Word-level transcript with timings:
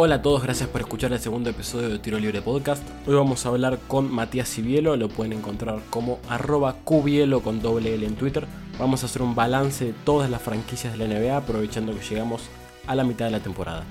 Hola 0.00 0.14
a 0.14 0.22
todos, 0.22 0.44
gracias 0.44 0.68
por 0.68 0.80
escuchar 0.80 1.12
el 1.12 1.18
segundo 1.18 1.50
episodio 1.50 1.88
de 1.88 1.98
Tiro 1.98 2.20
Libre 2.20 2.40
Podcast. 2.40 2.84
Hoy 3.04 3.16
vamos 3.16 3.44
a 3.44 3.48
hablar 3.48 3.80
con 3.88 4.08
Matías 4.08 4.48
Cibielo, 4.48 4.94
lo 4.96 5.08
pueden 5.08 5.32
encontrar 5.32 5.80
como 5.90 6.20
arroba 6.28 6.76
cubielo 6.84 7.40
con 7.40 7.60
doble 7.60 7.96
L 7.96 8.06
en 8.06 8.14
Twitter. 8.14 8.46
Vamos 8.78 9.02
a 9.02 9.06
hacer 9.06 9.22
un 9.22 9.34
balance 9.34 9.86
de 9.86 9.92
todas 10.04 10.30
las 10.30 10.40
franquicias 10.40 10.96
de 10.96 11.04
la 11.04 11.12
NBA 11.12 11.36
aprovechando 11.36 11.92
que 11.98 12.04
llegamos 12.04 12.42
a 12.86 12.94
la 12.94 13.02
mitad 13.02 13.24
de 13.24 13.32
la 13.32 13.40
temporada. 13.40 13.82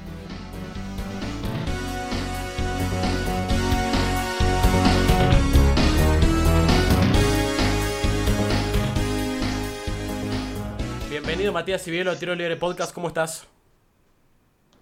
Bienvenido 11.09 11.51
Matías 11.51 11.83
Cibielo 11.83 12.11
a 12.11 12.15
Tiro 12.15 12.33
Libre 12.33 12.55
Podcast, 12.55 12.93
¿cómo 12.93 13.09
estás? 13.09 13.45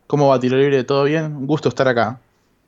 ¿Cómo 0.07 0.27
va 0.27 0.39
Tiro 0.39 0.55
Libre? 0.55 0.83
¿Todo 0.83 1.05
bien? 1.05 1.35
Un 1.35 1.47
gusto 1.47 1.69
estar 1.69 1.87
acá. 1.87 2.19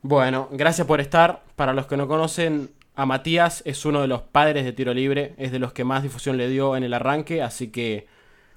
Bueno, 0.01 0.49
gracias 0.51 0.87
por 0.87 0.99
estar. 1.01 1.43
Para 1.55 1.73
los 1.73 1.85
que 1.85 1.95
no 1.95 2.07
conocen, 2.07 2.71
a 2.95 3.05
Matías 3.05 3.61
es 3.63 3.85
uno 3.85 4.01
de 4.01 4.07
los 4.07 4.23
padres 4.23 4.65
de 4.65 4.73
Tiro 4.73 4.91
Libre, 4.91 5.35
es 5.37 5.51
de 5.51 5.59
los 5.59 5.71
que 5.71 5.83
más 5.83 6.01
difusión 6.01 6.37
le 6.37 6.49
dio 6.49 6.75
en 6.75 6.83
el 6.83 6.95
arranque, 6.95 7.43
así 7.43 7.67
que 7.67 8.07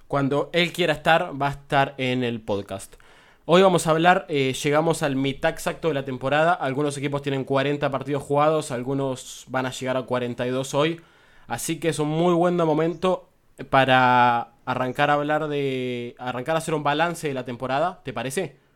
cuando 0.08 0.48
él 0.54 0.72
quiera 0.72 0.94
estar, 0.94 1.32
va 1.40 1.48
a 1.48 1.50
estar 1.50 1.94
en 1.98 2.24
el 2.24 2.40
podcast. 2.40 2.94
Hoy 3.44 3.60
vamos 3.60 3.86
a 3.86 3.90
hablar, 3.90 4.24
eh, 4.30 4.54
llegamos 4.54 5.02
al 5.02 5.14
mitad 5.14 5.50
exacto 5.50 5.88
de 5.88 5.94
la 5.94 6.06
temporada, 6.06 6.54
algunos 6.54 6.96
equipos 6.96 7.20
tienen 7.20 7.44
40 7.44 7.90
partidos 7.90 8.22
jugados, 8.22 8.70
algunos 8.70 9.44
van 9.48 9.66
a 9.66 9.72
llegar 9.72 9.98
a 9.98 10.02
42 10.04 10.72
hoy, 10.72 11.02
así 11.48 11.78
que 11.78 11.90
es 11.90 11.98
un 11.98 12.08
muy 12.08 12.32
buen 12.32 12.56
momento 12.56 13.28
para 13.68 14.52
arrancar 14.64 15.10
a 15.10 15.14
hablar 15.14 15.48
de, 15.48 16.14
arrancar 16.18 16.54
a 16.54 16.58
hacer 16.60 16.72
un 16.72 16.82
balance 16.82 17.28
de 17.28 17.34
la 17.34 17.44
temporada, 17.44 18.00
¿te 18.04 18.14
parece? 18.14 18.69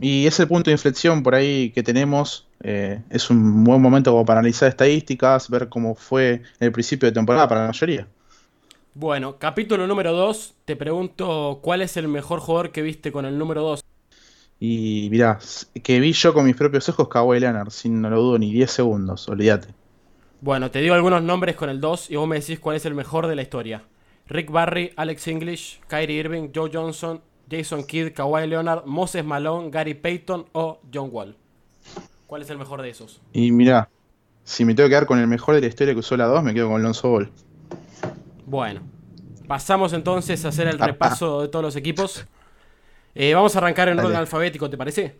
Y 0.00 0.26
ese 0.26 0.46
punto 0.46 0.70
de 0.70 0.72
inflexión 0.72 1.22
por 1.22 1.34
ahí 1.34 1.70
que 1.70 1.82
tenemos 1.82 2.48
eh, 2.62 3.00
es 3.10 3.30
un 3.30 3.64
buen 3.64 3.80
momento 3.80 4.12
como 4.12 4.24
para 4.24 4.40
analizar 4.40 4.68
estadísticas, 4.68 5.48
ver 5.50 5.68
cómo 5.68 5.94
fue 5.94 6.42
el 6.60 6.72
principio 6.72 7.08
de 7.08 7.12
temporada 7.12 7.48
para 7.48 7.62
la 7.62 7.66
mayoría. 7.68 8.06
Bueno, 8.94 9.38
capítulo 9.38 9.86
número 9.86 10.12
2, 10.12 10.54
te 10.64 10.76
pregunto 10.76 11.60
cuál 11.62 11.82
es 11.82 11.96
el 11.96 12.08
mejor 12.08 12.40
jugador 12.40 12.72
que 12.72 12.82
viste 12.82 13.10
con 13.10 13.24
el 13.24 13.38
número 13.38 13.62
2. 13.62 13.82
Y 14.60 15.08
mirá, 15.10 15.38
que 15.82 15.98
vi 15.98 16.12
yo 16.12 16.34
con 16.34 16.44
mis 16.44 16.56
propios 16.56 16.88
ojos 16.88 17.08
Kawhi 17.08 17.40
Leonard, 17.40 17.70
sin 17.70 18.00
no 18.00 18.10
lo 18.10 18.20
dudo 18.20 18.38
ni 18.38 18.52
10 18.52 18.70
segundos, 18.70 19.28
olvídate. 19.28 19.68
Bueno, 20.40 20.70
te 20.70 20.80
digo 20.80 20.94
algunos 20.94 21.22
nombres 21.22 21.56
con 21.56 21.70
el 21.70 21.80
2 21.80 22.10
y 22.10 22.16
vos 22.16 22.28
me 22.28 22.38
decís 22.38 22.60
cuál 22.60 22.76
es 22.76 22.84
el 22.84 22.94
mejor 22.94 23.26
de 23.26 23.36
la 23.36 23.42
historia. 23.42 23.82
Rick 24.28 24.50
Barry, 24.50 24.92
Alex 24.96 25.26
English, 25.28 25.80
Kyrie 25.88 26.18
Irving, 26.18 26.50
Joe 26.54 26.70
Johnson, 26.72 27.20
Jason 27.52 27.84
Kidd, 27.84 28.12
Kawhi 28.12 28.46
Leonard, 28.46 28.86
Moses 28.86 29.24
Malone, 29.24 29.70
Gary 29.70 29.92
Payton 29.92 30.46
o 30.52 30.80
John 30.92 31.10
Wall. 31.12 31.36
¿Cuál 32.26 32.40
es 32.40 32.48
el 32.48 32.56
mejor 32.56 32.80
de 32.80 32.88
esos? 32.88 33.20
Y 33.34 33.52
mira, 33.52 33.90
si 34.42 34.64
me 34.64 34.74
tengo 34.74 34.88
que 34.88 34.92
quedar 34.92 35.06
con 35.06 35.18
el 35.18 35.26
mejor 35.26 35.54
de 35.54 35.60
la 35.60 35.66
historia 35.66 35.92
que 35.92 36.00
usó 36.00 36.16
la 36.16 36.24
2, 36.26 36.42
me 36.42 36.54
quedo 36.54 36.68
con 36.68 36.82
Lonzo 36.82 37.10
Ball. 37.10 37.30
Bueno, 38.46 38.80
pasamos 39.46 39.92
entonces 39.92 40.42
a 40.46 40.48
hacer 40.48 40.66
el 40.66 40.78
repaso 40.78 41.42
de 41.42 41.48
todos 41.48 41.62
los 41.62 41.76
equipos. 41.76 42.26
Eh, 43.14 43.34
vamos 43.34 43.54
a 43.54 43.58
arrancar 43.58 43.90
en 43.90 43.98
orden 43.98 44.16
alfabético, 44.16 44.70
¿te 44.70 44.78
parece? 44.78 45.18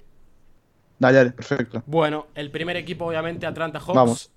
Dale, 0.99 1.19
dale, 1.19 1.31
perfecto. 1.33 1.83
Bueno, 1.85 2.29
el 2.35 2.51
primer 2.51 2.79
equipo, 2.79 3.05
obviamente, 3.05 3.45
Atlanta 3.45 3.79
Hawks. 3.79 3.95
Vamos. 3.95 4.31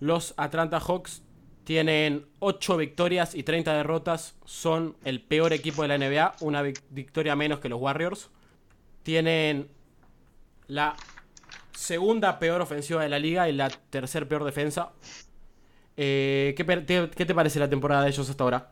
Los 0.00 0.34
Atlanta 0.36 0.78
Hawks 0.78 1.22
tienen 1.64 2.26
8 2.40 2.76
victorias 2.76 3.34
y 3.34 3.42
30 3.42 3.74
derrotas. 3.74 4.34
Son 4.44 4.96
el 5.04 5.22
peor 5.22 5.52
equipo 5.52 5.82
de 5.82 5.88
la 5.88 5.98
NBA. 5.98 6.36
Una 6.40 6.62
victoria 6.62 7.36
menos 7.36 7.60
que 7.60 7.68
los 7.68 7.80
Warriors. 7.80 8.30
Tienen 9.02 9.68
la 10.66 10.96
segunda 11.72 12.38
peor 12.38 12.60
ofensiva 12.60 13.02
de 13.02 13.08
la 13.08 13.18
liga 13.18 13.48
y 13.48 13.52
la 13.52 13.70
tercer 13.70 14.28
peor 14.28 14.44
defensa. 14.44 14.92
Eh, 15.96 16.54
¿qué, 16.56 16.64
te, 16.64 17.34
parece 17.34 17.58
la 17.58 17.68
temporada 17.68 18.02
de 18.02 18.10
ellos 18.10 18.28
hasta 18.28 18.44
ahora? 18.44 18.70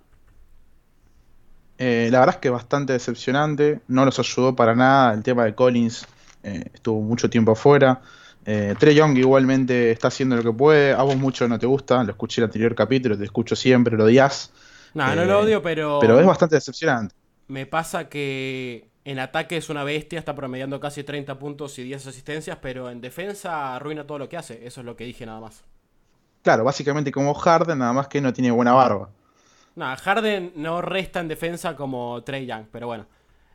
Eh, 1.79 2.09
la 2.11 2.21
verdad 2.21 2.37
es 2.37 2.41
que 2.41 2.51
bastante 2.51 2.93
decepcionante. 2.93 3.81
No 3.89 4.05
los 4.05 4.19
ayudó 4.19 4.55
para 4.55 4.75
nada. 4.75 5.15
El 5.15 5.23
tema 5.23 5.45
de 5.45 5.55
Collins 5.55 6.07
eh, 6.43 6.65
estuvo 6.75 7.01
mucho 7.01 7.31
tiempo 7.31 7.53
afuera. 7.53 8.01
Eh, 8.47 8.75
Trey 8.79 8.95
Young 8.95 9.17
igualmente 9.19 9.91
está 9.91 10.09
haciendo 10.09 10.37
lo 10.37 10.43
que 10.43 10.53
puede. 10.53 10.93
A 10.93 11.03
vos 11.03 11.17
mucho 11.17 11.47
no 11.49 11.59
te 11.59 11.67
gusta. 11.67 12.03
Lo 12.03 12.11
escuché 12.11 12.41
en 12.41 12.45
el 12.45 12.49
anterior 12.49 12.75
capítulo, 12.75 13.17
te 13.17 13.25
escucho 13.25 13.55
siempre, 13.55 13.97
lo 13.97 14.05
odias. 14.05 14.53
No, 14.95 15.15
no 15.15 15.25
lo 15.25 15.41
eh, 15.41 15.45
odio, 15.45 15.63
pero. 15.63 15.99
Pero 16.01 16.19
es 16.19 16.27
bastante 16.27 16.57
decepcionante. 16.57 17.15
Me 17.49 17.67
pasa 17.67 18.09
que 18.09 18.89
en 19.05 19.19
ataque 19.19 19.57
es 19.57 19.71
una 19.71 19.85
bestia, 19.85 20.19
está 20.19 20.35
promediando 20.35 20.79
casi 20.79 21.05
30 21.05 21.39
puntos 21.39 21.79
y 21.79 21.85
10 21.85 22.07
asistencias, 22.07 22.59
pero 22.61 22.91
en 22.91 23.01
defensa 23.01 23.75
arruina 23.75 24.07
todo 24.07 24.19
lo 24.19 24.29
que 24.29 24.37
hace. 24.37 24.67
Eso 24.67 24.81
es 24.81 24.87
lo 24.87 24.97
que 24.97 25.05
dije 25.05 25.27
nada 25.27 25.41
más. 25.41 25.65
Claro, 26.43 26.65
básicamente 26.65 27.13
como 27.13 27.35
Harden, 27.35 27.79
nada 27.79 27.93
más 27.93 28.09
que 28.09 28.21
no 28.21 28.33
tiene 28.33 28.51
buena 28.51 28.73
barba. 28.73 29.11
No, 29.77 29.95
Harden 29.97 30.53
no 30.57 30.83
resta 30.83 31.21
en 31.21 31.29
defensa 31.29 31.77
como 31.77 32.23
Trey 32.23 32.47
Young, 32.47 32.67
pero 32.71 32.87
bueno. 32.87 33.07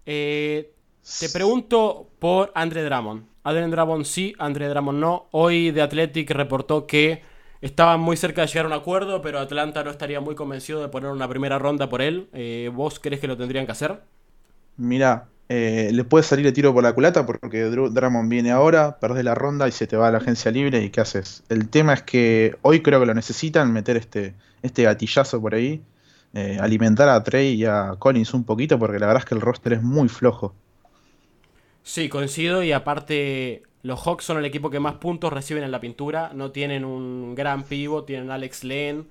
Eh, 0.06 0.74
te 1.19 1.29
pregunto 1.29 2.09
por 2.19 2.51
Andre 2.55 2.83
Drummond. 2.83 3.25
Andre 3.43 3.67
Drummond 3.67 4.05
sí, 4.05 4.33
Andre 4.39 4.67
Drummond 4.69 4.99
no. 4.99 5.27
Hoy 5.31 5.71
The 5.71 5.83
Athletic 5.83 6.31
reportó 6.31 6.88
que 6.88 7.21
estaban 7.61 7.99
muy 7.99 8.17
cerca 8.17 8.41
de 8.41 8.47
llegar 8.47 8.66
a 8.66 8.69
un 8.69 8.73
acuerdo, 8.73 9.21
pero 9.21 9.39
Atlanta 9.39 9.83
no 9.83 9.91
estaría 9.91 10.19
muy 10.19 10.33
convencido 10.33 10.81
de 10.81 10.89
poner 10.89 11.11
una 11.11 11.27
primera 11.27 11.59
ronda 11.59 11.89
por 11.89 12.01
él. 12.01 12.27
Eh, 12.33 12.71
¿Vos 12.73 12.99
crees 12.99 13.21
que 13.21 13.27
lo 13.27 13.38
tendrían 13.38 13.67
que 13.67 13.71
hacer? 13.71 14.01
Mira, 14.77 15.29
eh, 15.47 15.91
le 15.93 16.03
puede 16.05 16.23
salir 16.23 16.47
el 16.47 16.53
tiro 16.53 16.73
por 16.73 16.81
la 16.81 16.93
culata 16.93 17.23
porque 17.25 17.66
Drummond 17.66 18.29
viene 18.29 18.49
ahora, 18.49 18.99
perdés 18.99 19.23
la 19.23 19.35
ronda 19.35 19.67
y 19.67 19.72
se 19.72 19.85
te 19.85 19.95
va 19.95 20.07
a 20.07 20.11
la 20.11 20.17
agencia 20.17 20.49
libre 20.49 20.83
y 20.83 20.89
¿qué 20.89 21.01
haces? 21.01 21.43
El 21.49 21.69
tema 21.69 21.93
es 21.93 22.01
que 22.01 22.57
hoy 22.63 22.81
creo 22.81 22.99
que 22.99 23.05
lo 23.05 23.13
necesitan, 23.13 23.72
meter 23.72 23.95
este, 23.95 24.33
este 24.63 24.83
gatillazo 24.83 25.39
por 25.39 25.53
ahí, 25.53 25.83
eh, 26.33 26.57
alimentar 26.59 27.09
a 27.09 27.23
Trey 27.23 27.53
y 27.53 27.66
a 27.66 27.95
Collins 27.99 28.33
un 28.33 28.43
poquito 28.43 28.79
porque 28.79 28.97
la 28.97 29.05
verdad 29.05 29.22
es 29.22 29.29
que 29.29 29.35
el 29.35 29.41
roster 29.41 29.73
es 29.73 29.83
muy 29.83 30.09
flojo. 30.09 30.55
Sí, 31.85 32.09
coincido 32.09 32.63
y 32.63 32.72
aparte 32.72 33.62
los 33.84 34.01
Hawks 34.01 34.25
son 34.25 34.38
el 34.40 34.46
equipo 34.46 34.72
que 34.72 34.79
más 34.79 34.96
puntos 34.96 35.31
reciben 35.31 35.63
en 35.63 35.72
la 35.72 35.79
pintura. 35.79 36.31
No 36.34 36.51
tienen 36.51 36.84
un 36.84 37.35
gran 37.35 37.63
pivo, 37.63 38.03
tienen 38.06 38.31
Alex 38.31 38.63
Len. 38.63 39.07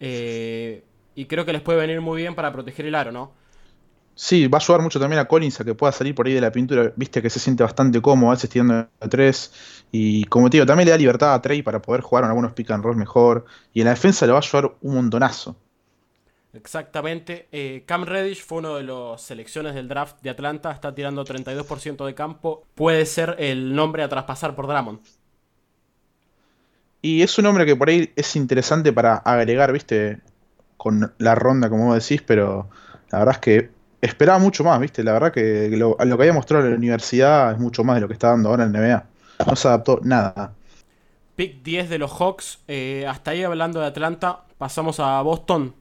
Eh, 0.00 0.84
y 1.14 1.26
creo 1.26 1.44
que 1.44 1.52
les 1.52 1.62
puede 1.62 1.78
venir 1.78 2.00
muy 2.00 2.22
bien 2.22 2.34
para 2.34 2.52
proteger 2.52 2.86
el 2.86 2.94
aro, 2.94 3.12
¿no? 3.12 3.32
Sí, 4.14 4.48
va 4.48 4.58
a 4.58 4.60
ayudar 4.60 4.82
mucho 4.82 4.98
también 4.98 5.20
a 5.20 5.26
Collins 5.28 5.60
a 5.60 5.64
que 5.64 5.74
pueda 5.74 5.92
salir 5.92 6.14
por 6.14 6.26
ahí 6.26 6.32
de 6.34 6.40
la 6.40 6.50
pintura. 6.50 6.92
Viste 6.96 7.22
que 7.22 7.30
se 7.30 7.38
siente 7.38 7.62
bastante 7.62 8.02
cómodo, 8.02 8.30
a 8.30 8.34
veces 8.34 8.50
tirando 8.50 8.74
a 8.74 9.08
tres. 9.08 9.52
Y 9.92 10.24
como 10.24 10.50
te 10.50 10.56
digo, 10.56 10.66
también 10.66 10.86
le 10.86 10.92
da 10.92 10.98
libertad 10.98 11.34
a 11.34 11.42
Trey 11.42 11.62
para 11.62 11.80
poder 11.82 12.00
jugar 12.00 12.24
en 12.24 12.30
algunos 12.30 12.52
pick 12.54 12.70
and 12.70 12.82
roll 12.84 12.96
mejor. 12.96 13.44
Y 13.72 13.80
en 13.80 13.84
la 13.86 13.92
defensa 13.92 14.26
le 14.26 14.32
va 14.32 14.38
a 14.38 14.42
ayudar 14.42 14.72
un 14.80 14.94
montonazo. 14.94 15.56
Exactamente. 16.54 17.48
Eh, 17.52 17.84
Cam 17.86 18.04
Reddish 18.04 18.42
fue 18.42 18.58
uno 18.58 18.76
de 18.76 18.84
las 18.84 19.20
selecciones 19.22 19.74
del 19.74 19.88
draft 19.88 20.20
de 20.22 20.30
Atlanta. 20.30 20.72
Está 20.72 20.94
tirando 20.94 21.24
32% 21.24 22.06
de 22.06 22.14
campo. 22.14 22.64
Puede 22.74 23.04
ser 23.06 23.36
el 23.38 23.74
nombre 23.74 24.02
a 24.02 24.08
traspasar 24.08 24.54
por 24.54 24.66
Drummond. 24.66 25.00
Y 27.00 27.22
es 27.22 27.38
un 27.38 27.44
nombre 27.44 27.64
que 27.64 27.76
por 27.76 27.88
ahí 27.88 28.12
es 28.16 28.34
interesante 28.34 28.92
para 28.92 29.16
agregar, 29.16 29.72
viste, 29.72 30.20
con 30.76 31.14
la 31.18 31.34
ronda, 31.34 31.70
como 31.70 31.86
vos 31.86 32.08
decís, 32.08 32.24
pero 32.26 32.70
la 33.10 33.20
verdad 33.20 33.34
es 33.34 33.40
que 33.40 33.70
esperaba 34.00 34.38
mucho 34.38 34.64
más, 34.64 34.80
viste. 34.80 35.04
La 35.04 35.12
verdad 35.12 35.32
que 35.32 35.68
lo, 35.70 35.96
que 35.96 36.12
había 36.12 36.32
mostrado 36.32 36.64
en 36.64 36.72
la 36.72 36.76
universidad 36.76 37.52
es 37.52 37.58
mucho 37.58 37.84
más 37.84 37.96
de 37.96 38.00
lo 38.00 38.08
que 38.08 38.14
está 38.14 38.30
dando 38.30 38.48
ahora 38.48 38.64
en 38.64 38.72
NBA. 38.72 39.06
No 39.46 39.54
se 39.54 39.68
adaptó 39.68 40.00
nada. 40.02 40.54
Pick 41.36 41.62
10 41.62 41.88
de 41.88 41.98
los 41.98 42.10
Hawks. 42.10 42.58
Eh, 42.66 43.06
hasta 43.08 43.30
ahí 43.30 43.44
hablando 43.44 43.78
de 43.78 43.86
Atlanta, 43.86 44.44
pasamos 44.58 44.98
a 44.98 45.22
Boston. 45.22 45.74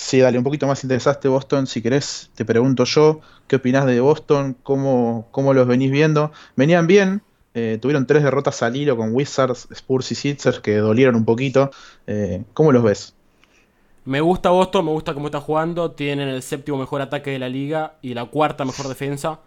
Sí, 0.00 0.20
dale, 0.20 0.38
un 0.38 0.44
poquito 0.44 0.66
más 0.68 0.84
interesante 0.84 1.26
Boston, 1.26 1.66
si 1.66 1.82
querés, 1.82 2.30
te 2.36 2.44
pregunto 2.44 2.84
yo, 2.84 3.20
¿qué 3.48 3.56
opinás 3.56 3.84
de 3.84 3.98
Boston? 3.98 4.56
¿Cómo, 4.62 5.26
cómo 5.32 5.52
los 5.52 5.66
venís 5.66 5.90
viendo? 5.90 6.30
Venían 6.54 6.86
bien, 6.86 7.20
eh, 7.52 7.78
tuvieron 7.82 8.06
tres 8.06 8.22
derrotas 8.22 8.62
al 8.62 8.76
hilo 8.76 8.96
con 8.96 9.12
Wizards, 9.12 9.66
Spurs 9.72 10.12
y 10.12 10.14
Sixers 10.14 10.60
que 10.60 10.76
dolieron 10.76 11.16
un 11.16 11.24
poquito. 11.24 11.72
Eh, 12.06 12.44
¿Cómo 12.54 12.70
los 12.70 12.84
ves? 12.84 13.16
Me 14.04 14.20
gusta 14.20 14.50
Boston, 14.50 14.84
me 14.86 14.92
gusta 14.92 15.14
cómo 15.14 15.26
está 15.26 15.40
jugando, 15.40 15.90
tienen 15.90 16.28
el 16.28 16.42
séptimo 16.42 16.78
mejor 16.78 17.02
ataque 17.02 17.32
de 17.32 17.40
la 17.40 17.48
liga 17.48 17.94
y 18.00 18.14
la 18.14 18.24
cuarta 18.24 18.64
mejor 18.64 18.86
defensa. 18.86 19.40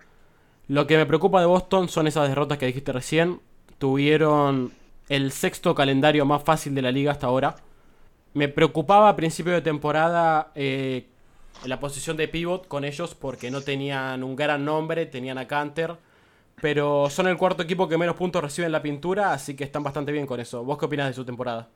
Lo 0.67 0.85
que 0.85 0.97
me 0.97 1.05
preocupa 1.05 1.39
de 1.39 1.47
Boston 1.47 1.87
son 1.87 2.07
esas 2.07 2.27
derrotas 2.27 2.57
que 2.57 2.65
dijiste 2.65 2.91
recién. 2.91 3.39
Tuvieron 3.77 4.73
el 5.07 5.31
sexto 5.31 5.73
calendario 5.73 6.25
más 6.25 6.43
fácil 6.43 6.75
de 6.75 6.81
la 6.81 6.91
liga 6.91 7.13
hasta 7.13 7.27
ahora 7.27 7.55
me 8.33 8.47
preocupaba 8.47 9.09
a 9.09 9.15
principio 9.15 9.53
de 9.53 9.61
temporada 9.61 10.51
eh, 10.55 11.07
la 11.65 11.79
posición 11.79 12.17
de 12.17 12.27
pivot 12.27 12.67
con 12.67 12.83
ellos 12.83 13.15
porque 13.15 13.51
no 13.51 13.61
tenían 13.61 14.23
un 14.23 14.35
gran 14.35 14.63
nombre, 14.65 15.05
tenían 15.05 15.37
a 15.37 15.47
Canter, 15.47 15.97
pero 16.61 17.09
son 17.09 17.27
el 17.27 17.37
cuarto 17.37 17.63
equipo 17.63 17.87
que 17.87 17.97
menos 17.97 18.15
puntos 18.15 18.41
recibe 18.41 18.65
en 18.65 18.71
la 18.71 18.81
pintura, 18.81 19.33
así 19.33 19.55
que 19.55 19.63
están 19.63 19.83
bastante 19.83 20.11
bien 20.11 20.25
con 20.25 20.39
eso. 20.39 20.63
¿Vos 20.63 20.77
qué 20.77 20.85
opinás 20.85 21.07
de 21.07 21.13
su 21.13 21.25
temporada? 21.25 21.67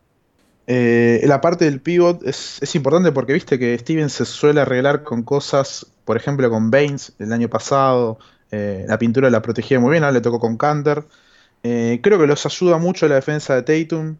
Eh, 0.67 1.21
la 1.25 1.41
parte 1.41 1.65
del 1.65 1.79
pivot 1.79 2.23
es, 2.23 2.73
importante 2.73 3.11
porque 3.11 3.33
viste 3.33 3.59
que 3.59 3.77
Steven 3.77 4.09
se 4.09 4.25
suele 4.25 4.61
arreglar 4.61 5.03
con 5.03 5.21
cosas, 5.21 5.85
por 6.05 6.17
ejemplo 6.17 6.49
con 6.49 6.71
Baines 6.71 7.13
el 7.19 7.33
año 7.33 7.49
pasado, 7.49 8.19
Eh, 8.51 8.85
la 8.87 8.97
pintura 8.97 9.29
la 9.29 9.41
protegía 9.41 9.79
muy 9.79 9.91
bien, 9.91 10.03
ahora 10.03 10.13
le 10.13 10.21
tocó 10.21 10.39
con 10.39 10.55
Canter. 10.55 11.03
Creo 11.63 12.19
que 12.19 12.27
los 12.27 12.45
ayuda 12.45 12.77
mucho 12.77 13.07
la 13.07 13.15
defensa 13.15 13.59
de 13.59 13.63
Tatum. 13.63 14.17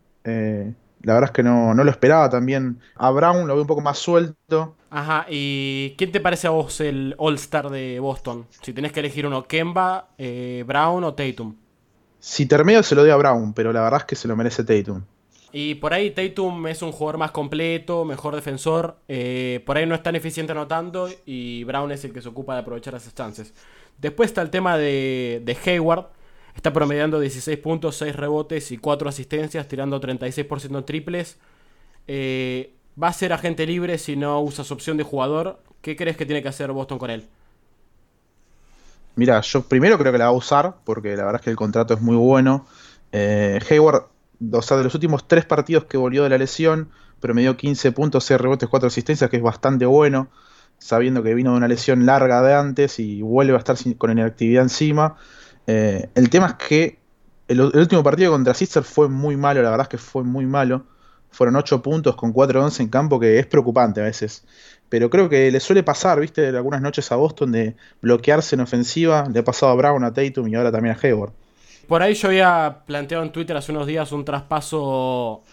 Eh, 1.06 1.08
la 1.08 1.14
verdad 1.14 1.30
es 1.30 1.36
que 1.36 1.44
no, 1.44 1.74
no, 1.74 1.84
lo 1.84 1.92
esperaba 1.92 2.30
también. 2.30 2.80
A 2.96 3.12
Brown 3.12 3.48
lo 3.48 3.54
veo 3.54 3.62
un 3.62 3.68
poco 3.68 3.82
más 3.82 3.98
suelto. 3.98 4.76
Ajá, 4.90 5.26
¿y 5.30 5.96
quién 5.98 6.12
te 6.12 6.20
parece 6.20 6.48
a 6.48 6.52
vos 6.52 6.80
el 6.82 7.16
All-Star 7.18 7.70
de 7.70 8.00
Boston? 8.00 8.46
Si 8.62 8.74
tenés 8.74 8.92
que 8.92 9.02
elegir 9.02 9.26
uno, 9.26 9.44
Kemba, 9.44 10.10
Brown 10.66 11.04
o 11.04 11.14
Tatum. 11.14 11.56
Si 12.20 12.46
termino 12.46 12.82
se 12.82 12.96
lo 12.96 13.02
doy 13.02 13.12
a 13.12 13.18
Brown, 13.18 13.54
pero 13.54 13.72
la 13.72 13.82
verdad 13.82 14.00
es 14.02 14.06
que 14.06 14.16
se 14.16 14.28
lo 14.28 14.36
merece 14.36 14.64
Tatum. 14.64 15.04
Y 15.58 15.76
por 15.76 15.94
ahí 15.94 16.12
Tatum 16.12 16.68
es 16.68 16.82
un 16.82 16.92
jugador 16.92 17.18
más 17.18 17.32
completo, 17.32 18.04
mejor 18.04 18.36
defensor. 18.36 18.98
Eh, 19.08 19.64
por 19.66 19.78
ahí 19.78 19.86
no 19.86 19.96
es 19.96 20.04
tan 20.04 20.14
eficiente 20.14 20.52
anotando 20.52 21.08
y 21.26 21.64
Brown 21.64 21.94
es 21.94 22.04
el 22.04 22.12
que 22.12 22.22
se 22.22 22.28
ocupa 22.28 22.56
de 22.56 22.60
aprovechar 22.60 22.94
esas 22.94 23.16
chances. 23.16 23.54
Después 23.98 24.32
está 24.32 24.42
el 24.42 24.50
tema 24.50 24.78
de, 24.78 25.42
de 25.46 25.58
Hayward. 25.66 26.08
Está 26.56 26.72
promediando 26.74 27.20
16 27.20 27.58
puntos, 27.60 27.98
6 27.98 28.16
rebotes 28.16 28.72
y 28.72 28.78
4 28.78 29.10
asistencias, 29.10 29.68
tirando 29.68 30.00
36% 30.00 30.78
en 30.78 30.86
triples. 30.86 31.38
Eh, 32.08 32.74
va 33.02 33.10
a 33.10 33.14
ser 33.14 33.34
agente 33.34 33.66
libre 33.66 33.98
si 33.98 34.16
no 34.16 34.42
usa 34.42 34.64
su 34.64 34.74
opción 34.74 34.98
de 34.98 35.04
jugador. 35.04 35.60
¿Qué 35.82 35.96
crees 35.96 36.18
que 36.18 36.26
tiene 36.26 36.42
que 36.42 36.48
hacer 36.48 36.72
Boston 36.72 36.98
con 36.98 37.10
él? 37.10 37.28
Mira, 39.16 39.42
yo 39.42 39.64
primero 39.64 39.98
creo 39.98 40.12
que 40.12 40.18
la 40.18 40.26
va 40.26 40.32
a 40.32 40.34
usar, 40.34 40.76
porque 40.84 41.16
la 41.16 41.26
verdad 41.26 41.42
es 41.42 41.46
que 41.46 41.50
el 41.50 41.56
contrato 41.56 41.94
es 41.94 42.02
muy 42.02 42.16
bueno. 42.16 42.66
Eh, 43.12 43.60
Hayward 43.70 44.08
o 44.52 44.62
sea, 44.62 44.78
de 44.78 44.84
los 44.84 44.94
últimos 44.94 45.28
tres 45.28 45.46
partidos 45.46 45.86
que 45.86 45.98
volvió 45.98 46.24
de 46.24 46.30
la 46.30 46.38
lesión, 46.38 46.90
promedió 47.20 47.58
15 47.58 47.92
puntos, 47.92 48.26
6 48.26 48.40
rebotes, 48.40 48.70
4 48.70 48.88
asistencias, 48.88 49.30
que 49.30 49.38
es 49.38 49.44
bastante 49.44 49.86
bueno, 49.86 50.30
sabiendo 50.78 51.24
que 51.24 51.34
vino 51.34 51.52
de 51.52 51.58
una 51.58 51.68
lesión 51.68 52.06
larga 52.06 52.42
de 52.42 52.54
antes 52.54 53.00
y 53.00 53.22
vuelve 53.22 53.54
a 53.56 53.58
estar 53.58 53.78
con 53.98 54.12
inactividad 54.12 54.64
encima. 54.64 55.16
Eh, 55.68 56.10
el 56.16 56.30
tema 56.30 56.48
es 56.48 56.68
que 56.68 57.00
el, 57.48 57.62
último 57.62 58.04
partido 58.04 58.32
contra 58.32 58.54
Sixers 58.54 58.88
fue 58.88 59.08
muy 59.08 59.38
malo, 59.38 59.62
la 59.62 59.70
verdad 59.70 59.86
es 59.86 59.90
que 59.90 59.98
fue 59.98 60.24
muy 60.24 60.46
malo. 60.46 60.86
Fueron 61.32 61.56
8 61.58 61.82
puntos 61.82 62.16
con 62.16 62.34
4-11 62.34 62.80
en 62.82 62.90
campo, 62.90 63.20
que 63.20 63.40
es 63.40 63.46
preocupante 63.46 64.00
a 64.00 64.06
veces. 64.06 64.46
Pero 64.88 65.10
creo 65.10 65.28
que 65.28 65.52
le 65.52 65.60
suele 65.60 65.84
pasar, 65.84 66.20
viste, 66.20 66.48
algunas 66.48 66.82
noches 66.82 67.12
a 67.12 67.18
Boston 67.18 67.52
de 67.52 67.76
bloquearse 68.02 68.56
en 68.56 68.62
ofensiva. 68.62 69.28
Le 69.32 69.40
ha 69.40 69.44
pasado 69.44 69.72
a 69.72 69.76
Brown, 69.76 70.04
a 70.04 70.14
Tatum 70.14 70.48
y 70.48 70.56
ahora 70.56 70.72
también 70.72 70.96
a 70.96 71.00
Hayward. 71.02 71.34
Por 71.88 72.02
ahí 72.02 72.14
yo 72.14 72.30
había 72.30 72.84
planteado 72.86 73.24
en 73.24 73.32
Twitter 73.32 73.56
hace 73.58 73.72
unos 73.72 73.86
días 73.86 74.12
un 74.12 74.24
traspaso 74.24 75.44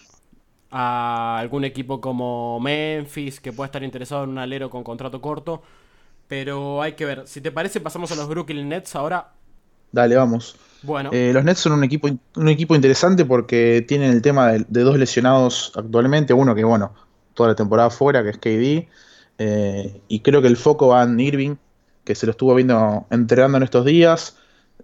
a 0.71 1.39
algún 1.39 1.65
equipo 1.65 2.01
como 2.01 2.59
Memphis 2.61 3.41
que 3.41 3.53
pueda 3.53 3.67
estar 3.67 3.83
interesado 3.83 4.25
en 4.25 4.31
un 4.31 4.39
alero 4.39 4.71
con 4.71 4.85
contrato 4.85 5.21
corto. 5.21 5.63
Pero 6.29 6.81
hay 6.81 6.93
que 6.93 7.05
ver. 7.05 7.27
Si 7.27 7.41
te 7.41 7.51
parece, 7.51 7.81
pasamos 7.81 8.11
a 8.13 8.15
los 8.15 8.29
Brooklyn 8.29 8.69
Nets 8.69 8.95
ahora. 8.95 9.33
Dale, 9.93 10.17
vamos. 10.17 10.57
Bueno. 10.83 11.11
Eh, 11.13 11.31
los 11.33 11.45
Nets 11.45 11.61
son 11.61 11.73
un 11.73 11.85
equipo, 11.85 12.09
un 12.37 12.49
equipo 12.49 12.75
interesante 12.75 13.25
porque 13.25 13.85
tienen 13.87 14.11
el 14.11 14.23
tema 14.23 14.53
de, 14.53 14.83
dos 14.83 14.99
lesionados 14.99 15.73
actualmente. 15.77 16.35
Uno 16.35 16.55
que, 16.55 16.65
bueno, 16.65 16.95
toda 17.35 17.51
la 17.51 17.55
temporada 17.55 17.91
fuera, 17.91 18.23
que 18.23 18.31
es 18.31 18.39
KD. 18.39 18.89
Eh, 19.39 20.01
y 20.09 20.21
creo 20.21 20.43
que 20.43 20.49
el 20.49 20.57
foco 20.57 20.89
va 20.89 21.03
en 21.03 21.19
Irving, 21.21 21.57
que 22.05 22.15
se 22.15 22.27
lo 22.27 22.33
estuvo 22.33 22.55
viendo 22.55 23.07
entrenando 23.11 23.59
en 23.59 23.63
estos 23.63 23.85
días. 23.85 24.37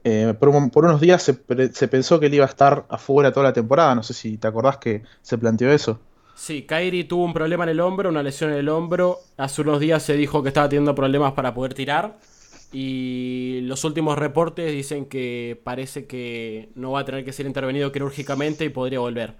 Eh, 0.05 0.34
por, 0.38 0.49
unos 0.49 1.00
días 1.00 1.22
se, 1.22 1.34
pensó 1.34 2.20
que 2.20 2.26
él 2.26 2.34
iba 2.34 2.44
a 2.44 2.49
estar 2.49 2.87
afuera 2.88 3.32
toda 3.32 3.44
la 3.44 3.52
temporada. 3.52 3.94
No 3.94 4.02
sé 4.02 4.14
si 4.14 4.38
te 4.38 4.46
acordás 4.46 4.76
que 4.76 5.02
se 5.22 5.38
planteó 5.38 5.72
eso. 5.72 6.00
Sí, 6.37 6.62
Kairi 6.62 7.02
tuvo 7.04 7.25
un 7.25 7.32
problema 7.32 7.64
en 7.64 7.70
el 7.70 7.81
hombro, 7.81 8.08
una 8.08 8.22
lesión 8.22 8.52
en 8.52 8.58
el 8.58 8.69
hombro. 8.69 9.19
Hace 9.37 9.62
unos 9.62 9.81
días 9.81 10.04
se 10.04 10.14
dijo 10.14 10.43
que 10.43 10.49
estaba 10.49 10.69
teniendo 10.69 10.94
problemas 10.94 11.32
para 11.32 11.52
poder 11.52 11.75
tirar. 11.75 12.16
Y 12.72 13.60
los 13.62 13.84
últimos 13.84 14.18
reportes 14.18 14.72
dicen 14.72 15.06
que 15.06 15.58
parece 15.64 16.06
que 16.06 16.68
no 16.74 16.92
va 16.92 17.00
a 17.00 17.04
tener 17.04 17.24
que 17.24 17.32
ser 17.32 17.46
intervenido 17.46 17.92
quirúrgicamente 17.92 18.64
y 18.64 18.68
podría 18.68 19.00
volver. 19.00 19.34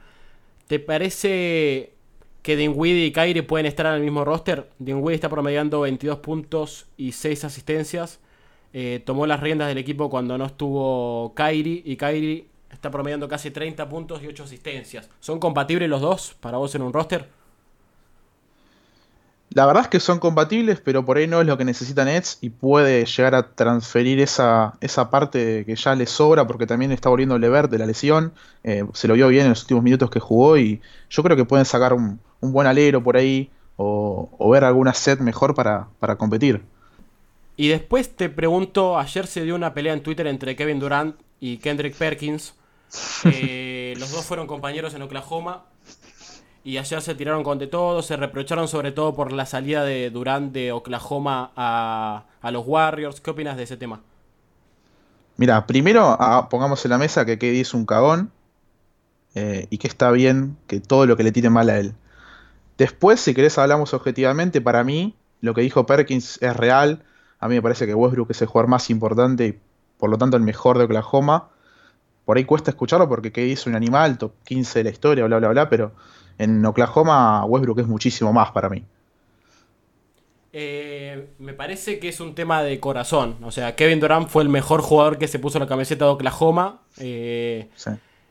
¿Te 0.66 0.78
parece 0.78 1.92
que 2.42 2.56
Dinwiddie 2.56 3.06
y 3.06 3.12
Kairi 3.12 3.42
pueden 3.42 3.66
estar 3.66 3.86
en 3.86 3.94
el 3.94 4.00
mismo 4.02 4.25
roster? 4.25 4.70
Dinwiddie 4.78 5.14
está 5.14 5.28
promediando 5.28 5.80
22 5.80 6.19
puntos 6.20 6.86
y 6.96 7.12
6 7.12 7.44
asistencias. 7.44 8.20
Eh, 8.72 9.02
tomó 9.04 9.26
las 9.26 9.40
riendas 9.40 9.69
del 9.69 9.78
equipo 9.78 10.10
cuando 10.10 10.36
no 10.38 10.46
estuvo 10.46 11.32
Kairi 11.34 11.82
y 11.84 11.96
Kairi 11.96 12.48
está 12.70 12.90
promediando 12.90 13.28
casi 13.28 13.50
30 13.50 13.88
puntos 13.88 14.22
y 14.22 14.26
8 14.26 14.44
asistencias. 14.44 15.10
¿Son 15.20 15.38
compatibles 15.38 15.88
los 15.88 16.00
dos 16.00 16.36
para 16.40 16.58
vos 16.58 16.75
en 16.75 16.82
un 16.82 16.92
roster? 16.92 17.38
La 19.50 19.65
verdad 19.65 19.85
es 19.85 19.89
que 19.89 19.99
son 19.99 20.19
compatibles, 20.19 20.81
pero 20.81 21.05
por 21.05 21.17
ahí 21.17 21.27
no 21.27 21.41
es 21.41 21.47
lo 21.47 21.56
que 21.56 21.65
necesita 21.65 22.05
Nets 22.05 22.39
y 22.43 22.50
puede 22.50 23.06
llegar 23.06 23.35
a 23.35 23.55
transferir 23.55 24.21
esa, 24.21 24.75
esa 24.81 25.11
parte 25.11 25.65
que 25.65 25.75
ya 25.75 25.95
le 25.95 26.06
sobra 26.06 26.47
porque 26.47 26.67
también 26.67 26.93
está 26.93 27.09
volviendo 27.09 27.39
Levert 27.39 27.71
de 27.71 27.79
la 27.79 27.87
lesión. 27.87 28.33
Eh, 28.62 28.85
se 28.93 29.09
lo 29.09 29.15
vio 29.15 29.29
bien 29.29 29.45
en 29.45 29.50
los 29.50 29.62
últimos 29.62 29.83
minutos 29.83 30.11
que 30.11 30.21
jugó 30.21 30.59
y 30.59 30.83
yo 31.09 31.23
creo 31.23 31.37
que 31.37 31.47
pueden 31.47 31.65
sacar 31.65 31.95
un, 31.95 32.21
buen 32.41 32.67
alero 32.67 33.03
por 33.03 33.17
ahí 33.17 33.50
o, 33.77 34.50
ver 34.50 34.65
alguna 34.65 34.93
set 34.93 35.21
mejor 35.21 35.55
para, 35.55 35.89
para 35.99 36.17
competir. 36.17 36.62
Y 37.56 37.69
después 37.69 38.15
te 38.15 38.29
pregunto, 38.29 38.99
ayer 38.99 39.27
se 39.27 39.43
dio 39.43 39.55
una 39.55 39.73
pelea 39.73 39.95
en 39.95 40.03
Twitter 40.03 40.27
entre 40.27 40.56
Kevin 40.56 40.79
Durant 40.79 41.17
y 41.41 41.56
Kendrick 41.59 41.95
Perkins. 41.95 42.55
Eh, 43.25 43.95
los 43.99 44.12
dos 44.12 44.25
fueron 44.25 44.47
compañeros 44.47 44.95
en 44.95 45.03
Oklahoma. 45.03 45.65
Y 46.69 46.76
ayer 46.76 47.00
se 47.00 47.15
tiraron 47.15 47.44
con 47.44 47.59
de 47.59 47.67
todo, 47.67 48.03
se 48.03 48.15
reprocharon 48.15 48.69
sobre 48.69 48.93
todo 48.93 49.15
por 49.15 49.32
la 49.32 49.47
salida 49.47 49.85
de 49.85 50.11
Durant 50.11 50.53
de 50.53 50.70
Oklahoma 50.70 51.50
a, 51.56 52.26
los 52.53 52.62
Warriors. 52.67 53.23
¿Qué 53.23 53.31
opinas 53.31 53.56
de 53.56 53.62
ese 53.62 53.79
tema? 53.79 54.03
Mira, 55.38 55.67
primero 55.67 56.15
ah, 56.20 56.50
pongamos 56.50 56.85
en 56.85 56.91
la 56.91 56.99
mesa 56.99 57.25
que 57.25 57.38
KD 57.38 57.62
es 57.62 57.73
un 57.73 57.87
cagón 57.87 58.31
eh, 59.35 59.67
y 59.70 59.79
que 59.79 59.88
está 59.88 60.11
bien 60.11 60.59
que 60.67 60.79
todo 60.79 61.06
lo 61.06 61.17
que 61.17 61.23
le 61.23 61.32
tire 61.32 61.49
mal 61.49 61.70
a 61.70 61.79
él. 61.79 61.94
Después, 62.76 63.19
si 63.19 63.32
querés, 63.32 63.56
hablamos 63.56 63.94
objetivamente. 63.94 64.61
Para 64.61 64.85
mí, 64.85 65.17
lo 65.41 65.55
que 65.55 65.62
dijo 65.62 65.87
Perkins 65.87 66.37
es 66.43 66.55
real. 66.55 67.03
A 67.41 67.49
mí 67.49 67.55
me 67.55 67.62
parece 67.62 67.87
que 67.87 67.94
Westbrook 67.94 68.31
es 68.32 68.43
el 68.43 68.49
jugador 68.49 68.69
más 68.69 68.91
importante 68.91 69.47
y 69.47 69.59
por 69.97 70.11
lo 70.11 70.19
tanto 70.19 70.37
el 70.37 70.42
mejor 70.42 70.76
de 70.76 70.85
Oklahoma. 70.85 71.49
Por 72.26 72.37
ahí 72.37 72.45
cuesta 72.45 72.73
escucharlo 72.73 73.09
porque 73.09 73.33
que 73.33 73.47
hizo 73.47 73.71
un 73.71 73.75
animal, 73.75 74.19
top 74.19 74.33
15 74.45 74.81
de 74.81 74.85
la 74.85 74.90
historia, 74.90 75.25
bla, 75.25 75.38
bla, 75.38 75.49
bla, 75.49 75.71
pero 75.71 75.92
en 76.38 76.64
Oklahoma 76.64 77.45
Westbrook 77.45 77.80
es 77.80 77.87
muchísimo 77.87 78.33
más 78.33 78.52
para 78.52 78.68
mí. 78.68 78.85
Eh, 80.52 81.28
me 81.38 81.52
parece 81.52 81.99
que 81.99 82.09
es 82.09 82.21
un 82.21 82.35
tema 82.35 82.62
de 82.62 82.80
corazón. 82.80 83.37
O 83.42 83.50
sea, 83.50 83.76
Kevin 83.76 84.00
Durant 84.00 84.28
fue 84.28 84.42
el 84.42 84.49
mejor 84.49 84.80
jugador 84.80 85.18
que 85.18 85.28
se 85.28 85.38
puso 85.38 85.59
la 85.59 85.66
camiseta 85.66 86.07
de 86.07 86.11
Oklahoma. 86.12 86.83
Eh, 86.99 87.68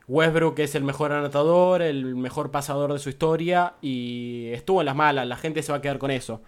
Westbrook 0.08 0.58
es 0.60 0.76
el 0.76 0.84
mejor 0.84 1.12
anotador, 1.12 1.82
el 1.82 2.16
mejor 2.16 2.50
pasador 2.50 2.94
de 2.94 3.00
su 3.00 3.10
historia 3.10 3.76
y 3.82 4.48
estuvo 4.54 4.82
en 4.82 4.86
las 4.88 4.96
malas. 4.96 5.28
La 5.28 5.38
gente 5.38 5.62
se 5.62 5.72
va 5.72 5.78
a 5.78 5.82
quedar 5.82 6.00
con 6.00 6.12
eso. 6.12 6.42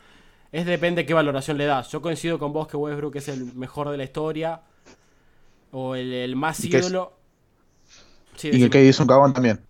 Es 0.52 0.66
depende 0.66 1.04
de 1.04 1.06
qué 1.06 1.14
valoración 1.14 1.58
le 1.58 1.66
das. 1.66 1.90
Yo 1.92 2.02
coincido 2.02 2.40
con 2.40 2.52
vos 2.52 2.68
que 2.68 2.76
Westbrook 2.76 3.16
es 3.18 3.28
el 3.28 3.54
mejor 3.54 3.90
de 3.90 3.98
la 3.98 4.04
historia. 4.04 4.62
O 5.72 5.96
el, 5.96 6.36
más 6.36 6.64
ídolo. 6.66 7.14
y 8.42 8.60
que 8.60 8.70
KD 8.70 8.90
es 8.90 9.00
un 9.00 9.06
cagón 9.06 9.34
también. 9.34 9.69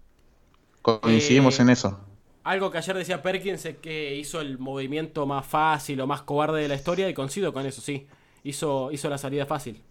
Coincidimos 1.01 1.59
eh, 1.59 1.61
en 1.63 1.69
eso. 1.69 1.99
Algo 2.43 2.71
que 2.71 2.77
ayer 2.77 2.97
decía 2.97 3.21
Perkins 3.21 3.65
es 3.65 3.77
que 3.77 4.15
hizo 4.15 4.41
el 4.41 4.57
movimiento 4.57 5.25
más 5.25 5.45
fácil 5.45 6.01
o 6.01 6.07
más 6.07 6.21
cobarde 6.23 6.61
de 6.61 6.67
la 6.67 6.75
historia 6.75 7.09
y 7.09 7.13
coincido 7.13 7.53
con 7.53 7.65
eso, 7.65 7.81
sí. 7.81 8.07
Hizo, 8.43 8.91
hizo 8.91 9.09
la 9.09 9.17
salida 9.17 9.45
fácil. 9.45 9.83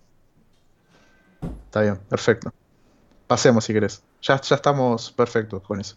Está 1.66 1.82
bien, 1.82 1.98
perfecto. 2.08 2.52
Pasemos 3.26 3.64
si 3.64 3.72
querés. 3.72 4.02
Ya, 4.22 4.40
ya 4.40 4.56
estamos 4.56 5.12
perfectos 5.12 5.62
con 5.62 5.80
eso. 5.80 5.96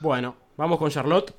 Bueno, 0.00 0.34
vamos 0.56 0.78
con 0.78 0.90
Charlotte. 0.90 1.32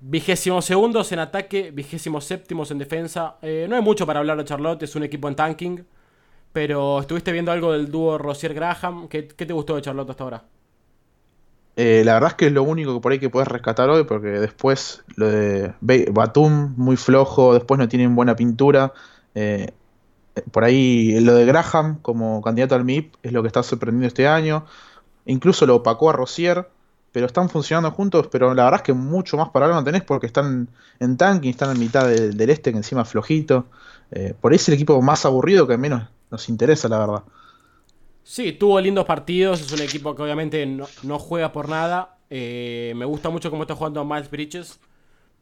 Vigésimo 0.00 0.62
segundos 0.62 1.10
en 1.10 1.18
ataque, 1.18 1.72
vigésimo 1.72 2.20
séptimos 2.20 2.70
en 2.70 2.78
defensa. 2.78 3.36
Eh, 3.42 3.66
no 3.68 3.74
hay 3.74 3.82
mucho 3.82 4.06
para 4.06 4.20
hablar 4.20 4.38
de 4.38 4.44
Charlotte, 4.44 4.84
es 4.84 4.94
un 4.94 5.02
equipo 5.02 5.28
en 5.28 5.34
tanking. 5.34 5.84
Pero 6.52 7.00
estuviste 7.00 7.32
viendo 7.32 7.52
algo 7.52 7.72
del 7.72 7.90
dúo 7.90 8.16
Rosier 8.16 8.54
Graham. 8.54 9.08
¿Qué, 9.08 9.22
te 9.22 9.52
gustó 9.52 9.74
de 9.76 9.82
Charlotte 9.82 10.10
hasta 10.10 10.24
ahora? 10.24 10.44
Eh, 11.80 12.02
la 12.04 12.14
verdad 12.14 12.30
es 12.30 12.34
que 12.34 12.46
es 12.48 12.52
lo 12.52 12.64
único 12.64 12.92
que 12.94 13.00
por 13.00 13.12
ahí 13.12 13.20
que 13.20 13.30
puedes 13.30 13.46
rescatar 13.46 13.88
hoy, 13.88 14.02
porque 14.02 14.28
después 14.28 15.04
lo 15.14 15.28
de 15.28 15.72
Batum, 16.10 16.74
muy 16.76 16.96
flojo, 16.96 17.54
después 17.54 17.78
no 17.78 17.88
tienen 17.88 18.16
buena 18.16 18.34
pintura. 18.34 18.92
Eh, 19.36 19.70
por 20.50 20.64
ahí 20.64 21.20
lo 21.20 21.34
de 21.34 21.44
Graham 21.46 22.00
como 22.02 22.42
candidato 22.42 22.74
al 22.74 22.84
MIP 22.84 23.14
es 23.22 23.32
lo 23.32 23.42
que 23.42 23.46
está 23.46 23.62
sorprendiendo 23.62 24.08
este 24.08 24.26
año. 24.26 24.66
Incluso 25.24 25.66
lo 25.66 25.76
opacó 25.76 26.10
a 26.10 26.14
Rosier 26.14 26.68
pero 27.12 27.26
están 27.26 27.48
funcionando 27.48 27.90
juntos, 27.90 28.28
pero 28.30 28.54
la 28.54 28.64
verdad 28.64 28.80
es 28.80 28.84
que 28.84 28.92
mucho 28.92 29.36
más 29.36 29.48
para 29.50 29.68
no 29.68 29.82
tenés 29.84 30.02
porque 30.02 30.26
están 30.26 30.68
en 31.00 31.16
tanking, 31.16 31.50
están 31.50 31.70
en 31.70 31.78
mitad 31.78 32.06
del, 32.06 32.50
este, 32.50 32.70
que 32.70 32.76
encima 32.76 33.04
flojito. 33.04 33.66
Eh, 34.10 34.34
por 34.40 34.52
ahí 34.52 34.56
es 34.56 34.68
el 34.68 34.74
equipo 34.74 35.00
más 35.02 35.24
aburrido 35.24 35.66
que 35.66 35.76
menos 35.78 36.04
nos 36.30 36.48
interesa, 36.48 36.88
la 36.88 36.98
verdad. 36.98 37.22
Sí, 38.28 38.52
tuvo 38.52 38.78
lindos 38.78 39.06
partidos, 39.06 39.62
es 39.62 39.72
un 39.72 39.80
equipo 39.80 40.14
que 40.14 40.20
obviamente 40.20 40.66
no, 40.66 41.18
juega 41.18 41.50
por 41.50 41.66
nada. 41.66 42.18
Eh, 42.28 42.92
me 42.94 43.06
gusta 43.06 43.30
mucho 43.30 43.48
cómo 43.48 43.62
está 43.62 43.74
jugando 43.74 44.04
Miles 44.04 44.30
Bridges, 44.30 44.78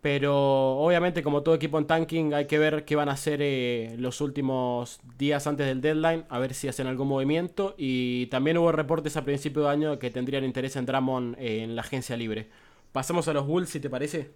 Pero 0.01 0.77
obviamente 0.79 1.25
como 1.25 1.43
todo 1.43 1.57
equipo 1.57 1.79
en 1.79 1.89
tanking 1.89 2.33
hay 2.33 2.47
que 2.47 2.61
ver 2.61 2.85
qué 2.85 2.95
van 2.95 3.09
a 3.09 3.13
hacer 3.15 3.41
eh, 3.43 3.97
los 3.99 4.21
últimos 4.21 5.01
días 5.19 5.49
antes 5.49 5.67
del 5.67 5.81
deadline, 5.81 6.27
a 6.29 6.39
ver 6.39 6.55
si 6.55 6.69
hacen 6.69 6.87
algún 6.87 7.09
movimiento. 7.09 7.75
Y 7.77 8.27
también 8.27 8.57
hubo 8.57 8.71
reportes 8.71 9.17
a 9.17 9.25
principio 9.25 9.63
de 9.63 9.71
año 9.71 9.99
que 9.99 10.13
tendrían 10.13 10.45
interés 10.45 10.77
en 10.77 10.87
Drummond 10.87 11.35
eh, 11.41 11.65
en 11.65 11.75
la 11.75 11.83
agencia 11.83 12.17
libre. 12.17 12.49
Pasamos 12.93 13.27
a 13.27 13.33
los 13.33 13.49
Bulls, 13.49 13.69
si 13.69 13.81
te 13.81 13.91
parece. 13.91 14.31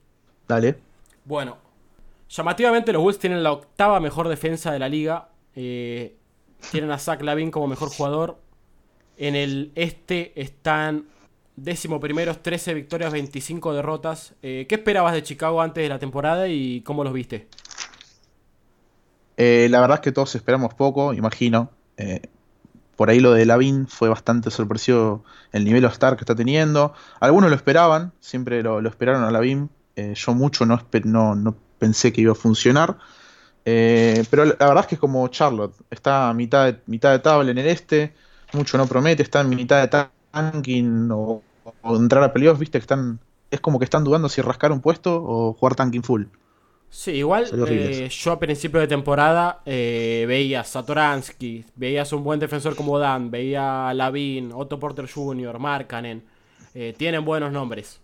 Dale. 0.48 0.76
Bueno, 1.24 1.56
llamativamente 2.28 2.92
los 2.92 3.00
Bulls 3.00 3.20
tienen 3.20 3.44
la 3.44 3.52
octava 3.52 4.00
mejor 4.00 4.26
defensa 4.26 4.72
de 4.72 4.80
la 4.80 4.88
liga. 4.88 5.28
Eh, 5.54 6.16
tienen 6.70 6.90
a 6.90 6.98
Zach 6.98 7.22
Lavin 7.22 7.50
como 7.50 7.66
mejor 7.66 7.90
jugador. 7.90 8.38
En 9.16 9.36
el 9.36 9.72
este 9.74 10.32
están 10.40 11.06
décimo 11.56 12.00
primeros, 12.00 12.42
13 12.42 12.74
victorias, 12.74 13.12
25 13.12 13.74
derrotas. 13.74 14.34
Eh, 14.42 14.66
¿Qué 14.68 14.76
esperabas 14.76 15.12
de 15.12 15.22
Chicago 15.22 15.60
antes 15.60 15.82
de 15.82 15.88
la 15.88 15.98
temporada 15.98 16.48
y 16.48 16.80
cómo 16.82 17.04
los 17.04 17.12
viste? 17.12 17.48
Eh, 19.36 19.68
la 19.70 19.80
verdad 19.80 19.96
es 19.96 20.00
que 20.00 20.12
todos 20.12 20.34
esperamos 20.34 20.74
poco, 20.74 21.12
imagino. 21.12 21.70
Eh, 21.96 22.22
por 22.96 23.10
ahí 23.10 23.20
lo 23.20 23.32
de 23.32 23.46
Lavin 23.46 23.86
fue 23.86 24.08
bastante 24.08 24.50
sorpresivo 24.50 25.24
el 25.52 25.64
nivel 25.64 25.84
Star 25.86 26.16
que 26.16 26.22
está 26.22 26.34
teniendo. 26.34 26.92
Algunos 27.20 27.50
lo 27.50 27.56
esperaban, 27.56 28.12
siempre 28.20 28.62
lo, 28.62 28.86
esperaron 28.86 29.24
a 29.24 29.30
Lavin. 29.30 29.70
yo 29.96 30.34
mucho 30.34 30.66
no, 30.66 30.78
no, 31.34 31.56
pensé 31.78 32.12
que 32.12 32.20
iba 32.20 32.32
a 32.32 32.36
funcionar. 32.36 32.98
Pero 33.64 34.44
la, 34.44 34.54
verdad 34.54 34.80
es 34.80 34.86
que 34.86 34.94
es 34.96 35.00
como 35.00 35.26
Charlotte. 35.28 35.74
Está 35.90 36.28
a 36.28 36.34
mitad 36.34 36.66
de, 36.66 36.80
mitad 36.86 37.12
de 37.12 37.18
tabla 37.18 37.50
en 37.50 37.58
el 37.58 37.66
este. 37.66 38.12
Mucho 38.52 38.78
no 38.78 38.86
promete. 38.86 39.22
Está 39.22 39.40
en 39.40 39.50
mitad 39.50 39.80
de 39.80 40.08
tanking 40.32 41.08
o 41.12 41.42
o 41.82 41.96
entrar 41.96 42.22
a 42.22 42.32
playoffs, 42.32 42.60
viste 42.60 42.78
que 42.78 42.82
están. 42.82 43.20
Es 43.50 43.60
como 43.60 43.78
que 43.78 43.84
están 43.84 44.04
dudando 44.04 44.28
si 44.28 44.42
rascar 44.42 44.70
un 44.70 44.80
puesto 44.80 45.22
o 45.22 45.54
jugar 45.54 45.74
tanking 45.74 46.02
full. 46.02 46.24
Sí, 46.88 47.12
igual 47.12 47.46
eh, 47.68 48.08
yo 48.10 48.32
a 48.32 48.38
principio 48.40 48.80
de 48.80 48.88
temporada 48.88 49.60
eh, 49.64 50.24
veía 50.26 50.60
a 50.60 50.64
Satoransky, 50.64 51.64
veías 51.76 52.12
un 52.12 52.24
buen 52.24 52.40
defensor 52.40 52.74
como 52.74 52.98
Dan, 52.98 53.30
veía 53.30 53.88
a 53.88 53.94
Lavin, 53.94 54.50
Otto 54.52 54.78
Porter 54.80 55.08
Jr., 55.08 55.58
Markanen. 55.58 56.24
Eh, 56.74 56.94
tienen 56.96 57.24
buenos 57.24 57.52
nombres. 57.52 58.00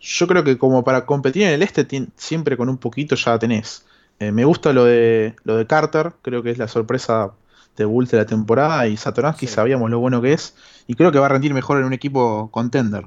Yo 0.00 0.26
creo 0.26 0.42
que 0.42 0.58
como 0.58 0.82
para 0.82 1.06
competir 1.06 1.44
en 1.44 1.50
el 1.50 1.62
este 1.62 1.86
siempre 2.16 2.56
con 2.56 2.68
un 2.68 2.78
poquito 2.78 3.14
ya 3.14 3.38
tenés. 3.38 3.84
Me 4.20 4.44
gusta 4.44 4.72
lo 4.72 4.84
de 4.84 5.34
lo 5.44 5.56
de 5.56 5.66
Carter, 5.66 6.12
creo 6.22 6.42
que 6.42 6.50
es 6.50 6.58
la 6.58 6.68
sorpresa 6.68 7.32
de 7.76 7.84
Bulls 7.84 8.10
de 8.10 8.18
la 8.18 8.26
temporada 8.26 8.86
y 8.86 8.96
Satoransky 8.96 9.46
sabíamos 9.46 9.90
lo 9.90 9.98
bueno 9.98 10.20
que 10.20 10.32
es 10.32 10.54
y 10.86 10.94
creo 10.94 11.10
que 11.10 11.18
va 11.18 11.26
a 11.26 11.30
rendir 11.30 11.54
mejor 11.54 11.78
en 11.78 11.84
un 11.84 11.92
equipo 11.92 12.50
contender. 12.50 13.06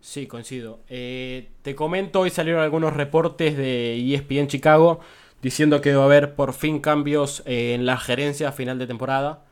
Sí, 0.00 0.26
coincido. 0.26 0.80
Eh, 0.88 1.50
te 1.62 1.74
comento, 1.74 2.20
hoy 2.20 2.30
salieron 2.30 2.62
algunos 2.62 2.94
reportes 2.94 3.56
de 3.56 4.14
ESPN 4.14 4.46
Chicago 4.46 5.00
diciendo 5.42 5.80
que 5.80 5.94
va 5.94 6.02
a 6.02 6.06
haber 6.06 6.34
por 6.34 6.52
fin 6.52 6.80
cambios 6.80 7.42
eh, 7.46 7.74
en 7.74 7.84
la 7.84 7.96
gerencia 7.96 8.48
a 8.48 8.52
final 8.52 8.78
de 8.78 8.86
temporada. 8.86 9.44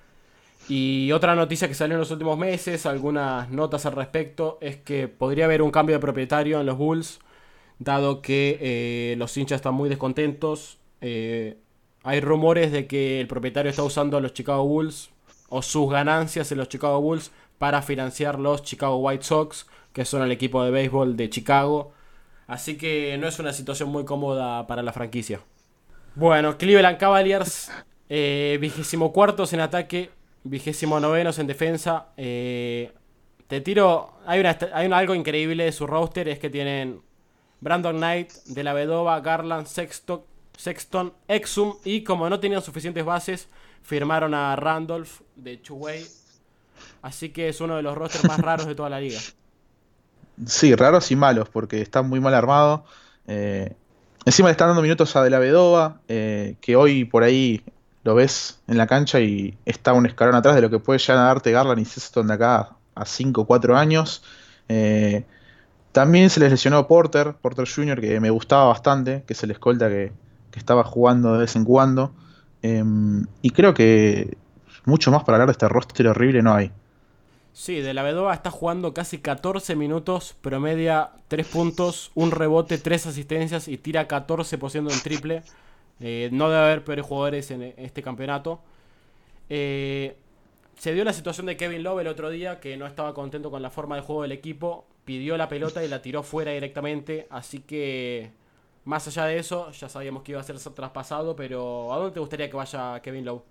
Y 0.68 1.12
otra 1.12 1.34
noticia 1.34 1.68
que 1.68 1.75
salió 1.75 1.94
en 1.94 2.00
los 2.00 2.10
últimos 2.10 2.38
meses, 2.38 2.86
algunas 2.86 3.50
notas 3.50 3.86
al 3.86 3.92
respecto, 3.92 4.58
es 4.60 4.76
que 4.76 5.06
podría 5.08 5.44
haber 5.44 5.62
un 5.62 5.70
cambio 5.70 5.96
de 5.96 6.00
propietario 6.00 6.60
en 6.60 6.66
los 6.66 6.76
Bulls, 6.76 7.20
dado 7.78 8.23
que 8.23 8.59
eh, 8.61 9.14
los 9.18 9.37
hinchas 9.37 9.56
están 9.56 9.75
muy 9.75 9.88
descontentos. 9.88 10.78
hay 11.00 12.21
rumores 12.21 12.73
de 12.73 12.87
que 12.87 13.21
el 13.21 13.26
propietario 13.26 13.71
está 13.71 13.83
usando 13.83 14.16
a 14.16 14.21
los 14.21 14.33
Chicago 14.33 14.64
Bulls 14.64 15.11
o 15.49 15.62
sus 15.62 15.90
ganancias 15.90 16.50
en 16.52 16.59
los 16.59 16.68
Chicago 16.68 17.00
Bulls 17.00 17.30
para 17.59 17.83
financiar 17.83 18.38
los 18.38 18.62
Chicago 18.62 18.97
White 18.99 19.25
Sox, 19.25 19.66
que 19.92 20.04
son 20.04 20.23
el 20.23 20.30
equipo 20.30 20.62
de 20.64 20.71
béisbol 20.71 21.16
de 21.16 21.30
Chicago. 21.30 21.92
Así 22.47 22.76
que 22.76 23.16
no 23.18 23.26
es 23.26 23.38
una 23.38 23.52
situación 23.52 23.88
muy 23.88 24.04
cómoda 24.04 24.66
para 24.66 24.83
la 24.83 24.92
franquicia. 24.92 25.40
Bueno, 26.14 26.56
Cleveland 26.56 26.99
Cavaliers, 26.99 27.71
eh, 28.09 28.59
vigésimo 28.61 29.12
cuartos 29.12 29.52
en 29.52 29.61
ataque, 29.61 30.11
vigésimo 30.45 31.00
novenos 31.00 31.38
en 31.38 31.47
defensa. 31.47 32.09
Eh, 32.16 32.92
te 33.49 33.61
tiro, 33.61 34.18
hay, 34.26 34.40
una, 34.40 34.56
hay 34.73 34.90
algo 34.90 35.14
increíble 35.14 35.64
de 35.64 35.73
su 35.73 35.87
roster, 35.87 36.28
es 36.28 36.38
que 36.38 36.50
tienen 36.50 37.00
Brandon 37.60 37.96
Knight, 37.96 38.32
De 38.46 38.62
La 38.62 38.72
Vedova, 38.72 39.20
Garland, 39.20 39.66
Sexton, 39.66 40.22
Sexton, 40.56 41.12
Exum 41.28 41.75
y 41.84 42.02
como 42.02 42.28
no 42.28 42.40
tenían 42.40 42.62
suficientes 42.62 43.04
bases, 43.04 43.48
firmaron 43.82 44.34
a 44.34 44.56
Randolph 44.56 45.20
de 45.36 45.60
Chuway. 45.60 46.04
Así 47.02 47.30
que 47.30 47.48
es 47.48 47.60
uno 47.60 47.76
de 47.76 47.82
los 47.82 47.96
rosters 47.96 48.25
más 48.25 48.38
raros 48.40 48.66
de 48.66 48.75
toda 48.75 48.90
la 48.90 49.00
liga. 49.00 49.20
Sí, 50.44 50.75
raros 50.75 51.10
y 51.10 51.16
malos, 51.16 51.48
porque 51.48 51.80
está 51.80 52.02
muy 52.02 52.20
mal 52.20 52.34
armado. 52.34 52.84
Eh, 53.26 53.75
encima 54.25 54.48
le 54.48 54.52
están 54.52 54.68
dando 54.68 54.82
minutos 54.82 55.16
a 55.16 55.22
De 55.22 55.30
la 55.30 55.38
Vedova, 55.38 56.00
eh, 56.08 56.56
que 56.60 56.76
hoy 56.76 57.04
por 57.04 57.22
ahí 57.22 57.62
lo 58.04 58.14
ves 58.14 58.60
en 58.68 58.76
la 58.76 58.86
cancha 58.86 59.20
y 59.20 59.56
está 59.64 59.92
un 59.92 60.06
escalón 60.06 60.34
atrás 60.34 60.54
de 60.54 60.60
lo 60.60 60.70
que 60.70 60.78
puede 60.78 60.98
ya 60.98 61.14
darte 61.14 61.52
Garland 61.52 61.80
y 61.80 61.84
Sexton 61.84 62.28
de 62.28 62.34
acá 62.34 62.76
a 62.94 63.04
5 63.04 63.40
o 63.40 63.46
4 63.46 63.76
años. 63.76 64.22
Eh, 64.68 65.25
también 65.97 66.29
se 66.29 66.41
les 66.41 66.50
lesionó 66.50 66.87
Porter, 66.87 67.33
Porter 67.41 67.67
Jr., 67.67 67.99
que 68.03 68.21
me 68.21 68.29
gustaba 68.29 68.67
bastante, 68.67 69.25
que 69.26 69.33
es 69.33 69.43
el 69.43 69.53
escolta 69.53 69.88
que, 69.88 70.12
que 70.50 70.59
estaba 70.59 70.85
jugando 70.85 71.33
de 71.33 71.38
vez 71.38 71.57
en 71.57 71.65
cuando. 71.65 72.12
Em, 72.61 73.25
y 73.41 73.49
creo 73.49 73.73
que 73.73 74.37
mucho 74.85 75.11
más 75.11 75.25
para 75.25 75.37
hablar 75.37 75.49
de 75.49 75.53
este 75.53 75.67
roster 75.71 76.07
horrible 76.09 76.43
no 76.43 76.53
hay. 76.53 76.71
Sí, 77.55 77.81
de 77.81 77.95
la 77.95 78.03
Vedova 78.03 78.35
está 78.35 78.50
jugando 78.50 78.93
casi 78.93 79.21
14 79.21 79.75
minutos, 79.75 80.37
promedia 80.43 81.12
3 81.29 81.47
puntos, 81.47 82.11
un 82.15 82.31
rebote, 82.31 82.76
3 82.76 83.07
asistencias 83.07 83.67
y 83.67 83.79
tira 83.79 84.07
14% 84.07 84.93
en 84.93 85.00
triple. 85.00 85.45
Eh, 86.00 86.29
no 86.31 86.50
debe 86.50 86.62
haber 86.62 86.85
peores 86.85 87.07
jugadores 87.07 87.50
en 87.50 87.73
este 87.79 88.03
campeonato. 88.03 88.61
Eh, 89.49 90.15
se 90.78 90.92
dio 90.92 91.04
la 91.04 91.12
situación 91.12 91.47
de 91.47 91.56
Kevin 91.56 91.83
Love 91.83 92.00
el 92.00 92.09
otro 92.09 92.30
día, 92.30 92.61
que 92.61 92.76
no 92.76 92.87
estaba 92.87 93.14
contento 93.14 93.50
con 93.50 93.62
la 93.62 93.71
forma 93.71 93.97
de 93.97 94.02
juego 94.02 94.23
del 94.23 94.33
equipo, 94.33 94.87
pidió 95.04 95.37
la 95.37 95.49
pelota 95.49 95.85
y 95.85 95.88
la 95.88 96.02
tiró 96.02 96.23
fuera 96.23 96.52
directamente, 96.52 97.26
así 97.30 97.61
que 97.61 98.30
más 98.85 99.06
allá 99.09 99.25
de 99.25 99.38
eso, 99.38 99.71
ya 99.73 99.88
sabíamos 99.88 100.23
que 100.23 100.33
iba 100.33 100.40
a 100.40 100.45
ser 100.45 100.59
traspasado, 100.59 101.35
pero 101.35 101.92
¿a 101.92 101.97
dónde 101.97 102.12
te 102.12 102.21
gustaría 102.21 102.49
que 102.49 102.56
vaya 102.56 103.00
Kevin 103.00 103.25
Lowe? 103.25 103.42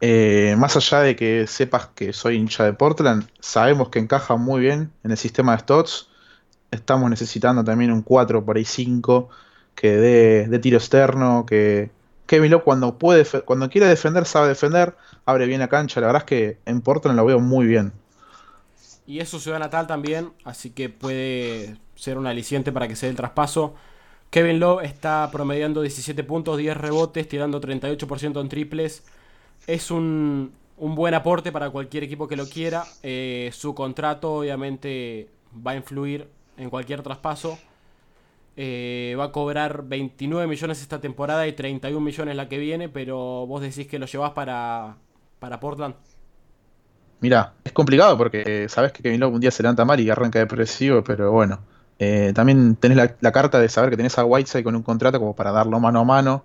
Eh, 0.00 0.54
más 0.56 0.76
allá 0.76 1.00
de 1.00 1.16
que 1.16 1.46
sepas 1.48 1.88
que 1.88 2.12
soy 2.12 2.36
hincha 2.36 2.64
de 2.64 2.72
Portland, 2.72 3.28
sabemos 3.40 3.88
que 3.88 3.98
encaja 3.98 4.36
muy 4.36 4.60
bien 4.60 4.92
en 5.02 5.10
el 5.10 5.16
sistema 5.16 5.52
de 5.52 5.58
Stotts. 5.58 6.08
Estamos 6.70 7.10
necesitando 7.10 7.64
también 7.64 7.90
un 7.90 8.02
4 8.02 8.44
por 8.44 8.56
ahí 8.56 8.64
5 8.64 9.28
que 9.74 9.96
dé 9.96 10.58
tiro 10.60 10.76
externo, 10.76 11.44
que 11.46 11.90
Kevin 12.28 12.50
Lowe 12.50 12.62
cuando 12.62 13.70
quiere 13.70 13.86
defender 13.86 14.26
sabe 14.26 14.48
defender, 14.48 14.94
abre 15.24 15.46
bien 15.46 15.60
la 15.60 15.68
cancha, 15.68 16.00
la 16.00 16.08
verdad 16.08 16.22
es 16.22 16.26
que 16.26 16.58
en 16.66 16.82
Portland 16.82 17.16
lo 17.16 17.24
veo 17.24 17.40
muy 17.40 17.66
bien. 17.66 17.92
Y 19.06 19.20
es 19.20 19.30
su 19.30 19.40
ciudad 19.40 19.58
natal 19.58 19.86
también, 19.86 20.32
así 20.44 20.68
que 20.68 20.90
puede 20.90 21.78
ser 21.94 22.18
un 22.18 22.26
aliciente 22.26 22.70
para 22.70 22.86
que 22.86 22.96
se 22.96 23.06
dé 23.06 23.10
el 23.10 23.16
traspaso. 23.16 23.74
Kevin 24.28 24.60
Love 24.60 24.84
está 24.84 25.30
promediando 25.32 25.80
17 25.80 26.22
puntos, 26.24 26.58
10 26.58 26.76
rebotes, 26.76 27.26
tirando 27.26 27.62
38% 27.62 28.38
en 28.38 28.48
triples. 28.50 29.04
Es 29.66 29.90
un, 29.90 30.52
buen 30.76 31.14
aporte 31.14 31.50
para 31.50 31.70
cualquier 31.70 32.04
equipo 32.04 32.28
que 32.28 32.36
lo 32.36 32.46
quiera. 32.46 32.84
Eh, 33.02 33.48
su 33.54 33.74
contrato 33.74 34.34
obviamente 34.34 35.30
va 35.66 35.70
a 35.70 35.76
influir 35.76 36.28
en 36.58 36.68
cualquier 36.68 37.00
traspaso. 37.00 37.58
Eh, 38.60 39.14
va 39.16 39.26
a 39.26 39.30
cobrar 39.30 39.84
29 39.86 40.48
millones 40.48 40.82
esta 40.82 41.00
temporada 41.00 41.46
y 41.46 41.52
31 41.52 42.00
millones 42.00 42.34
la 42.34 42.48
que 42.48 42.58
viene, 42.58 42.88
pero 42.88 43.46
vos 43.46 43.62
decís 43.62 43.86
que 43.86 44.00
lo 44.00 44.06
llevas 44.06 44.32
para, 44.32 44.96
para 45.38 45.60
Portland. 45.60 45.94
Mira, 47.20 47.52
es 47.62 47.70
complicado 47.70 48.18
porque 48.18 48.68
sabes 48.68 48.90
que 48.90 49.00
Kevin 49.00 49.20
Love 49.20 49.34
un 49.34 49.40
día 49.40 49.52
se 49.52 49.62
levanta 49.62 49.84
mal 49.84 50.00
y 50.00 50.10
arranca 50.10 50.40
depresivo, 50.40 51.04
pero 51.04 51.30
bueno, 51.30 51.60
eh, 52.00 52.32
también 52.34 52.74
tenés 52.74 52.96
la, 53.20 53.30
carta 53.30 53.60
de 53.60 53.68
saber 53.68 53.90
que 53.90 53.96
tenés 53.96 54.18
a 54.18 54.24
Whiteside 54.24 54.64
con 54.64 54.74
un 54.74 54.82
contrato 54.82 55.20
como 55.20 55.36
para 55.36 55.52
darlo 55.52 55.78
mano 55.78 56.00
a 56.00 56.04
mano. 56.04 56.44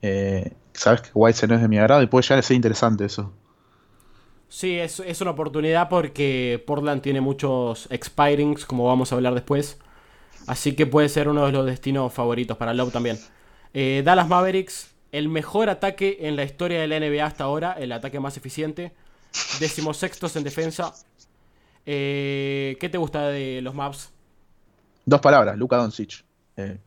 Eh, 0.00 0.52
sabes 0.74 1.00
que 1.00 1.10
Whiteside 1.12 1.48
no 1.48 1.54
es 1.56 1.62
de 1.62 1.66
mi 1.66 1.78
agrado 1.78 2.02
y 2.02 2.06
puede 2.06 2.22
llegar 2.22 2.38
a 2.38 2.42
ser 2.42 2.54
interesante 2.54 3.04
eso. 3.04 3.32
Sí, 4.48 4.78
es, 4.78 5.00
es 5.00 5.20
una 5.20 5.32
oportunidad 5.32 5.88
porque 5.88 6.62
Portland 6.64 7.02
tiene 7.02 7.20
muchos 7.20 7.88
expirings, 7.90 8.64
como 8.64 8.86
vamos 8.86 9.10
a 9.10 9.16
hablar 9.16 9.34
después. 9.34 9.80
Así 10.46 10.74
que 10.74 10.86
puede 10.86 11.08
ser 11.08 11.28
uno 11.28 11.44
de 11.46 11.52
los 11.52 11.66
destinos 11.66 12.12
favoritos 12.12 12.56
para 12.56 12.74
Love 12.74 12.92
también. 12.92 13.18
Eh, 13.74 14.02
Dallas 14.04 14.28
Mavericks, 14.28 14.90
el 15.12 15.28
mejor 15.28 15.68
ataque 15.68 16.18
en 16.20 16.36
la 16.36 16.44
historia 16.44 16.80
de 16.80 16.88
la 16.88 17.00
NBA 17.00 17.24
hasta 17.24 17.44
ahora, 17.44 17.72
el 17.78 17.92
ataque 17.92 18.20
más 18.20 18.36
eficiente. 18.36 18.92
Decimosextos 19.60 20.36
en 20.36 20.44
defensa. 20.44 20.94
¿Qué 21.84 22.88
te 22.90 22.98
gusta 22.98 23.28
de 23.28 23.60
los 23.62 23.74
Mavs? 23.74 24.10
Dos 25.04 25.20
palabras, 25.20 25.56
Luka 25.56 25.76
Doncic. 25.76 26.24
Eh, 26.56 26.78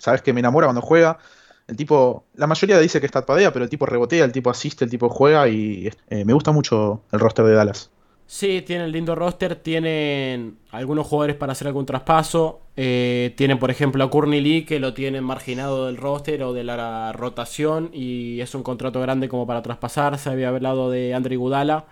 Sabes 0.00 0.22
que 0.22 0.32
me 0.32 0.40
enamora 0.40 0.66
cuando 0.66 0.80
juega. 0.80 1.18
El 1.66 1.76
tipo, 1.76 2.24
la 2.34 2.46
mayoría 2.46 2.78
dice 2.78 3.00
que 3.00 3.06
está 3.06 3.24
padea, 3.24 3.52
pero 3.52 3.64
el 3.64 3.70
tipo 3.70 3.86
rebotea, 3.86 4.24
el 4.24 4.32
tipo 4.32 4.50
asiste, 4.50 4.84
el 4.84 4.90
tipo 4.90 5.08
juega 5.08 5.46
y 5.46 5.90
eh, 6.08 6.24
me 6.24 6.32
gusta 6.32 6.52
mucho 6.52 7.02
el 7.12 7.20
roster 7.20 7.44
de 7.44 7.54
Dallas. 7.54 7.90
Sí, 8.32 8.62
tienen 8.62 8.92
lindo 8.92 9.16
roster, 9.16 9.56
tienen 9.56 10.58
algunos 10.70 11.08
jugadores 11.08 11.34
para 11.34 11.50
hacer 11.50 11.66
algún 11.66 11.84
traspaso. 11.84 12.60
Eh, 12.76 13.34
tienen, 13.36 13.58
por 13.58 13.72
ejemplo, 13.72 14.04
a 14.04 14.08
Courtney 14.08 14.40
Lee, 14.40 14.64
que 14.64 14.78
lo 14.78 14.94
tienen 14.94 15.24
marginado 15.24 15.86
del 15.86 15.96
roster 15.96 16.44
o 16.44 16.52
de 16.52 16.62
la 16.62 17.10
rotación 17.12 17.90
y 17.92 18.40
es 18.40 18.54
un 18.54 18.62
contrato 18.62 19.00
grande 19.00 19.28
como 19.28 19.48
para 19.48 19.62
traspasar. 19.62 20.16
Se 20.16 20.30
había 20.30 20.50
hablado 20.50 20.92
de 20.92 21.12
Andre 21.12 21.34
Gudala. 21.34 21.86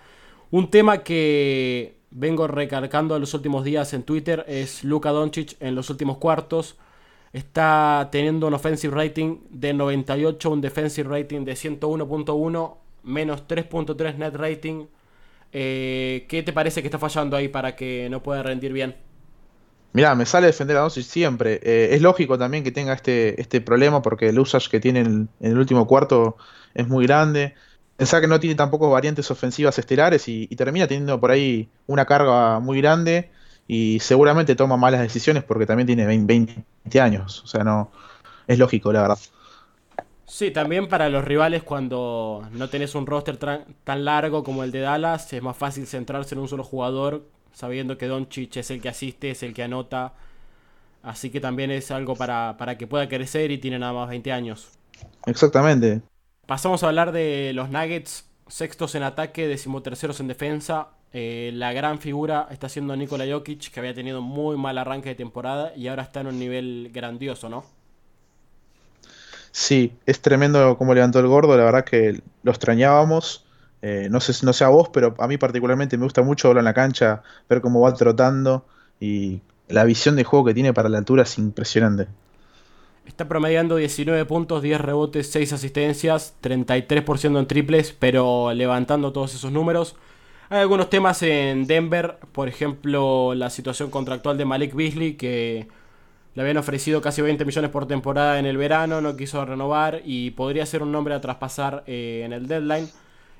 Un 0.52 0.70
tema 0.70 1.02
que 1.02 1.96
vengo 2.12 2.46
recalcando 2.46 3.16
en 3.16 3.20
los 3.22 3.34
últimos 3.34 3.64
días 3.64 3.92
en 3.92 4.04
Twitter 4.04 4.44
es 4.46 4.84
Luka 4.84 5.10
Doncic 5.10 5.56
en 5.58 5.74
los 5.74 5.90
últimos 5.90 6.18
cuartos. 6.18 6.76
Está 7.32 8.10
teniendo 8.12 8.46
un 8.46 8.54
offensive 8.54 8.94
rating 8.94 9.38
de 9.50 9.74
98, 9.74 10.50
un 10.50 10.60
defensive 10.60 11.08
rating 11.08 11.44
de 11.44 11.54
101.1, 11.54 12.76
menos 13.02 13.48
3.3 13.48 14.14
net 14.18 14.36
rating 14.36 14.86
eh, 15.52 16.26
¿Qué 16.28 16.42
te 16.42 16.52
parece 16.52 16.82
que 16.82 16.88
está 16.88 16.98
fallando 16.98 17.36
ahí 17.36 17.48
para 17.48 17.76
que 17.76 18.08
no 18.10 18.22
pueda 18.22 18.42
rendir 18.42 18.72
bien? 18.72 18.96
Mirá, 19.92 20.14
me 20.14 20.26
sale 20.26 20.46
defender 20.48 20.76
a 20.76 20.80
Doncic 20.80 21.04
siempre. 21.04 21.60
Eh, 21.62 21.88
es 21.92 22.02
lógico 22.02 22.38
también 22.38 22.62
que 22.62 22.70
tenga 22.70 22.92
este, 22.92 23.40
este 23.40 23.60
problema 23.60 24.02
porque 24.02 24.28
el 24.28 24.38
usage 24.38 24.68
que 24.70 24.80
tiene 24.80 25.00
en, 25.00 25.28
el 25.40 25.58
último 25.58 25.86
cuarto 25.86 26.36
es 26.74 26.86
muy 26.86 27.06
grande. 27.06 27.54
Pensá 27.96 28.20
que 28.20 28.28
no 28.28 28.38
tiene 28.38 28.54
tampoco 28.54 28.90
variantes 28.90 29.30
ofensivas 29.30 29.78
estelares 29.78 30.28
y, 30.28 30.46
termina 30.48 30.86
teniendo 30.86 31.18
por 31.18 31.30
ahí 31.30 31.68
una 31.86 32.04
carga 32.04 32.60
muy 32.60 32.80
grande 32.80 33.30
y 33.66 33.98
seguramente 34.00 34.54
toma 34.54 34.76
malas 34.76 35.00
decisiones 35.00 35.42
porque 35.42 35.66
también 35.66 35.86
tiene 35.86 36.06
20 36.06 37.00
años. 37.00 37.42
O 37.42 37.46
sea, 37.46 37.64
no 37.64 37.90
es 38.46 38.58
lógico, 38.58 38.92
la 38.92 39.02
verdad. 39.02 39.18
Sí, 40.28 40.50
también 40.50 40.88
para 40.88 41.08
los 41.08 41.24
rivales 41.24 41.62
cuando 41.62 42.46
no 42.52 42.68
tenés 42.68 42.94
un 42.94 43.06
roster 43.06 43.38
tan 43.38 44.04
largo 44.04 44.44
como 44.44 44.62
el 44.62 44.70
de 44.70 44.80
Dallas, 44.80 45.32
es 45.32 45.42
más 45.42 45.56
fácil 45.56 45.86
centrarse 45.86 46.34
en 46.34 46.42
un 46.42 46.48
solo 46.48 46.62
jugador, 46.64 47.26
sabiendo 47.54 47.96
que 47.96 48.08
Doncic 48.08 48.58
es 48.58 48.70
el 48.70 48.82
que 48.82 48.90
asiste, 48.90 49.30
es 49.30 49.42
el 49.42 49.54
que 49.54 49.62
anota. 49.62 50.12
Así 51.02 51.30
que 51.30 51.40
también 51.40 51.70
es 51.70 51.90
algo 51.90 52.14
para, 52.14 52.76
que 52.78 52.86
pueda 52.86 53.08
crecer 53.08 53.50
y 53.50 53.56
tiene 53.56 53.78
nada 53.78 53.94
más 53.94 54.10
20 54.10 54.30
años. 54.30 54.68
Exactamente. 55.24 56.02
Pasamos 56.44 56.82
a 56.82 56.88
hablar 56.88 57.12
de 57.12 57.52
los 57.54 57.70
Nuggets, 57.70 58.28
sextos 58.48 58.94
en 58.96 59.04
ataque, 59.04 59.48
decimoterceros 59.48 60.20
en 60.20 60.28
defensa. 60.28 60.88
Eh, 61.14 61.52
la 61.54 61.72
gran 61.72 62.00
figura 62.00 62.48
está 62.50 62.68
siendo 62.68 62.94
Nikola 62.94 63.24
Jokic, 63.26 63.70
que 63.70 63.80
había 63.80 63.94
tenido 63.94 64.20
muy 64.20 64.58
mal 64.58 64.76
arranque 64.76 65.08
de 65.08 65.14
temporada 65.14 65.72
y 65.74 65.88
ahora 65.88 66.02
está 66.02 66.20
en 66.20 66.26
un 66.26 66.38
nivel 66.38 66.90
grandioso, 66.92 67.48
¿no? 67.48 67.77
Sí, 69.58 69.98
es 70.06 70.20
tremendo 70.20 70.78
cómo 70.78 70.94
levantó 70.94 71.18
el 71.18 71.26
gordo, 71.26 71.56
la 71.56 71.64
verdad 71.64 71.84
que 71.84 72.22
lo 72.44 72.52
extrañábamos. 72.52 73.44
Eh, 73.82 74.06
no, 74.08 74.20
sé, 74.20 74.32
no 74.46 74.52
sé 74.52 74.62
a 74.62 74.68
vos, 74.68 74.88
pero 74.90 75.16
a 75.18 75.26
mí 75.26 75.36
particularmente 75.36 75.98
me 75.98 76.04
gusta 76.04 76.22
mucho 76.22 76.46
verlo 76.46 76.60
en 76.60 76.64
la 76.64 76.74
cancha, 76.74 77.24
ver 77.48 77.60
cómo 77.60 77.80
va 77.80 77.92
trotando 77.92 78.66
y 79.00 79.40
la 79.66 79.82
visión 79.82 80.14
de 80.14 80.22
juego 80.22 80.44
que 80.44 80.54
tiene 80.54 80.72
para 80.72 80.88
la 80.88 80.98
altura 80.98 81.24
es 81.24 81.38
impresionante. 81.38 82.06
Está 83.04 83.26
promediando 83.26 83.74
19 83.74 84.26
puntos, 84.26 84.62
10 84.62 84.80
rebotes, 84.80 85.28
6 85.32 85.52
asistencias, 85.52 86.36
33% 86.40 87.40
en 87.40 87.46
triples, 87.48 87.92
pero 87.98 88.54
levantando 88.54 89.12
todos 89.12 89.34
esos 89.34 89.50
números. 89.50 89.96
Hay 90.50 90.60
algunos 90.60 90.88
temas 90.88 91.20
en 91.24 91.66
Denver, 91.66 92.18
por 92.30 92.46
ejemplo, 92.46 93.34
la 93.34 93.50
situación 93.50 93.90
contractual 93.90 94.38
de 94.38 94.44
Malik 94.44 94.72
Beasley, 94.72 95.14
que 95.14 95.66
le 96.38 96.42
habían 96.42 96.58
ofrecido 96.58 97.02
casi 97.02 97.20
20 97.20 97.44
millones 97.44 97.68
por 97.72 97.88
temporada 97.88 98.38
en 98.38 98.46
el 98.46 98.56
verano, 98.56 99.00
no 99.00 99.16
quiso 99.16 99.44
renovar 99.44 100.02
y 100.04 100.30
podría 100.30 100.64
ser 100.66 100.84
un 100.84 100.92
nombre 100.92 101.12
a 101.12 101.20
traspasar 101.20 101.82
eh, 101.88 102.22
en 102.24 102.32
el 102.32 102.46
deadline. 102.46 102.88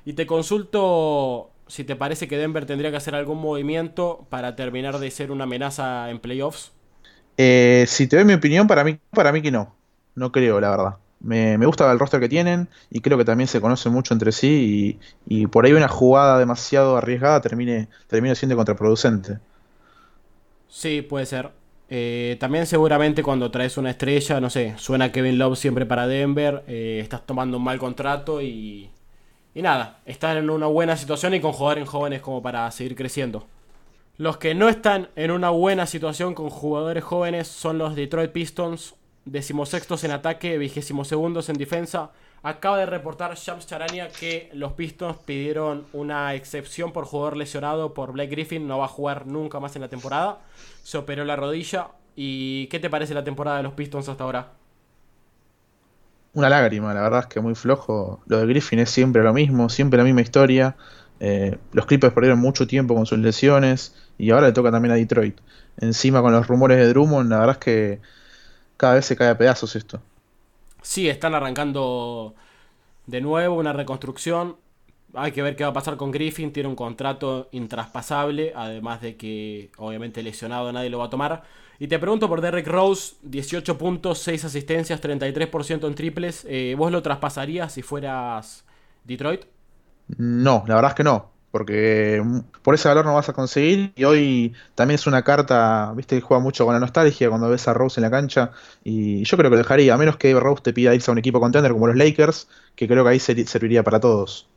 Y 0.03 0.11
te 0.11 0.27
consulto 0.27 1.49
si 1.67 1.85
te 1.85 1.95
parece 1.95 2.27
que 2.27 2.37
Denver 2.37 2.65
tendría 2.65 2.91
que 2.91 2.97
hacer 2.97 3.15
algún 3.15 3.39
movimiento 3.39 4.27
para 4.27 4.57
terminar 4.57 4.99
de 4.99 5.09
ser 5.11 5.31
una 5.31 5.45
amenaza 5.45 6.09
en 6.09 6.19
playoffs. 6.19 6.73
Eh, 7.37 7.85
si 7.87 8.05
te 8.05 8.17
doy 8.17 8.25
mi 8.25 8.33
opinión, 8.33 8.67
para 8.67 8.83
mí, 8.83 8.99
para 9.11 9.31
mí 9.31 9.41
que 9.41 9.51
no. 9.51 9.73
No 10.15 10.33
creo, 10.33 10.59
la 10.59 10.69
verdad. 10.71 10.95
Me, 11.21 11.55
gusta 11.65 11.89
el 11.89 11.99
roster 11.99 12.19
que 12.19 12.27
tienen 12.27 12.67
y 12.89 12.99
creo 12.99 13.17
que 13.17 13.23
también 13.23 13.47
se 13.47 13.61
conocen 13.61 13.93
mucho 13.93 14.13
entre 14.13 14.33
sí 14.33 14.99
y, 15.25 15.47
por 15.47 15.65
ahí 15.65 15.71
una 15.71 15.87
jugada 15.87 16.37
demasiado 16.37 16.97
arriesgada 16.97 17.39
termine, 17.39 17.87
termine 18.07 18.35
siendo 18.35 18.57
contraproducente. 18.57 19.39
Sí, 20.67 21.01
puede 21.01 21.25
ser. 21.25 21.58
Eh, 21.91 22.37
también 22.39 22.67
seguramente 22.67 23.23
cuando 23.23 23.49
traes 23.49 23.77
una 23.77 23.89
estrella, 23.89 24.39
no 24.39 24.51
sé, 24.51 24.75
suena 24.77 25.11
Kevin 25.11 25.39
Love 25.39 25.57
siempre 25.57 25.87
para 25.87 26.07
Denver, 26.07 26.63
eh, 26.67 26.99
estás 27.01 27.25
tomando 27.25 27.57
un 27.57 27.63
mal 27.63 27.79
contrato 27.79 28.41
y, 28.41 28.91
y 29.55 29.61
nada, 29.63 29.99
están 30.05 30.37
en 30.37 30.51
una 30.51 30.67
buena 30.67 30.95
situación 30.97 31.33
y 31.33 31.39
con 31.39 31.51
jugadores 31.51 31.89
jóvenes 31.89 32.21
como 32.21 32.43
para 32.43 32.69
seguir 32.69 32.95
creciendo. 32.95 33.47
Los 34.17 34.37
que 34.37 34.53
no 34.53 34.69
están 34.69 35.09
en 35.15 35.31
una 35.31 35.49
buena 35.49 35.87
situación 35.87 36.35
con 36.35 36.49
jugadores 36.49 37.03
jóvenes 37.03 37.47
son 37.47 37.77
los 37.79 37.95
Detroit 37.95 38.31
Pistons, 38.31 38.93
decimosextos 39.25 40.03
en 40.03 40.11
ataque, 40.11 40.57
vigésimos 40.57 41.07
segundos 41.07 41.49
en 41.49 41.57
defensa. 41.57 42.11
Acaba 42.41 42.77
de 42.77 42.85
reportar 42.85 43.35
Shams 43.35 43.67
Charania 43.67 44.09
que 44.09 44.49
los 44.53 44.73
Pistons 44.73 45.17
pidieron 45.17 45.85
una 45.93 46.33
excepción 46.35 46.93
por 46.93 47.05
jugador 47.05 47.35
lesionado 47.35 47.93
por 47.93 48.13
Blake 48.13 48.31
Griffin, 48.31 48.67
no 48.67 48.77
va 48.77 48.85
a 48.85 48.89
jugar 48.89 49.27
nunca 49.27 49.59
más 49.59 49.75
en 49.75 49.81
la 49.81 49.89
temporada 49.89 50.39
se 50.83 50.97
operó 50.97 51.23
la 51.23 51.35
rodilla. 51.35 51.89
¿Y 52.15 52.67
qué 52.67 52.79
te 52.79 52.89
parece 52.89 53.13
la 53.13 53.23
temporada 53.23 53.57
de 53.57 53.63
los 53.63 53.73
Pistons 53.73 54.09
hasta 54.09 54.23
ahora? 54.23 54.47
Una 56.33 56.49
lágrima, 56.49 56.93
la 56.93 57.01
verdad 57.01 57.21
es 57.21 57.25
que 57.27 57.39
muy 57.39 57.55
flojo. 57.55 58.21
Lo 58.27 58.39
de 58.39 58.47
Griffin 58.47 58.79
es 58.79 58.89
siempre 58.89 59.23
lo 59.23 59.33
mismo, 59.33 59.69
siempre 59.69 59.97
la 59.97 60.03
misma 60.03 60.21
historia. 60.21 60.75
Eh, 61.19 61.57
los 61.73 61.85
Clippers 61.85 62.13
perdieron 62.13 62.39
mucho 62.39 62.65
tiempo 62.65 62.95
con 62.95 63.05
sus 63.05 63.19
lesiones 63.19 63.95
y 64.17 64.31
ahora 64.31 64.47
le 64.47 64.53
toca 64.53 64.71
también 64.71 64.93
a 64.93 64.95
Detroit. 64.95 65.37
Encima 65.77 66.21
con 66.21 66.31
los 66.33 66.47
rumores 66.47 66.77
de 66.77 66.87
Drummond, 66.87 67.29
la 67.29 67.39
verdad 67.39 67.55
es 67.55 67.63
que 67.63 68.01
cada 68.77 68.95
vez 68.95 69.05
se 69.05 69.15
cae 69.15 69.29
a 69.29 69.37
pedazos 69.37 69.75
esto. 69.75 70.01
Sí, 70.81 71.09
están 71.09 71.35
arrancando 71.35 72.35
de 73.05 73.21
nuevo 73.21 73.55
una 73.55 73.73
reconstrucción. 73.73 74.57
Hay 75.13 75.31
que 75.31 75.41
ver 75.41 75.55
qué 75.55 75.63
va 75.63 75.71
a 75.71 75.73
pasar 75.73 75.97
con 75.97 76.11
Griffin. 76.11 76.53
Tiene 76.53 76.69
un 76.69 76.75
contrato 76.75 77.49
intraspasable. 77.51 78.53
Además 78.55 79.01
de 79.01 79.17
que, 79.17 79.71
obviamente, 79.77 80.21
lesionado 80.23 80.71
nadie 80.71 80.89
lo 80.89 80.99
va 80.99 81.05
a 81.05 81.09
tomar. 81.09 81.43
Y 81.79 81.87
te 81.87 81.97
pregunto 81.97 82.27
por 82.27 82.41
Derrick 82.41 82.67
Rose: 82.67 83.15
18 83.23 83.77
puntos, 83.77 84.19
6 84.19 84.45
asistencias, 84.45 85.01
33% 85.01 85.87
en 85.87 85.95
triples. 85.95 86.45
Eh, 86.47 86.75
¿Vos 86.77 86.91
lo 86.91 87.01
traspasarías 87.01 87.73
si 87.73 87.81
fueras 87.81 88.65
Detroit? 89.05 89.45
No, 90.17 90.63
la 90.67 90.75
verdad 90.75 90.91
es 90.91 90.95
que 90.95 91.03
no. 91.03 91.31
Porque 91.51 92.21
mm, 92.23 92.39
por 92.61 92.75
ese 92.75 92.87
valor 92.87 93.05
no 93.05 93.15
vas 93.15 93.29
a 93.29 93.33
conseguir. 93.33 93.91
Y 93.95 94.03
hoy 94.03 94.53
también 94.75 94.95
es 94.95 95.07
una 95.07 95.23
carta, 95.23 95.93
viste, 95.95 96.15
que 96.15 96.21
juega 96.21 96.41
mucho 96.41 96.65
con 96.65 96.73
la 96.73 96.79
nostalgia 96.79 97.29
cuando 97.29 97.49
ves 97.49 97.67
a 97.67 97.73
Rose 97.73 97.99
en 97.99 98.03
la 98.03 98.11
cancha. 98.11 98.51
Y 98.83 99.23
yo 99.23 99.37
creo 99.37 99.49
que 99.49 99.55
lo 99.55 99.61
dejaría, 99.61 99.93
a 99.93 99.97
menos 99.97 100.17
que 100.17 100.33
Rose 100.39 100.61
te 100.63 100.73
pida 100.73 100.93
irse 100.95 101.11
a 101.11 101.13
un 101.13 101.17
equipo 101.17 101.39
contender 101.39 101.71
como 101.71 101.87
los 101.87 101.95
Lakers, 101.95 102.47
que 102.75 102.87
creo 102.87 103.03
que 103.03 103.09
ahí 103.09 103.19
serviría 103.19 103.83
para 103.83 103.99
todos. 103.99 104.47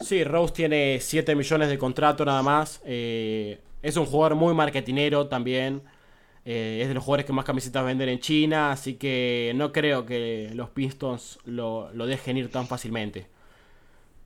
Sí, 0.00 0.22
Rose 0.22 0.54
tiene 0.54 0.98
7 1.00 1.34
millones 1.34 1.68
de 1.68 1.78
contrato 1.78 2.24
nada 2.24 2.42
más. 2.42 2.80
Eh, 2.84 3.58
es 3.82 3.96
un 3.96 4.06
jugador 4.06 4.36
muy 4.36 4.54
marketinero 4.54 5.26
también. 5.26 5.82
Eh, 6.44 6.80
es 6.82 6.88
de 6.88 6.94
los 6.94 7.04
jugadores 7.04 7.26
que 7.26 7.32
más 7.32 7.44
camisetas 7.44 7.84
venden 7.84 8.08
en 8.08 8.20
China. 8.20 8.70
Así 8.70 8.94
que 8.94 9.52
no 9.56 9.72
creo 9.72 10.06
que 10.06 10.50
los 10.54 10.70
Pistons 10.70 11.38
lo, 11.44 11.90
dejen 11.92 12.36
ir 12.36 12.50
tan 12.50 12.66
fácilmente. 12.66 13.26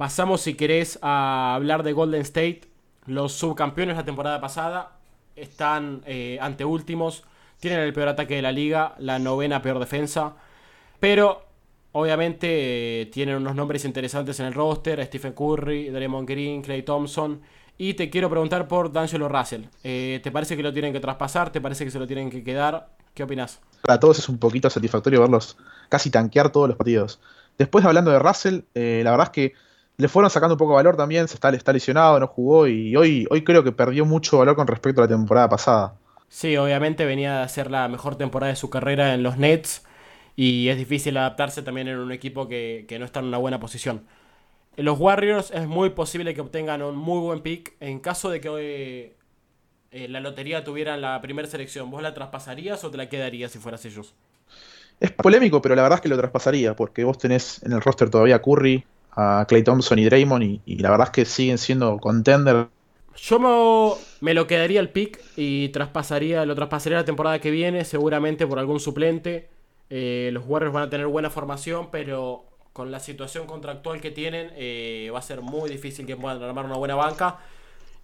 Pasamos, 0.03 0.41
si 0.41 0.55
querés, 0.55 0.99
a 1.01 1.55
hablar 1.55 1.85
de 1.85 1.93
Golden 1.93 2.23
State. 2.23 2.63
Los 3.07 3.35
subcampeones 3.35 3.97
la 3.97 4.05
temporada 4.05 4.41
pasada 4.41 4.97
están 5.37 6.03
eh, 6.07 6.39
ante 6.41 6.65
últimos. 6.65 7.23
Tienen 7.61 7.79
el 7.79 7.93
peor 7.93 8.09
ataque 8.09 8.35
de 8.35 8.43
la 8.43 8.51
liga, 8.51 8.97
la 8.99 9.21
novena 9.21 9.63
peor 9.63 9.79
defensa. 9.79 10.33
Pero 10.99 11.45
Obviamente 11.93 13.03
eh, 13.03 13.07
tienen 13.07 13.37
unos 13.37 13.55
nombres 13.55 13.85
interesantes 13.85 14.41
en 14.41 14.47
el 14.47 14.55
roster, 14.55 15.05
Stephen 15.07 15.35
Curry, 15.35 15.91
Draymond 15.91 16.29
Green, 16.29 16.63
Clay 16.63 16.83
Thompson. 16.83 17.41
Y 17.79 17.95
te 17.95 18.11
quiero 18.11 18.29
preguntar 18.29 18.67
por 18.67 18.91
D'Angelo 18.91 19.29
Russell. 19.29 19.67
Eh, 19.85 20.19
¿Te 20.25 20.33
parece 20.33 20.57
que 20.57 20.65
lo 20.65 20.73
tienen 20.73 20.93
que 20.93 20.99
traspasar? 20.99 21.53
¿Te 21.53 21.61
parece 21.61 21.85
que 21.85 21.93
se 21.93 22.01
lo 22.01 22.09
tienen 22.09 22.29
que 22.29 22.43
quedar? 22.43 22.89
¿Qué 23.15 23.23
opinas? 23.23 23.61
Para 23.83 24.01
todos 24.01 24.19
es 24.19 24.29
un 24.29 24.39
poquito 24.39 24.69
satisfactorio 24.69 25.21
verlos 25.21 25.57
casi 25.89 26.11
tanquear 26.11 26.51
todos 26.51 26.67
los 26.67 26.77
partidos. 26.77 27.21
Después 27.57 27.85
hablando 27.85 28.11
de 28.11 28.19
Russell, 28.19 28.63
la 28.75 29.11
verdad 29.13 29.27
es 29.27 29.31
que 29.31 29.53
le 29.97 30.09
fueron 30.09 30.31
sacando 30.31 30.55
un 30.55 30.59
poco 30.59 30.73
de 30.73 30.77
valor 30.77 30.97
también, 30.97 31.29
se 31.29 31.35
está, 31.35 31.51
está 31.51 31.73
lesionado, 31.73 32.19
no 32.19 32.27
jugó 32.27 32.67
y 32.67 32.97
hoy, 32.97 33.27
hoy 33.31 33.45
creo 33.45 33.63
que 33.63 33.73
perdió 33.73 34.05
mucho 34.05 34.39
valor 34.39 34.57
con 34.57 34.67
respecto 34.67 35.01
a 35.01 35.05
la 35.05 35.09
temporada 35.09 35.49
pasada. 35.49 35.95
Sí, 36.29 36.57
obviamente 36.57 37.05
venía 37.05 37.43
a 37.43 37.49
ser 37.49 37.71
la 37.71 37.89
mejor 37.89 38.17
temporada 38.17 38.51
de 38.51 38.57
su 38.57 38.71
carrera 38.71 39.13
en 39.15 39.23
los 39.23 39.37
Nets 39.37 39.85
y 40.35 40.69
es 40.69 40.79
difícil 40.79 41.17
adaptarse 41.17 41.63
también 41.63 41.89
en 41.89 41.99
un 41.99 42.11
equipo 42.11 42.49
que, 42.49 42.87
no 42.99 43.05
está 43.05 43.21
en 43.21 43.27
una 43.27 43.39
buena 43.39 43.61
posición. 43.61 44.07
En 44.77 44.87
los 44.87 44.99
Warriors 44.99 45.51
es 45.51 45.67
muy 45.67 45.91
posible 45.91 46.33
que 46.33 46.41
obtengan 46.41 46.81
un 46.83 46.97
muy 46.97 47.21
buen 47.21 47.41
pick. 47.41 47.75
En 47.81 48.01
caso 48.01 48.31
de 48.31 48.41
que 48.41 48.49
hoy 48.49 48.65
eh, 49.91 50.09
la 50.09 50.21
lotería 50.21 50.65
tuviera 50.65 50.97
la 50.97 51.21
primera 51.21 51.47
selección, 51.47 51.91
¿vos 51.91 52.03
la 52.03 52.15
traspasarías 52.15 52.83
o 52.83 52.91
te 52.91 52.97
la 52.97 53.11
quedarías 53.11 53.53
si 53.53 53.59
fueras 53.59 53.85
ellos? 53.85 54.15
Es 55.01 55.11
polémico, 55.11 55.61
pero 55.61 55.75
la 55.75 55.83
verdad 55.83 55.99
es 55.99 56.03
que 56.03 56.09
lo 56.09 56.17
traspasaría, 56.17 56.75
porque 56.75 57.05
vos 57.05 57.19
tenés 57.19 57.63
en 57.63 57.73
el 57.73 57.83
roster 57.83 58.09
todavía 58.09 58.41
Curry, 58.41 58.87
a 59.13 59.45
Clay 59.49 59.63
Thompson 59.63 59.99
y 59.99 60.05
Draymond, 60.05 60.61
y, 60.65 60.77
la 60.79 60.91
verdad 60.91 61.09
es 61.09 61.13
que 61.13 61.25
siguen 61.25 61.59
siendo 61.59 61.99
contender. 61.99 62.69
Yo 63.17 63.99
me, 64.21 64.35
lo 64.35 64.47
quedaría 64.47 64.81
el 64.81 64.89
pick 64.89 65.21
y 65.37 65.69
traspasaría, 65.69 66.47
lo 66.47 66.55
traspasaría 66.55 66.99
la 66.99 67.05
temporada 67.05 67.39
que 67.41 67.51
viene, 67.51 67.85
seguramente 67.85 68.47
por 68.47 68.59
algún 68.59 68.81
suplente. 68.81 69.49
Eh, 69.91 70.31
los 70.33 70.45
Warriors 70.47 70.73
van 70.73 70.85
a 70.85 70.91
tener 70.91 71.07
buena 71.07 71.29
formación, 71.29 71.89
pero 71.91 72.45
con 72.73 72.91
la 72.91 73.01
situación 73.01 73.47
contractual 73.47 74.01
que 74.01 74.11
tienen, 74.11 74.51
eh, 74.57 75.11
va 75.15 75.19
a 75.19 75.23
ser 75.23 75.43
muy 75.43 75.69
difícil 75.69 76.07
que 76.07 76.17
puedan 76.17 76.43
armar 76.43 76.65
una 76.65 76.77
buena 76.77 76.95
banca. 76.95 77.39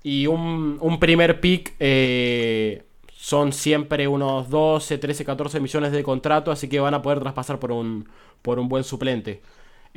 Y 0.03 0.27
un, 0.27 0.99
primer 1.01 1.40
pick 1.40 1.75
eh, 1.81 2.83
son 3.12 3.53
siempre 3.53 4.07
unos 4.07 4.49
12, 4.51 4.99
13, 4.99 5.25
14 5.25 5.61
millones 5.61 5.92
de 5.92 6.03
contrato, 6.03 6.53
así 6.53 6.68
que 6.68 6.81
van 6.81 6.94
a 6.94 7.03
poder 7.03 7.21
traspasar 7.21 7.59
por 7.59 7.73
un, 7.73 8.09
por 8.42 8.59
un 8.59 8.68
buen 8.68 8.85
suplente. 8.85 9.40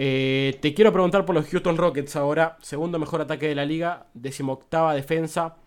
Eh, 0.03 0.57
te 0.63 0.73
quiero 0.73 0.91
preguntar 0.91 1.25
por 1.25 1.35
los 1.35 1.47
Houston 1.47 1.77
Rockets 1.77 2.15
ahora, 2.15 2.57
segundo 2.59 2.97
mejor 2.97 3.21
ataque 3.21 3.47
de 3.47 3.53
la 3.53 3.65
liga, 3.65 4.07
decimoctava 4.15 4.95
defensa. 4.95 5.57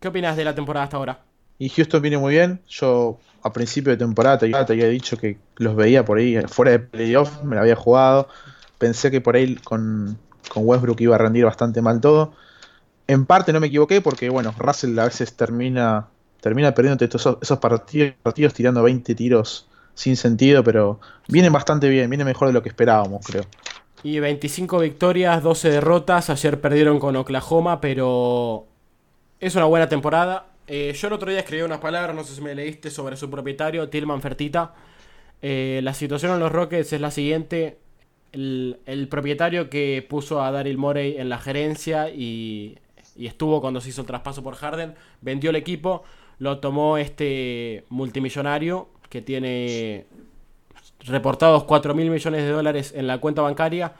¿Qué 0.00 0.08
opinas 0.08 0.36
de 0.36 0.44
la 0.44 0.56
temporada 0.56 0.82
hasta 0.82 0.96
ahora? 0.96 1.20
Y 1.60 1.68
Houston 1.68 2.02
viene 2.02 2.18
muy 2.18 2.34
bien. 2.34 2.60
Yo 2.68 3.20
a 3.44 3.52
principio 3.52 3.92
de 3.92 3.96
temporada 3.96 4.38
te, 4.38 4.52
había 4.52 4.88
dicho 4.88 5.16
que 5.16 5.38
los 5.58 5.76
veía 5.76 6.04
por 6.04 6.18
ahí 6.18 6.36
fuera 6.48 6.72
de 6.72 6.80
playoff, 6.80 7.44
me 7.44 7.54
la 7.54 7.62
había 7.62 7.76
jugado. 7.76 8.26
Pensé 8.76 9.12
que 9.12 9.20
por 9.20 9.36
ahí 9.36 9.54
con, 9.54 10.18
Westbrook 10.56 11.00
iba 11.02 11.14
a 11.14 11.18
rendir 11.18 11.44
bastante 11.44 11.80
mal 11.80 12.00
todo. 12.00 12.32
En 13.06 13.24
parte 13.24 13.52
no 13.52 13.60
me 13.60 13.68
equivoqué 13.68 14.00
porque, 14.00 14.30
bueno, 14.30 14.52
Russell 14.58 14.98
a 14.98 15.04
veces 15.04 15.34
termina, 15.34 16.08
termina 16.40 16.74
perdiendo 16.74 17.04
esos, 17.04 17.58
partidos, 17.60 18.52
tirando 18.52 18.82
20 18.82 19.14
tiros 19.14 19.68
sin 19.94 20.16
sentido, 20.16 20.64
pero 20.64 20.98
viene 21.28 21.50
bastante 21.50 21.88
bien, 21.88 22.10
viene 22.10 22.24
mejor 22.24 22.48
de 22.48 22.54
lo 22.54 22.64
que 22.64 22.68
esperábamos, 22.68 23.24
creo. 23.24 23.44
Y 24.06 24.20
25 24.20 24.78
victorias, 24.78 25.42
12 25.42 25.68
derrotas. 25.68 26.30
Ayer 26.30 26.60
perdieron 26.60 27.00
con 27.00 27.16
Oklahoma, 27.16 27.80
pero 27.80 28.68
es 29.40 29.56
una 29.56 29.64
buena 29.64 29.88
temporada. 29.88 30.46
Eh, 30.68 30.92
yo 30.96 31.08
el 31.08 31.14
otro 31.14 31.28
día 31.28 31.40
escribí 31.40 31.62
unas 31.62 31.80
palabras, 31.80 32.14
no 32.14 32.22
sé 32.22 32.36
si 32.36 32.40
me 32.40 32.54
leíste, 32.54 32.90
sobre 32.90 33.16
su 33.16 33.28
propietario, 33.28 33.88
Tillman 33.88 34.22
Fertita. 34.22 34.74
Eh, 35.42 35.80
la 35.82 35.92
situación 35.92 36.34
en 36.34 36.38
los 36.38 36.52
Rockets 36.52 36.92
es 36.92 37.00
la 37.00 37.10
siguiente. 37.10 37.78
El, 38.30 38.78
el, 38.86 39.08
propietario 39.08 39.68
que 39.68 40.06
puso 40.08 40.40
a 40.40 40.52
Daryl 40.52 40.78
Morey 40.78 41.16
en 41.18 41.28
la 41.28 41.38
gerencia 41.38 42.08
y 42.08 42.78
y 43.16 43.26
estuvo 43.26 43.60
cuando 43.60 43.80
se 43.80 43.88
hizo 43.88 44.02
el 44.02 44.06
traspaso 44.06 44.42
por 44.42 44.54
Harden, 44.54 44.94
vendió 45.20 45.50
el 45.50 45.56
equipo, 45.56 46.04
lo 46.38 46.58
tomó 46.58 46.98
este 46.98 47.84
multimillonario 47.88 48.88
que 49.08 49.22
tiene 49.22 50.06
reportados 51.06 51.64
4 51.64 51.94
mil 51.94 52.10
millones 52.10 52.42
de 52.42 52.50
dólares 52.50 52.92
en 52.94 53.06
la 53.06 53.18
cuenta 53.18 53.42
bancaria. 53.42 53.94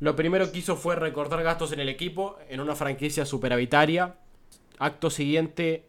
Lo 0.00 0.16
primero 0.16 0.50
que 0.50 0.58
hizo 0.58 0.76
fue 0.76 0.96
recortar 0.96 1.42
gastos 1.42 1.72
en 1.72 1.80
el 1.80 1.88
equipo, 1.88 2.36
en 2.48 2.60
una 2.60 2.74
franquicia 2.74 3.24
superavitaria. 3.24 4.16
Acto 4.78 5.10
siguiente 5.10 5.84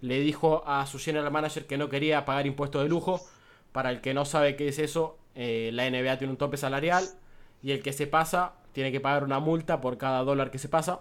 le 0.00 0.18
dijo 0.20 0.64
a 0.66 0.84
su 0.86 0.98
general 0.98 1.30
manager 1.30 1.66
que 1.66 1.78
no 1.78 1.88
quería 1.88 2.24
pagar 2.24 2.46
impuestos 2.46 2.82
de 2.82 2.88
lujo. 2.88 3.20
Para 3.70 3.90
el 3.90 4.00
que 4.00 4.14
no 4.14 4.24
sabe 4.24 4.56
qué 4.56 4.68
es 4.68 4.78
eso, 4.78 5.16
eh, 5.34 5.70
la 5.72 5.88
NBA 5.88 6.18
tiene 6.18 6.32
un 6.32 6.36
tope 6.36 6.56
salarial 6.56 7.04
y 7.62 7.70
el 7.70 7.82
que 7.82 7.92
se 7.92 8.06
pasa 8.06 8.54
tiene 8.72 8.90
que 8.90 9.00
pagar 9.00 9.24
una 9.24 9.38
multa 9.38 9.80
por 9.80 9.96
cada 9.96 10.24
dólar 10.24 10.50
que 10.50 10.58
se 10.58 10.68
pasa. 10.68 11.00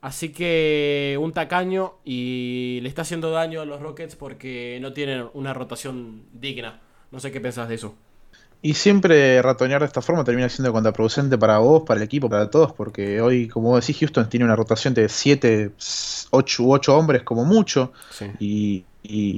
Así 0.00 0.32
que 0.32 1.18
un 1.20 1.32
tacaño 1.32 1.94
y 2.04 2.78
le 2.82 2.88
está 2.88 3.02
haciendo 3.02 3.30
daño 3.30 3.60
a 3.60 3.64
los 3.64 3.80
Rockets 3.80 4.16
porque 4.16 4.78
no 4.80 4.92
tienen 4.92 5.28
una 5.34 5.54
rotación 5.54 6.24
digna. 6.32 6.80
No 7.14 7.20
sé 7.20 7.32
qué 7.32 7.40
pensás 7.40 7.68
de 7.68 7.76
eso. 7.76 7.94
Y 8.60 8.74
siempre 8.74 9.40
ratonear 9.40 9.80
de 9.80 9.86
esta 9.86 10.02
forma 10.02 10.24
termina 10.24 10.48
siendo 10.48 10.72
contraproducente 10.72 11.38
para 11.38 11.58
vos, 11.58 11.82
para 11.86 11.98
el 11.98 12.04
equipo, 12.04 12.28
para 12.28 12.50
todos, 12.50 12.72
porque 12.72 13.20
hoy, 13.20 13.48
como 13.48 13.78
decís, 13.78 13.98
Houston 14.00 14.28
tiene 14.28 14.44
una 14.44 14.56
rotación 14.56 14.94
de 14.94 15.08
7, 15.08 15.72
8 16.30 16.62
u 16.62 16.72
8 16.72 16.96
hombres 16.96 17.22
como 17.22 17.44
mucho. 17.44 17.92
Y, 18.38 18.84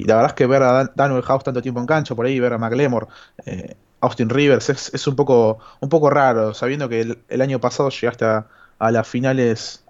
la 0.04 0.14
verdad 0.14 0.30
es 0.30 0.34
que 0.34 0.46
ver 0.46 0.62
a 0.62 0.92
Daniel 0.94 1.22
House 1.22 1.44
tanto 1.44 1.60
tiempo 1.60 1.80
en 1.80 1.86
cancha, 1.86 2.14
por 2.14 2.26
ahí 2.26 2.38
ver 2.38 2.52
a 2.52 2.58
McLemore, 2.58 3.06
eh, 3.44 3.74
Austin 4.00 4.28
Rivers, 4.28 4.70
es, 4.70 5.06
un, 5.06 5.16
poco, 5.16 5.58
un 5.80 5.88
poco 5.88 6.08
raro, 6.08 6.54
sabiendo 6.54 6.88
que 6.88 7.16
el, 7.28 7.40
año 7.40 7.60
pasado 7.60 7.90
llegaste 7.90 8.24
a 8.24 8.46
las 8.78 9.08
finales 9.08 9.82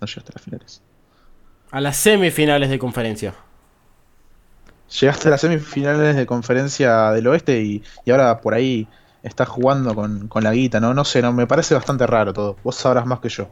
no 0.00 0.06
llegaste 0.06 0.32
a 0.32 0.34
las 0.34 0.42
finales. 0.42 0.82
A 1.70 1.80
las 1.80 1.96
semifinales 1.96 2.70
de 2.70 2.78
conferencia. 2.78 3.34
Llegaste 4.98 5.28
a 5.28 5.30
las 5.32 5.40
semifinales 5.40 6.16
de 6.16 6.26
conferencia 6.26 7.12
del 7.12 7.26
oeste 7.28 7.62
y, 7.62 7.82
ahora 8.10 8.40
por 8.40 8.54
ahí 8.54 8.88
estás 9.22 9.48
jugando 9.48 9.94
con, 9.94 10.28
la 10.42 10.52
guita, 10.52 10.80
¿no? 10.80 10.94
No 10.94 11.04
sé, 11.04 11.22
no, 11.22 11.32
me 11.32 11.46
parece 11.46 11.74
bastante 11.74 12.06
raro 12.06 12.32
todo. 12.32 12.56
Vos 12.64 12.76
sabrás 12.76 13.06
más 13.06 13.20
que 13.20 13.28
yo. 13.28 13.48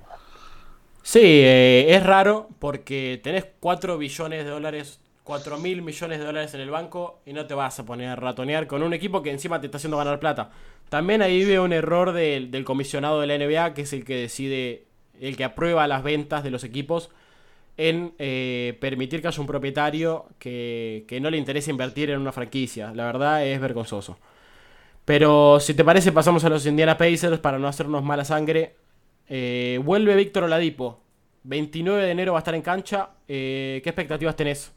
Sí, 1.02 1.20
eh, 1.22 1.86
es 1.94 2.04
raro 2.04 2.48
porque 2.58 3.20
tenés 3.22 3.46
4 3.60 3.96
billones 3.98 4.44
de 4.44 4.50
dólares, 4.50 5.00
4 5.24 5.58
mil 5.58 5.82
millones 5.82 6.18
de 6.18 6.24
dólares 6.24 6.54
en 6.54 6.60
el 6.60 6.70
banco 6.70 7.20
y 7.24 7.32
no 7.32 7.46
te 7.46 7.54
vas 7.54 7.78
a 7.78 7.86
poner 7.86 8.08
a 8.08 8.16
ratonear 8.16 8.66
con 8.66 8.82
un 8.82 8.92
equipo 8.92 9.22
que 9.22 9.30
encima 9.30 9.60
te 9.60 9.66
está 9.66 9.76
haciendo 9.76 9.96
ganar 9.96 10.18
plata. 10.18 10.50
También 10.88 11.22
ahí 11.22 11.44
veo 11.44 11.64
un 11.64 11.72
error 11.72 12.12
del 12.12 12.64
comisionado 12.64 13.20
de 13.20 13.26
la 13.26 13.38
NBA, 13.38 13.74
que 13.74 13.82
es 13.82 13.92
el 13.92 14.04
que 14.04 14.16
decide 14.16 14.84
el 15.20 15.36
que 15.36 15.44
aprueba 15.44 15.86
las 15.86 16.02
ventas 16.02 16.42
de 16.44 16.50
los 16.50 16.64
equipos, 16.64 17.10
en 17.78 18.12
eh, 18.18 18.76
permitir 18.80 19.22
que 19.22 19.28
haya 19.28 19.40
un 19.40 19.46
propietario 19.46 20.26
que, 20.38 21.18
no 21.22 21.30
le 21.30 21.38
interese 21.38 21.70
invertir 21.70 22.10
en 22.10 22.20
una 22.20 22.32
franquicia. 22.32 22.92
La 22.92 23.06
verdad 23.06 23.46
es 23.46 23.58
vergonzoso. 23.60 24.18
Pero 25.04 25.58
si 25.60 25.72
te 25.72 25.84
parece, 25.84 26.12
pasamos 26.12 26.44
a 26.44 26.50
los 26.50 26.66
Indiana 26.66 26.98
Pacers 26.98 27.38
para 27.38 27.58
no 27.58 27.68
hacernos 27.68 28.02
mala 28.02 28.24
sangre. 28.24 28.74
Eh, 29.28 29.80
vuelve 29.82 30.16
Víctor 30.16 30.42
Oladipo. 30.44 31.00
29 31.44 32.02
de 32.02 32.10
enero 32.10 32.32
va 32.32 32.40
a 32.40 32.40
estar 32.40 32.56
en 32.56 32.62
cancha. 32.62 33.10
Eh, 33.28 33.80
¿Qué 33.82 33.90
expectativas 33.90 34.34
tenés? 34.34 34.72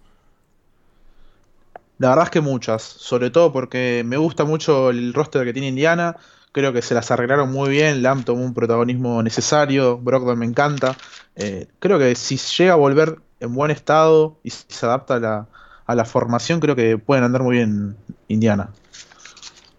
La 1.97 2.09
verdad 2.09 2.25
es 2.25 2.31
que 2.31 2.41
muchas, 2.41 2.83
sobre 2.83 3.31
todo 3.31 3.51
porque 3.51 4.03
me 4.05 4.17
gusta 4.17 4.45
mucho 4.45 4.91
el 4.91 5.13
roster 5.13 5.43
que 5.43 5.53
tiene 5.53 5.69
Indiana. 5.69 6.15
Creo 6.51 6.73
que 6.73 6.81
se 6.81 6.93
las 6.93 7.11
arreglaron 7.11 7.51
muy 7.51 7.69
bien. 7.69 8.03
Lam 8.03 8.23
tomó 8.23 8.43
un 8.43 8.53
protagonismo 8.53 9.23
necesario. 9.23 9.97
Brogdon 9.97 10.37
me 10.37 10.45
encanta. 10.45 10.97
Eh, 11.35 11.67
creo 11.79 11.97
que 11.97 12.15
si 12.15 12.37
llega 12.37 12.73
a 12.73 12.75
volver 12.75 13.19
en 13.39 13.53
buen 13.53 13.71
estado 13.71 14.39
y 14.43 14.49
se 14.49 14.85
adapta 14.85 15.47
a 15.85 15.95
la, 15.95 16.05
formación, 16.05 16.59
creo 16.59 16.75
que 16.75 16.97
pueden 16.97 17.23
andar 17.23 17.41
muy 17.43 17.57
bien 17.57 17.95
Indiana. 18.27 18.69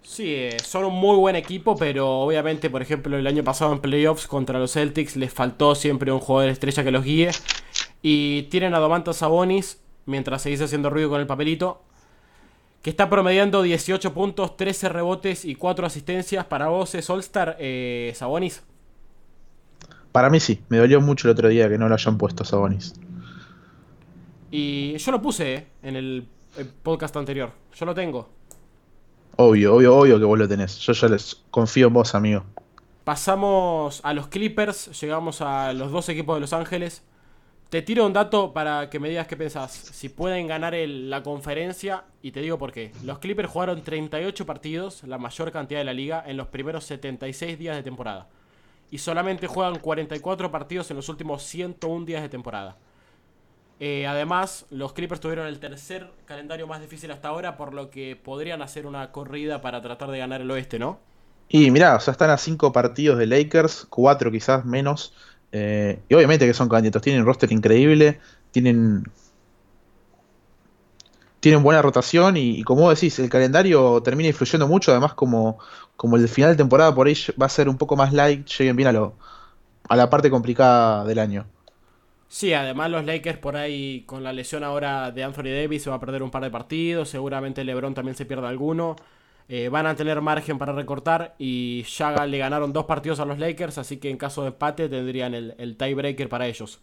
Sí, 0.02 0.34
eh, 0.34 0.56
son 0.62 0.84
un 0.84 0.94
muy 0.94 1.16
buen 1.16 1.36
equipo, 1.36 1.76
pero 1.76 2.20
obviamente, 2.20 2.68
por 2.68 2.82
ejemplo, 2.82 3.16
el 3.16 3.26
año 3.26 3.44
pasado 3.44 3.72
en 3.72 3.80
playoffs 3.80 4.26
contra 4.26 4.58
los 4.58 4.72
Celtics 4.72 5.16
les 5.16 5.32
faltó 5.32 5.74
siempre 5.74 6.12
un 6.12 6.20
jugador 6.20 6.50
estrella 6.50 6.84
que 6.84 6.90
los 6.90 7.04
guíe. 7.04 7.30
Y 8.02 8.42
tienen 8.44 8.74
a 8.74 8.78
Domantas 8.78 9.18
Sabonis, 9.18 9.80
mientras 10.06 10.42
seguís 10.42 10.60
haciendo 10.60 10.90
ruido 10.90 11.08
con 11.08 11.20
el 11.20 11.26
papelito, 11.26 11.82
que 12.82 12.90
está 12.90 13.08
promediando 13.08 13.62
18 13.62 14.12
puntos, 14.12 14.56
13 14.56 14.88
rebotes 14.88 15.44
y 15.44 15.54
4 15.54 15.86
asistencias. 15.86 16.44
Para 16.46 16.66
vos 16.66 16.94
es 16.96 17.08
All-Star, 17.08 17.56
eh, 17.60 18.12
Sabonis. 18.14 18.62
Para 20.10 20.28
mí 20.28 20.40
sí, 20.40 20.60
me 20.68 20.78
dolió 20.78 21.00
mucho 21.00 21.28
el 21.28 21.32
otro 21.32 21.48
día 21.48 21.68
que 21.68 21.78
no 21.78 21.88
lo 21.88 21.94
hayan 21.94 22.18
puesto 22.18 22.44
Sabonis. 22.44 22.94
Y 24.50 24.98
yo 24.98 25.12
lo 25.12 25.22
puse 25.22 25.54
eh, 25.54 25.66
en 25.82 25.96
el, 25.96 26.28
podcast 26.82 27.16
anterior, 27.16 27.52
yo 27.74 27.86
lo 27.86 27.94
tengo. 27.94 28.28
Obvio, 29.36 29.76
obvio, 29.76 29.96
obvio 29.96 30.18
que 30.18 30.24
vos 30.24 30.38
lo 30.38 30.46
tenés. 30.46 30.78
Yo 30.80 30.92
ya 30.92 31.08
les 31.08 31.40
confío 31.50 31.86
en 31.86 31.94
vos, 31.94 32.14
amigo. 32.14 32.44
Pasamos 33.04 34.00
a 34.04 34.12
los 34.12 34.26
Clippers, 34.26 35.00
llegamos 35.00 35.40
a 35.40 35.72
los 35.72 35.90
dos 35.90 36.08
equipos 36.10 36.36
de 36.36 36.40
Los 36.40 36.52
Ángeles. 36.52 37.02
Te 37.72 37.80
tiro 37.80 38.04
un 38.04 38.12
dato 38.12 38.52
para 38.52 38.90
que 38.90 39.00
me 39.00 39.08
digas 39.08 39.26
qué 39.26 39.34
pensás. 39.34 39.72
Si 39.72 40.10
pueden 40.10 40.46
ganar 40.46 40.74
la 40.76 41.22
conferencia, 41.22 42.04
y 42.20 42.30
te 42.30 42.40
digo 42.40 42.58
por 42.58 42.70
qué. 42.70 42.92
Los 43.02 43.18
Clippers 43.18 43.48
jugaron 43.48 43.82
38 43.82 44.44
partidos, 44.44 45.02
la 45.04 45.16
mayor 45.16 45.50
cantidad 45.52 45.80
de 45.80 45.84
la 45.86 45.94
liga, 45.94 46.22
en 46.26 46.36
los 46.36 46.48
primeros 46.48 46.84
76 46.84 47.58
días 47.58 47.74
de 47.74 47.82
temporada. 47.82 48.28
Y 48.90 48.98
solamente 48.98 49.46
juegan 49.46 49.78
44 49.78 50.50
partidos 50.50 50.90
en 50.90 50.98
los 50.98 51.08
últimos 51.08 51.44
101 51.44 52.04
días 52.04 52.20
de 52.20 52.28
temporada. 52.28 52.76
Eh, 53.80 54.06
además, 54.06 54.66
los 54.68 54.92
Clippers 54.92 55.22
tuvieron 55.22 55.46
el 55.46 55.58
tercer 55.58 56.10
calendario 56.26 56.66
más 56.66 56.82
difícil 56.82 57.10
hasta 57.10 57.28
ahora, 57.28 57.56
por 57.56 57.72
lo 57.72 57.88
que 57.88 58.16
podrían 58.22 58.60
hacer 58.60 58.84
una 58.84 59.12
corrida 59.12 59.62
para 59.62 59.80
tratar 59.80 60.10
de 60.10 60.18
ganar 60.18 60.42
el 60.42 60.50
oeste, 60.50 60.78
¿no? 60.78 61.00
Y 61.48 61.70
mirá, 61.70 61.96
o 61.96 62.00
sea, 62.00 62.12
están 62.12 62.28
a 62.28 62.36
5 62.36 62.70
partidos 62.70 63.18
de 63.18 63.26
Lakers, 63.26 63.86
4 63.88 64.30
quizás 64.30 64.66
menos 64.66 65.14
eh, 65.52 66.00
y 66.08 66.14
obviamente 66.14 66.46
que 66.46 66.54
son 66.54 66.68
candidatos, 66.68 67.02
tienen 67.02 67.24
roster 67.24 67.52
increíble, 67.52 68.18
tienen 68.50 69.04
tienen 71.40 71.64
buena 71.64 71.82
rotación 71.82 72.36
y, 72.36 72.62
como 72.62 72.88
decís, 72.88 73.18
el 73.18 73.28
calendario 73.28 74.00
termina 74.02 74.28
influyendo 74.28 74.68
mucho, 74.68 74.92
además 74.92 75.14
como, 75.14 75.58
como 75.96 76.16
el 76.16 76.28
final 76.28 76.50
de 76.50 76.56
temporada 76.56 76.94
por 76.94 77.08
ahí 77.08 77.16
va 77.40 77.46
a 77.46 77.48
ser 77.48 77.68
un 77.68 77.76
poco 77.76 77.96
más 77.96 78.12
light, 78.12 78.46
lleguen 78.46 78.76
bien 78.76 78.88
a, 78.88 78.92
lo, 78.92 79.14
a 79.88 79.96
la 79.96 80.08
parte 80.08 80.30
complicada 80.30 81.04
del 81.04 81.18
año. 81.18 81.46
Sí, 82.28 82.54
además 82.54 82.90
los 82.90 83.04
Lakers 83.04 83.38
por 83.38 83.56
ahí 83.56 84.04
con 84.06 84.22
la 84.22 84.32
lesión 84.32 84.64
ahora 84.64 85.10
de 85.10 85.24
Anthony 85.24 85.50
Davis 85.52 85.82
se 85.82 85.90
va 85.90 85.96
a 85.96 86.00
perder 86.00 86.22
un 86.22 86.30
par 86.30 86.44
de 86.44 86.50
partidos, 86.50 87.08
seguramente 87.10 87.64
LeBron 87.64 87.92
también 87.92 88.16
se 88.16 88.24
pierde 88.24 88.46
alguno. 88.46 88.96
Eh, 89.54 89.68
van 89.68 89.86
a 89.86 89.94
tener 89.94 90.18
margen 90.22 90.56
para 90.56 90.72
recortar 90.72 91.34
y 91.38 91.82
ya 91.82 92.24
le 92.24 92.38
ganaron 92.38 92.72
dos 92.72 92.86
partidos 92.86 93.20
a 93.20 93.26
los 93.26 93.38
Lakers, 93.38 93.76
así 93.76 93.98
que 93.98 94.08
en 94.08 94.16
caso 94.16 94.40
de 94.40 94.48
empate 94.48 94.88
tendrían 94.88 95.34
el, 95.34 95.76
tiebreaker 95.76 96.30
para 96.30 96.46
ellos. 96.46 96.80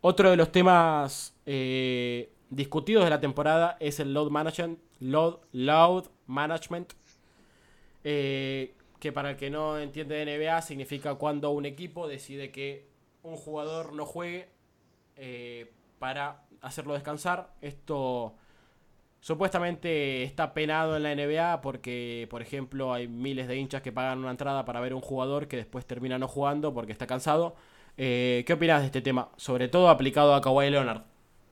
Otro 0.00 0.30
de 0.30 0.38
los 0.38 0.50
temas 0.50 1.36
eh, 1.44 2.32
discutidos 2.48 3.04
de 3.04 3.10
la 3.10 3.20
temporada 3.20 3.76
es 3.78 4.00
el 4.00 4.14
load 4.14 4.30
management. 4.30 4.78
Load, 5.00 5.40
load 5.52 6.04
management. 6.26 6.94
Eh, 8.04 8.72
que 9.00 9.12
para 9.12 9.32
el 9.32 9.36
que 9.36 9.50
no 9.50 9.78
entiende 9.78 10.14
de 10.14 10.38
NBA 10.38 10.62
significa 10.62 11.16
cuando 11.16 11.50
un 11.50 11.66
equipo 11.66 12.08
decide 12.08 12.50
que 12.50 12.88
un 13.22 13.36
jugador 13.36 13.92
no 13.92 14.06
juegue 14.06 14.48
para 15.98 16.46
hacerlo 16.62 16.94
descansar. 16.94 17.52
Esto 17.60 18.34
supuestamente 19.28 20.22
está 20.22 20.54
penado 20.54 20.96
en 20.96 21.02
la 21.02 21.14
NBA 21.14 21.60
porque, 21.60 22.26
por 22.30 22.40
ejemplo, 22.40 22.94
hay 22.94 23.08
miles 23.08 23.46
de 23.46 23.58
hinchas 23.58 23.82
que 23.82 23.92
pagan 23.92 24.20
una 24.20 24.30
entrada 24.30 24.64
para 24.64 24.80
ver 24.80 24.94
un 24.94 25.02
jugador 25.02 25.48
que 25.48 25.58
después 25.58 25.84
termina 25.84 26.18
no 26.18 26.26
jugando 26.26 26.72
porque 26.72 26.92
está 26.92 27.06
cansado. 27.06 27.54
Eh, 27.98 28.42
¿Qué 28.46 28.54
opinas 28.54 28.80
de 28.80 28.86
este 28.86 29.02
tema? 29.02 29.28
Sobre 29.36 29.68
todo 29.68 29.90
aplicado 29.90 30.34
a 30.34 30.40
Kawhi 30.40 30.70
Leonard. 30.70 31.02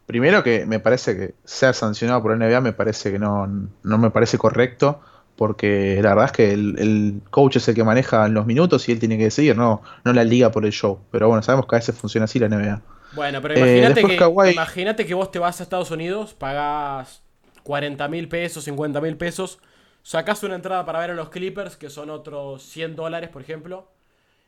Primero 0.07 0.43
que 0.43 0.65
me 0.65 0.81
parece 0.81 1.19
que 1.19 1.35
sea 1.45 1.75
sancionado 1.75 2.23
por 2.23 2.35
NBA 2.35 2.63
me 2.63 2.73
parece 2.73 3.13
que 3.13 3.19
no, 3.19 3.47
no 3.47 3.99
me 3.99 4.11
parece 4.11 4.39
correcto 4.39 5.03
porque 5.37 6.01
la 6.01 6.11
verdad 6.15 6.25
es 6.27 6.33
que 6.33 6.53
el, 6.55 7.21
coach 7.29 7.57
es 7.57 7.69
el 7.69 7.75
que 7.75 7.85
maneja 7.85 8.27
los 8.29 8.47
minutos 8.47 8.89
y 8.89 8.93
él 8.93 9.01
tiene 9.01 9.19
que 9.19 9.25
decidir, 9.25 9.55
no, 9.55 9.83
no 10.03 10.15
la 10.15 10.25
liga 10.25 10.51
por 10.51 10.65
el 10.65 10.73
show. 10.73 11.01
Pero 11.11 11.29
bueno, 11.29 11.43
sabemos 11.43 11.67
que 11.67 11.77
a 11.77 11.81
veces 11.81 11.95
funciona 11.95 12.25
así 12.25 12.39
la 12.39 12.49
NBA. 12.49 12.81
Bueno, 13.13 13.43
pero 13.43 13.55
imagínate, 13.55 14.01
eh, 14.01 14.19
que, 14.19 14.51
imagínate 14.53 15.07
que 15.07 15.13
vos 15.13 15.31
te 15.31 15.39
vas 15.39 15.61
a 15.61 15.63
Estados 15.63 15.91
Unidos, 15.91 16.33
pagás 16.33 17.26
40 17.67 18.07
mil 18.07 18.29
pesos, 18.29 18.63
50 18.63 19.01
mil 19.01 19.17
pesos, 19.17 19.59
sacás 20.05 20.45
una 20.45 20.55
entrada 20.55 20.87
para 20.87 21.01
ver 21.01 21.11
a 21.11 21.15
los 21.15 21.31
Clippers, 21.31 21.77
que 21.77 21.91
son 21.91 22.11
otros 22.11 22.63
100 22.63 22.95
dólares, 22.95 23.29
por 23.29 23.43
ejemplo, 23.43 23.89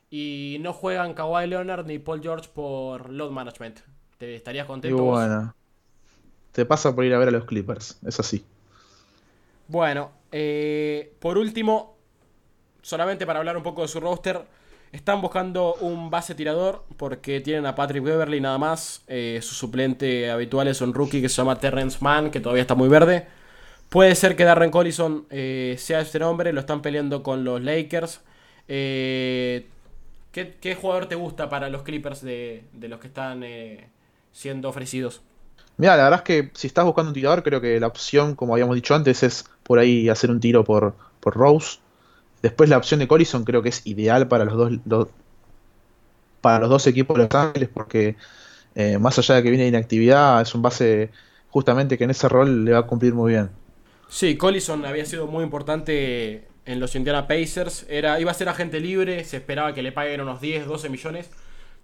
y 0.08 0.58
no 0.60 0.72
juegan 0.72 1.14
Kawhi 1.14 1.48
Leonard 1.48 1.84
ni 1.84 1.98
Paul 1.98 2.22
George 2.22 2.48
por 2.54 3.10
load 3.10 3.32
management. 3.32 3.80
¿Te 4.18 4.36
estarías 4.36 4.68
contento? 4.68 5.02
bueno, 5.02 5.52
te 6.52 6.64
pasa 6.64 6.94
por 6.94 7.04
ir 7.04 7.12
a 7.12 7.18
ver 7.18 7.26
a 7.26 7.30
los 7.32 7.44
Clippers, 7.44 7.98
es 8.06 8.20
así. 8.20 8.44
Bueno, 9.66 10.12
eh, 10.30 11.12
por 11.18 11.38
último, 11.38 11.96
solamente 12.82 13.26
para 13.26 13.40
hablar 13.40 13.56
un 13.56 13.64
poco 13.64 13.82
de 13.82 13.88
su 13.88 13.98
roster, 13.98 14.42
están 14.92 15.20
buscando 15.20 15.74
un 15.80 16.10
base 16.10 16.34
tirador 16.34 16.84
porque 16.96 17.40
tienen 17.40 17.66
a 17.66 17.74
Patrick 17.74 18.02
Beverly 18.02 18.40
nada 18.40 18.58
más. 18.58 19.02
Eh, 19.06 19.40
su 19.42 19.54
suplente 19.54 20.30
habitual 20.30 20.68
es 20.68 20.80
un 20.80 20.94
rookie 20.94 21.20
que 21.20 21.28
se 21.28 21.36
llama 21.36 21.58
Terrence 21.58 21.98
Mann, 22.00 22.30
que 22.30 22.40
todavía 22.40 22.62
está 22.62 22.74
muy 22.74 22.88
verde. 22.88 23.26
Puede 23.88 24.14
ser 24.14 24.36
que 24.36 24.44
Darren 24.44 24.70
Collison 24.70 25.26
eh, 25.30 25.76
sea 25.78 26.00
este 26.00 26.18
nombre, 26.18 26.52
lo 26.52 26.60
están 26.60 26.82
peleando 26.82 27.22
con 27.22 27.44
los 27.44 27.62
Lakers. 27.62 28.20
¿qué, 28.66 29.64
jugador 30.80 31.06
te 31.06 31.14
gusta 31.14 31.48
para 31.48 31.70
los 31.70 31.82
Clippers 31.82 32.20
de, 32.20 32.64
de 32.74 32.88
los 32.88 33.00
que 33.00 33.06
están 33.06 33.42
siendo 34.32 34.68
ofrecidos? 34.68 35.22
Mira, 35.78 35.96
la 35.96 36.04
verdad 36.04 36.18
es 36.18 36.24
que 36.24 36.50
si 36.54 36.66
estás 36.66 36.84
buscando 36.84 37.10
un 37.10 37.14
tirador, 37.14 37.44
creo 37.44 37.60
que 37.60 37.78
la 37.78 37.86
opción, 37.86 38.34
como 38.34 38.52
habíamos 38.52 38.74
dicho 38.74 38.96
antes, 38.96 39.22
es 39.22 39.44
por 39.62 39.78
ahí 39.78 40.08
hacer 40.08 40.28
un 40.28 40.40
tiro 40.40 40.64
por, 40.64 40.94
por 41.20 41.36
Rose. 41.36 41.78
Después 42.42 42.70
la 42.70 42.78
opción 42.78 43.00
de 43.00 43.08
Collison 43.08 43.44
creo 43.44 43.62
que 43.62 43.68
es 43.70 43.86
ideal 43.86 44.28
para 44.28 44.44
los 44.44 44.80
dos, 44.84 45.08
para 46.40 46.60
los 46.60 46.68
dos 46.68 46.86
equipos 46.86 47.16
de 47.16 47.24
Los 47.24 47.34
Ángeles 47.34 47.68
porque 47.72 48.16
eh, 48.74 48.98
más 48.98 49.18
allá 49.18 49.36
de 49.36 49.42
que 49.42 49.50
viene 49.50 49.64
de 49.64 49.70
inactividad 49.70 50.40
es 50.40 50.54
un 50.54 50.62
base 50.62 51.10
justamente 51.50 51.98
que 51.98 52.04
en 52.04 52.10
ese 52.10 52.28
rol 52.28 52.64
le 52.64 52.72
va 52.72 52.78
a 52.78 52.82
cumplir 52.82 53.14
muy 53.14 53.32
bien. 53.32 53.50
Sí, 54.08 54.36
Collison 54.36 54.84
había 54.86 55.04
sido 55.04 55.26
muy 55.26 55.44
importante 55.44 56.46
en 56.64 56.80
los 56.80 56.94
Indiana 56.94 57.26
Pacers, 57.26 57.86
era, 57.88 58.20
iba 58.20 58.30
a 58.30 58.34
ser 58.34 58.48
agente 58.48 58.78
libre, 58.80 59.24
se 59.24 59.38
esperaba 59.38 59.74
que 59.74 59.82
le 59.82 59.90
paguen 59.90 60.20
unos 60.20 60.40
10, 60.40 60.66
12 60.66 60.88
millones, 60.90 61.30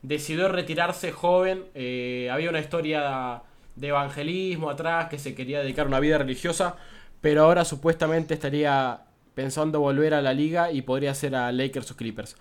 decidió 0.02 0.48
retirarse 0.48 1.10
joven, 1.10 1.64
eh, 1.74 2.28
había 2.30 2.50
una 2.50 2.60
historia 2.60 3.42
de 3.76 3.88
evangelismo 3.88 4.70
atrás, 4.70 5.08
que 5.08 5.18
se 5.18 5.34
quería 5.34 5.60
dedicar 5.60 5.86
a 5.86 5.88
una 5.88 6.00
vida 6.00 6.18
religiosa, 6.18 6.76
pero 7.20 7.44
ahora 7.44 7.64
supuestamente 7.64 8.34
estaría 8.34 9.00
pensando 9.34 9.80
volver 9.80 10.14
a 10.14 10.22
la 10.22 10.32
liga 10.32 10.70
y 10.70 10.82
podría 10.82 11.14
ser 11.14 11.34
a 11.34 11.52
Lakers 11.52 11.90
o 11.90 11.96
Clippers. 11.96 12.36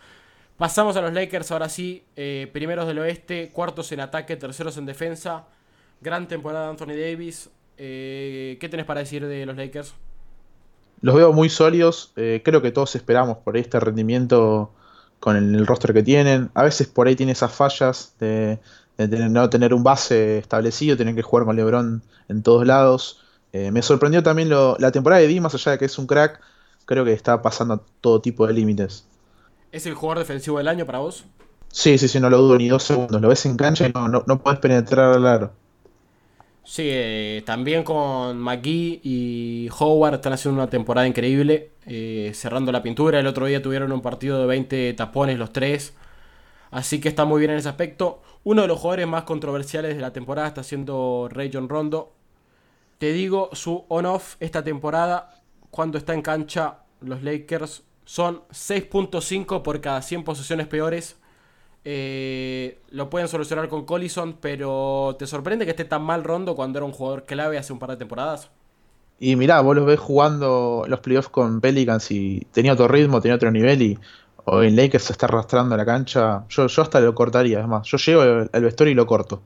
Pasamos 0.58 0.96
a 0.96 1.02
los 1.02 1.14
Lakers, 1.14 1.52
ahora 1.52 1.68
sí, 1.68 2.04
eh, 2.16 2.50
primeros 2.54 2.88
del 2.88 3.00
oeste, 3.00 3.50
cuartos 3.52 3.92
en 3.92 4.00
ataque, 4.00 4.36
terceros 4.36 4.78
en 4.78 4.86
defensa. 4.86 5.46
Gran 6.00 6.28
temporada 6.28 6.66
de 6.66 6.72
Anthony 6.72 6.96
Davis. 6.96 7.50
Eh, 7.78 8.58
¿Qué 8.60 8.70
tenés 8.70 8.86
para 8.86 9.00
decir 9.00 9.26
de 9.26 9.46
los 9.46 9.58
Lakers? 9.58 9.96
Los 11.02 11.16
veo 11.16 11.34
muy 11.34 11.50
sólidos, 11.50 12.14
eh, 12.16 12.42
creo 12.46 12.62
que 12.62 12.72
todos 12.72 12.96
esperamos 12.96 13.38
por 13.40 13.58
este 13.58 13.80
rendimiento 13.80 14.72
con 15.20 15.36
el, 15.36 15.66
roster 15.66 15.92
que 15.92 16.04
tienen. 16.04 16.52
A 16.54 16.64
veces 16.64 16.88
por 16.88 17.08
ahí 17.08 17.16
tiene 17.16 17.32
esas 17.32 17.52
fallas 17.52 18.16
de, 18.20 18.60
no 18.98 19.50
tener 19.50 19.74
un 19.74 19.84
base 19.84 20.38
establecido, 20.38 20.96
tienen 20.96 21.16
que 21.16 21.24
jugar 21.24 21.46
con 21.46 21.56
LeBron 21.56 22.04
en 22.30 22.44
todos 22.44 22.66
lados. 22.66 23.20
Me 23.52 23.82
sorprendió 23.82 24.24
también 24.24 24.50
la 24.50 24.92
temporada 24.92 25.22
de 25.22 25.28
Di, 25.28 25.40
más 25.40 25.54
allá 25.54 25.74
de 25.74 25.78
que 25.78 25.86
es 25.86 25.98
un 26.00 26.08
crack, 26.08 26.40
creo 26.86 27.06
que 27.06 27.14
está 27.14 27.42
pasando 27.42 27.84
todo 28.02 28.22
tipo 28.22 28.48
de 28.48 28.54
límites. 28.54 29.08
¿Es 29.72 29.86
el 29.86 29.96
jugador 29.96 30.20
defensivo 30.20 30.58
del 30.60 30.68
año 30.68 30.86
para 30.86 31.00
vos? 31.00 31.26
Sí, 31.74 31.98
sí, 31.98 32.08
sí, 32.08 32.20
no 32.20 32.30
lo 32.30 32.38
dudo 32.38 32.58
ni 32.58 32.70
dos 32.70 32.84
segundos. 32.84 33.20
Lo 33.20 33.30
ves 33.30 33.46
en 33.48 33.58
cancha 33.58 33.88
y 33.88 33.92
no, 33.92 34.08
no, 34.08 34.40
puedes 34.40 34.60
penetrar 34.60 35.14
al 35.16 35.26
aro. 35.26 35.52
Sí, 36.64 36.84
eh, 36.86 37.42
también 37.46 37.84
con 37.84 38.40
McGee 38.40 39.02
y 39.04 39.70
Howard 39.80 40.14
están 40.14 40.34
haciendo 40.34 40.62
una 40.62 40.70
temporada 40.70 41.08
increíble, 41.08 41.72
eh, 41.88 42.32
cerrando 42.36 42.72
la 42.72 42.84
pintura. 42.84 43.20
El 43.20 43.28
otro 43.28 43.48
día 43.48 43.62
tuvieron 43.62 43.92
un 43.92 44.02
partido 44.02 44.40
de 44.40 44.46
20 44.46 44.94
tapones 44.94 45.40
los 45.40 45.52
tres. 45.52 45.94
Así 46.70 47.02
que 47.02 47.10
está 47.10 47.26
muy 47.26 47.40
bien 47.40 47.52
en 47.52 47.58
ese 47.58 47.70
aspecto. 47.70 48.22
Uno 48.44 48.62
de 48.62 48.68
los 48.68 48.80
jugadores 48.80 49.08
más 49.08 49.24
controversiales 49.24 49.96
de 49.96 50.02
la 50.02 50.14
temporada 50.14 50.48
está 50.48 50.64
siendo 50.64 51.28
Ray 51.32 51.50
John 51.52 51.70
Rondo. 51.70 52.14
Te 53.00 53.12
digo, 53.14 53.50
su 53.54 53.86
on-off 53.90 54.36
esta 54.40 54.64
temporada, 54.64 55.43
cuando 55.74 55.98
está 55.98 56.14
en 56.14 56.22
cancha, 56.22 56.76
los 57.02 57.24
Lakers 57.24 57.82
son 58.06 58.44
6.5 58.52 59.64
por 59.64 59.82
cada 59.82 60.04
100 60.04 60.24
posiciones 60.24 60.68
peores. 60.68 61.16
Eh, 61.84 62.78
lo 62.92 63.10
pueden 63.10 63.28
solucionar 63.28 63.68
con 63.70 63.84
Collison, 63.84 64.38
pero 64.40 65.16
¿te 65.18 65.26
sorprende 65.26 65.66
que 65.66 65.72
esté 65.72 65.86
tan 65.86 66.04
mal 66.04 66.24
Rondo 66.24 66.56
cuando 66.56 66.78
era 66.78 66.86
un 66.86 66.92
jugador 66.92 67.24
clave 67.26 67.58
hace 67.58 67.74
un 67.74 67.80
par 67.80 67.90
de 67.90 67.98
temporadas? 67.98 68.52
Y 69.20 69.36
mirá, 69.36 69.62
vos 69.62 69.76
los 69.76 69.88
ves 69.88 70.00
jugando 70.00 70.86
los 70.88 71.00
playoffs 71.00 71.30
con 71.30 71.60
Pelicans 71.60 72.12
y 72.12 72.46
tenía 72.52 72.74
otro 72.74 72.88
ritmo, 72.88 73.20
tenía 73.20 73.36
otro 73.36 73.50
nivel 73.50 73.82
y 73.82 74.00
o 74.46 74.62
en 74.62 74.76
Lakers 74.76 75.06
se 75.06 75.14
está 75.14 75.26
arrastrando 75.26 75.74
a 75.74 75.78
la 75.80 75.86
cancha, 75.86 76.46
yo, 76.50 76.68
yo 76.68 76.82
hasta 76.84 77.00
lo 77.00 77.16
cortaría, 77.16 77.62
es 77.62 77.68
más, 77.68 77.88
yo 77.88 77.98
llego 77.98 78.22
al 78.22 78.62
vestuario 78.62 78.92
y 78.92 78.96
lo 78.96 79.08
corto. 79.08 79.42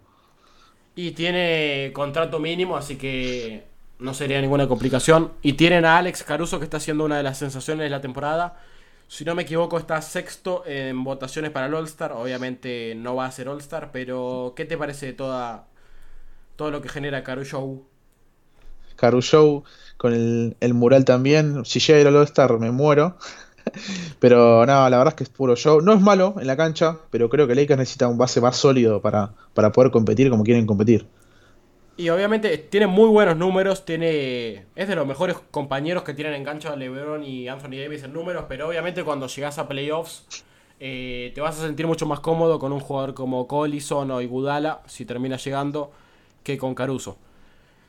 Y 0.93 1.11
tiene 1.11 1.91
contrato 1.93 2.37
mínimo, 2.37 2.75
así 2.75 2.97
que 2.97 3.76
no 3.99 4.13
sería 4.13 4.41
ninguna 4.41 4.67
complicación. 4.67 5.31
Y 5.41 5.53
tienen 5.53 5.85
a 5.85 5.97
Alex 5.97 6.23
Caruso, 6.23 6.59
que 6.59 6.65
está 6.65 6.79
siendo 6.79 7.05
una 7.05 7.17
de 7.17 7.23
las 7.23 7.37
sensaciones 7.37 7.83
de 7.85 7.89
la 7.89 8.01
temporada. 8.01 8.59
Si 9.07 9.23
no 9.23 9.35
me 9.35 9.43
equivoco, 9.43 9.77
está 9.77 10.01
sexto 10.01 10.63
en 10.65 11.03
votaciones 11.03 11.51
para 11.51 11.67
el 11.67 11.73
All-Star. 11.73 12.11
Obviamente 12.11 12.93
no 12.95 13.15
va 13.15 13.25
a 13.25 13.31
ser 13.31 13.47
All-Star, 13.47 13.91
pero 13.91 14.53
¿qué 14.55 14.65
te 14.65 14.77
parece 14.77 15.13
toda, 15.13 15.67
todo 16.55 16.71
lo 16.71 16.81
que 16.81 16.89
genera 16.89 17.23
Caruso? 17.23 17.81
Caruso 18.97 19.63
con 19.95 20.13
el, 20.13 20.57
el 20.59 20.73
mural 20.73 21.05
también. 21.05 21.63
Si 21.65 21.79
llega 21.79 22.09
al 22.09 22.15
All-Star 22.15 22.59
me 22.59 22.71
muero. 22.71 23.17
pero 24.19 24.65
nada, 24.65 24.89
la 24.89 24.97
verdad 24.97 25.13
es 25.13 25.17
que 25.17 25.23
es 25.23 25.29
puro 25.29 25.55
show. 25.55 25.81
No 25.81 25.93
es 25.93 26.01
malo 26.01 26.35
en 26.39 26.47
la 26.47 26.57
cancha, 26.57 26.97
pero 27.09 27.29
creo 27.29 27.47
que 27.47 27.55
Lakers 27.55 27.79
necesita 27.79 28.07
un 28.07 28.17
base 28.17 28.41
más 28.41 28.57
sólido 28.57 29.01
para, 29.01 29.33
para 29.53 29.71
poder 29.71 29.91
competir 29.91 30.29
como 30.29 30.43
quieren 30.43 30.65
competir. 30.65 31.07
Y 31.97 32.09
obviamente 32.09 32.55
tiene 32.59 32.85
muy 32.85 33.09
buenos 33.09 33.35
números, 33.37 33.83
tiene 33.83 34.65
es 34.75 34.87
de 34.87 34.95
los 34.95 35.07
mejores 35.07 35.35
compañeros 35.49 36.03
que 36.03 36.13
tienen 36.13 36.35
en 36.35 36.43
cancha 36.43 36.75
LeBron 36.75 37.23
y 37.23 37.47
Anthony 37.47 37.79
Davis 37.81 38.03
en 38.03 38.13
números, 38.13 38.45
pero 38.47 38.67
obviamente 38.67 39.03
cuando 39.03 39.25
llegas 39.25 39.57
a 39.57 39.67
playoffs 39.67 40.45
eh, 40.79 41.31
te 41.33 41.41
vas 41.41 41.57
a 41.59 41.63
sentir 41.65 41.87
mucho 41.87 42.05
más 42.05 42.19
cómodo 42.19 42.59
con 42.59 42.71
un 42.71 42.79
jugador 42.79 43.15
como 43.15 43.47
Collison 43.47 44.11
o 44.11 44.21
Igudala, 44.21 44.83
si 44.85 45.05
termina 45.05 45.37
llegando, 45.37 45.91
que 46.43 46.59
con 46.59 46.75
Caruso. 46.75 47.17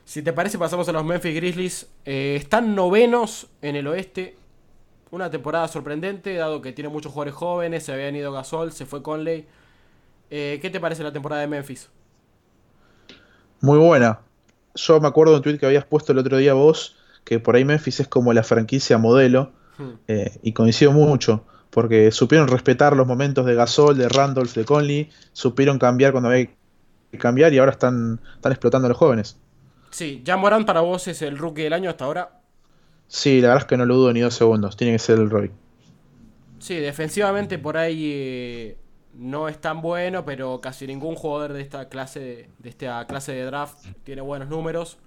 Si 0.05 0.23
te 0.23 0.33
parece, 0.33 0.57
pasamos 0.57 0.89
a 0.89 0.91
los 0.91 1.05
Memphis 1.05 1.35
Grizzlies. 1.35 1.87
Eh, 2.03 2.35
están 2.35 2.73
novenos 2.73 3.47
en 3.61 3.75
el 3.75 3.85
oeste, 3.85 4.35
una 5.11 5.29
temporada 5.29 5.67
sorprendente, 5.67 6.33
dado 6.33 6.63
que 6.63 6.73
tiene 6.73 6.89
muchos 6.89 7.11
jugadores 7.11 7.35
jóvenes, 7.35 7.83
se 7.83 7.93
habían 7.93 8.15
ido 8.15 8.31
Gasol, 8.31 8.71
se 8.71 8.87
fue 8.87 9.03
Conley. 9.03 9.45
Eh, 10.31 10.57
¿Qué 10.63 10.71
te 10.71 10.79
parece 10.79 11.03
la 11.03 11.13
temporada 11.13 11.41
de 11.41 11.47
Memphis? 11.47 11.91
Muy 13.61 13.77
buena. 13.77 14.19
Yo 14.75 14.99
me 14.99 15.07
acuerdo 15.07 15.33
de 15.33 15.37
un 15.37 15.43
tweet 15.43 15.57
que 15.57 15.65
habías 15.65 15.85
puesto 15.85 16.11
el 16.11 16.19
otro 16.19 16.37
día 16.37 16.53
vos, 16.53 16.95
que 17.23 17.39
por 17.39 17.55
ahí 17.55 17.65
Memphis 17.65 17.99
es 17.99 18.07
como 18.07 18.33
la 18.33 18.43
franquicia 18.43 18.97
modelo, 18.97 19.51
hmm. 19.77 19.89
eh, 20.07 20.39
y 20.41 20.53
coincido 20.53 20.91
mucho, 20.91 21.43
porque 21.69 22.11
supieron 22.11 22.47
respetar 22.47 22.95
los 22.95 23.07
momentos 23.07 23.45
de 23.45 23.55
Gasol, 23.55 23.97
de 23.97 24.09
Randolph, 24.09 24.53
de 24.53 24.65
Conley, 24.65 25.09
supieron 25.33 25.79
cambiar 25.79 26.11
cuando 26.11 26.29
había 26.29 26.45
que 27.11 27.17
cambiar 27.17 27.53
y 27.53 27.57
ahora 27.57 27.71
están, 27.71 28.19
están 28.35 28.51
explotando 28.51 28.85
a 28.85 28.89
los 28.89 28.97
jóvenes. 28.97 29.37
Sí, 29.91 30.23
Jan 30.25 30.39
Morán 30.39 30.65
para 30.65 30.81
vos 30.81 31.07
es 31.07 31.21
el 31.21 31.37
rookie 31.37 31.63
del 31.63 31.73
año 31.73 31.89
hasta 31.89 32.05
ahora. 32.05 32.39
Sí, 33.07 33.41
la 33.41 33.49
verdad 33.49 33.63
es 33.63 33.67
que 33.67 33.77
no 33.77 33.85
lo 33.85 33.95
dudo 33.95 34.13
ni 34.13 34.19
dos 34.19 34.35
segundos. 34.35 34.77
Tiene 34.77 34.93
que 34.93 34.99
ser 34.99 35.17
el 35.17 35.29
Roy. 35.29 35.51
Sí, 36.59 36.75
defensivamente 36.75 37.57
por 37.57 37.77
ahí 37.77 38.11
eh, 38.13 38.77
no 39.19 39.49
es 39.49 39.59
tan 39.59 39.81
bueno, 39.81 40.23
pero 40.23 40.61
casi 40.61 40.87
ningún 40.87 41.15
jugador 41.15 41.53
de 41.53 41.61
esta 41.61 41.89
clase 41.89 42.49
de, 42.57 42.69
esta 42.69 43.05
clase 43.05 43.33
de 43.33 43.43
draft 43.43 43.85
tiene 44.03 44.21
buenos 44.21 44.47
números. 44.47 44.97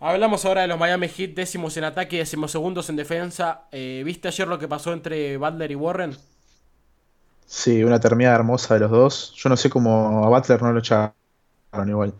Hablamos 0.00 0.44
ahora 0.44 0.62
de 0.62 0.68
los 0.68 0.78
Miami 0.78 1.08
Heat, 1.08 1.34
décimos 1.34 1.76
en 1.76 1.84
ataque 1.84 2.16
y 2.16 2.18
décimos 2.20 2.50
segundos 2.50 2.88
en 2.88 2.96
defensa. 2.96 3.64
Eh, 3.70 4.02
¿Viste 4.04 4.28
ayer 4.28 4.48
lo 4.48 4.58
que 4.58 4.66
pasó 4.66 4.92
entre 4.92 5.36
Butler 5.36 5.70
y 5.70 5.74
Warren? 5.74 6.16
Sí, 7.46 7.84
una 7.84 8.00
terminada 8.00 8.36
hermosa 8.36 8.74
de 8.74 8.80
los 8.80 8.90
dos. 8.90 9.34
Yo 9.36 9.50
no 9.50 9.56
sé 9.56 9.68
cómo 9.68 10.24
a 10.24 10.28
Butler 10.28 10.62
no 10.62 10.72
lo 10.72 10.78
echaron 10.78 11.12
igual. 11.86 12.14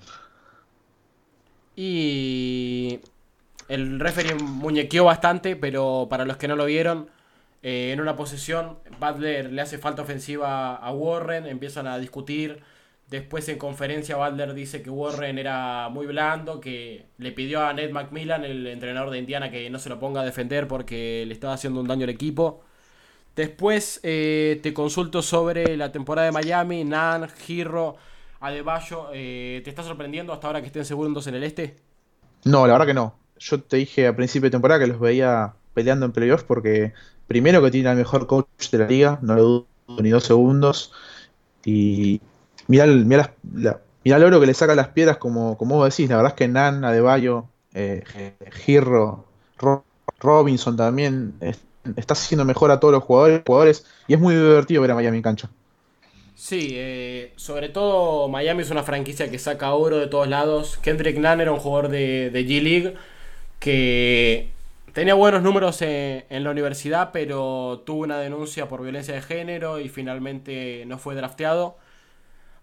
Y 1.74 3.00
el 3.68 3.98
referee 3.98 4.34
muñequeó 4.34 5.04
bastante, 5.06 5.56
pero 5.56 6.06
para 6.10 6.26
los 6.26 6.36
que 6.36 6.46
no 6.46 6.56
lo 6.56 6.66
vieron, 6.66 7.08
eh, 7.62 7.92
en 7.92 8.00
una 8.00 8.16
posesión, 8.16 8.78
Butler 8.98 9.52
le 9.52 9.62
hace 9.62 9.78
falta 9.78 10.02
ofensiva 10.02 10.74
a 10.74 10.92
Warren, 10.92 11.46
empiezan 11.46 11.86
a 11.86 11.98
discutir. 11.98 12.60
Después 13.08 13.48
en 13.48 13.58
conferencia 13.58 14.16
Butler 14.16 14.54
dice 14.54 14.82
que 14.82 14.90
Warren 14.90 15.38
era 15.38 15.88
muy 15.90 16.06
blando, 16.06 16.60
que 16.60 17.06
le 17.18 17.32
pidió 17.32 17.62
a 17.62 17.72
Ned 17.72 17.92
McMillan, 17.92 18.44
el 18.44 18.66
entrenador 18.66 19.10
de 19.10 19.18
Indiana, 19.18 19.50
que 19.50 19.68
no 19.70 19.78
se 19.78 19.90
lo 19.90 20.00
ponga 20.00 20.22
a 20.22 20.24
defender 20.24 20.66
porque 20.66 21.24
le 21.26 21.34
estaba 21.34 21.54
haciendo 21.54 21.80
un 21.80 21.88
daño 21.88 22.04
al 22.04 22.10
equipo. 22.10 22.62
Después 23.36 24.00
eh, 24.02 24.60
te 24.62 24.74
consulto 24.74 25.22
sobre 25.22 25.76
la 25.76 25.92
temporada 25.92 26.26
de 26.26 26.32
Miami, 26.32 26.84
Nan, 26.84 27.28
Giro, 27.28 27.96
Adebayo. 28.40 29.08
Eh, 29.12 29.60
¿Te 29.64 29.70
está 29.70 29.82
sorprendiendo 29.82 30.32
hasta 30.32 30.48
ahora 30.48 30.60
que 30.60 30.66
estén 30.66 30.84
segundos 30.84 31.26
en 31.28 31.36
el 31.36 31.44
este? 31.44 31.76
No, 32.44 32.66
la 32.66 32.74
verdad 32.74 32.86
que 32.86 32.94
no. 32.94 33.14
Yo 33.38 33.62
te 33.62 33.76
dije 33.76 34.06
a 34.06 34.16
principio 34.16 34.48
de 34.48 34.52
temporada 34.52 34.80
que 34.80 34.86
los 34.86 35.00
veía 35.00 35.54
peleando 35.74 36.06
en 36.06 36.12
playoffs 36.12 36.44
porque 36.44 36.92
primero 37.32 37.62
que 37.62 37.70
tiene 37.70 37.88
al 37.88 37.96
mejor 37.96 38.26
coach 38.26 38.68
de 38.70 38.78
la 38.78 38.86
liga, 38.86 39.18
no 39.22 39.34
lo 39.34 39.42
dudo 39.42 39.66
ni 40.02 40.10
dos 40.10 40.24
segundos. 40.24 40.92
Y 41.64 42.20
mira 42.68 42.84
el 42.84 44.24
oro 44.24 44.38
que 44.38 44.46
le 44.46 44.52
saca 44.52 44.74
las 44.74 44.88
piedras, 44.88 45.16
como, 45.16 45.56
como 45.56 45.76
vos 45.76 45.88
decís. 45.88 46.10
La 46.10 46.16
verdad 46.16 46.32
es 46.32 46.36
que 46.36 46.46
Nan, 46.46 46.84
Adebayo, 46.84 47.46
eh, 47.72 48.04
Girro, 48.50 49.24
Robinson 50.20 50.76
también 50.76 51.32
está 51.96 52.12
haciendo 52.12 52.44
mejor 52.44 52.70
a 52.70 52.78
todos 52.78 52.92
los 52.92 53.02
jugadores, 53.02 53.40
jugadores 53.46 53.86
y 54.06 54.12
es 54.12 54.20
muy 54.20 54.34
divertido 54.34 54.82
ver 54.82 54.90
a 54.90 54.94
Miami 54.94 55.16
en 55.16 55.22
cancha. 55.22 55.48
Sí, 56.34 56.72
eh, 56.72 57.32
sobre 57.36 57.70
todo 57.70 58.28
Miami 58.28 58.62
es 58.62 58.70
una 58.70 58.82
franquicia 58.82 59.30
que 59.30 59.38
saca 59.38 59.72
oro 59.72 59.96
de 59.98 60.06
todos 60.06 60.28
lados. 60.28 60.76
Kendrick 60.82 61.16
Nunn 61.16 61.40
era 61.40 61.50
un 61.52 61.60
jugador 61.60 61.88
de, 61.88 62.28
de 62.30 62.46
G 62.46 62.62
League 62.62 62.94
que 63.58 64.51
Tenía 64.92 65.14
buenos 65.14 65.42
números 65.42 65.80
en, 65.80 66.44
la 66.44 66.50
universidad, 66.50 67.12
pero 67.12 67.82
tuvo 67.86 68.02
una 68.02 68.18
denuncia 68.18 68.68
por 68.68 68.82
violencia 68.82 69.14
de 69.14 69.22
género 69.22 69.80
y 69.80 69.88
finalmente 69.88 70.84
no 70.86 70.98
fue 70.98 71.14
drafteado. 71.14 71.78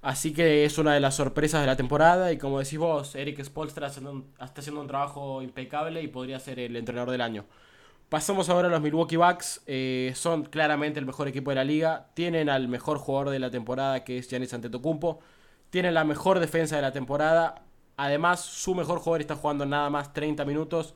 Así 0.03 0.31
que 0.31 0.63
es 0.63 0.77
una 0.77 0.93
de 0.93 0.99
las 0.99 1.15
sorpresas 1.15 1.61
de 1.61 1.67
la 1.67 1.75
temporada 1.75 2.31
y 2.31 2.37
como 2.37 2.59
decís 2.59 2.77
vos, 2.77 3.15
Eric 3.15 3.43
Spolstra 3.43 3.87
está 3.87 4.21
haciendo 4.61 4.81
un 4.81 4.87
trabajo 4.87 5.41
impecable 5.41 6.03
y 6.03 6.07
podría 6.07 6.39
ser 6.39 6.59
el 6.59 6.75
entrenador 6.75 7.09
del 7.09 7.21
año. 7.21 7.45
Pasamos 8.09 8.49
ahora 8.49 8.67
a 8.67 8.71
los 8.71 8.81
Milwaukee 8.81 9.17
Bucks. 9.17 9.63
Eh, 9.65 10.11
son 10.15 10.43
claramente 10.43 10.99
el 10.99 11.07
mejor 11.07 11.27
equipo 11.27 11.49
de 11.49 11.55
la 11.55 11.63
liga. 11.63 12.09
Tienen 12.13 12.47
al 12.49 12.67
mejor 12.67 12.99
jugador 12.99 13.31
de 13.31 13.39
la 13.39 13.49
temporada 13.49 14.03
que 14.03 14.19
es 14.19 14.29
Giannis 14.29 14.53
Antetokounmpo. 14.53 15.19
Tienen 15.71 15.95
la 15.95 16.03
mejor 16.03 16.39
defensa 16.39 16.75
de 16.75 16.83
la 16.83 16.91
temporada. 16.91 17.63
Además, 17.97 18.41
su 18.41 18.75
mejor 18.75 18.99
jugador 18.99 19.21
está 19.21 19.35
jugando 19.35 19.65
nada 19.65 19.89
más 19.89 20.13
30 20.13 20.45
minutos 20.45 20.93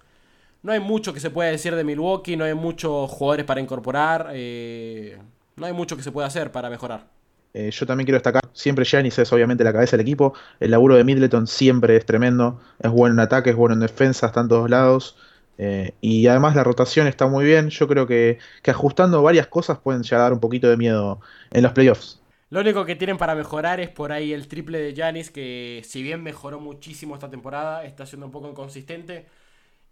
no 0.63 0.71
hay 0.71 0.79
mucho 0.79 1.13
que 1.13 1.19
se 1.19 1.29
pueda 1.29 1.51
decir 1.51 1.75
de 1.75 1.83
Milwaukee, 1.83 2.35
no 2.37 2.45
hay 2.45 2.53
muchos 2.53 3.11
jugadores 3.11 3.45
para 3.45 3.61
incorporar, 3.61 4.29
eh, 4.33 5.17
no 5.57 5.65
hay 5.65 5.73
mucho 5.73 5.95
que 5.95 6.03
se 6.03 6.11
pueda 6.11 6.27
hacer 6.27 6.51
para 6.51 6.69
mejorar. 6.69 7.05
Eh, 7.53 7.69
yo 7.69 7.85
también 7.85 8.05
quiero 8.05 8.15
destacar, 8.15 8.41
siempre 8.53 8.83
Giannis 8.83 9.19
es 9.19 9.31
obviamente 9.31 9.63
la 9.63 9.73
cabeza 9.73 9.95
del 9.95 10.05
equipo, 10.05 10.33
el 10.59 10.71
laburo 10.71 10.95
de 10.95 11.03
Middleton 11.03 11.45
siempre 11.45 11.95
es 11.97 12.05
tremendo, 12.05 12.59
es 12.79 12.89
bueno 12.89 13.13
en 13.13 13.19
ataque, 13.19 13.51
es 13.51 13.55
bueno 13.55 13.75
en 13.75 13.81
defensa, 13.81 14.27
está 14.27 14.41
en 14.41 14.47
todos 14.47 14.69
lados, 14.69 15.17
eh, 15.59 15.91
y 16.01 16.25
además 16.25 16.55
la 16.55 16.63
rotación 16.63 17.05
está 17.05 17.27
muy 17.27 17.45
bien, 17.45 17.69
yo 17.69 17.87
creo 17.87 18.07
que, 18.07 18.39
que 18.63 18.71
ajustando 18.71 19.21
varias 19.21 19.47
cosas 19.47 19.77
pueden 19.77 20.01
llegar 20.01 20.21
a 20.21 20.23
dar 20.23 20.33
un 20.33 20.39
poquito 20.39 20.67
de 20.67 20.77
miedo 20.77 21.19
en 21.51 21.61
los 21.61 21.73
playoffs. 21.73 22.21
Lo 22.49 22.61
único 22.61 22.85
que 22.85 22.95
tienen 22.95 23.17
para 23.17 23.35
mejorar 23.35 23.79
es 23.79 23.89
por 23.89 24.11
ahí 24.11 24.31
el 24.31 24.47
triple 24.47 24.79
de 24.79 24.93
Giannis, 24.93 25.29
que 25.29 25.81
si 25.85 26.01
bien 26.01 26.23
mejoró 26.23 26.59
muchísimo 26.59 27.13
esta 27.13 27.29
temporada, 27.29 27.83
está 27.83 28.05
siendo 28.05 28.25
un 28.25 28.31
poco 28.31 28.49
inconsistente 28.49 29.27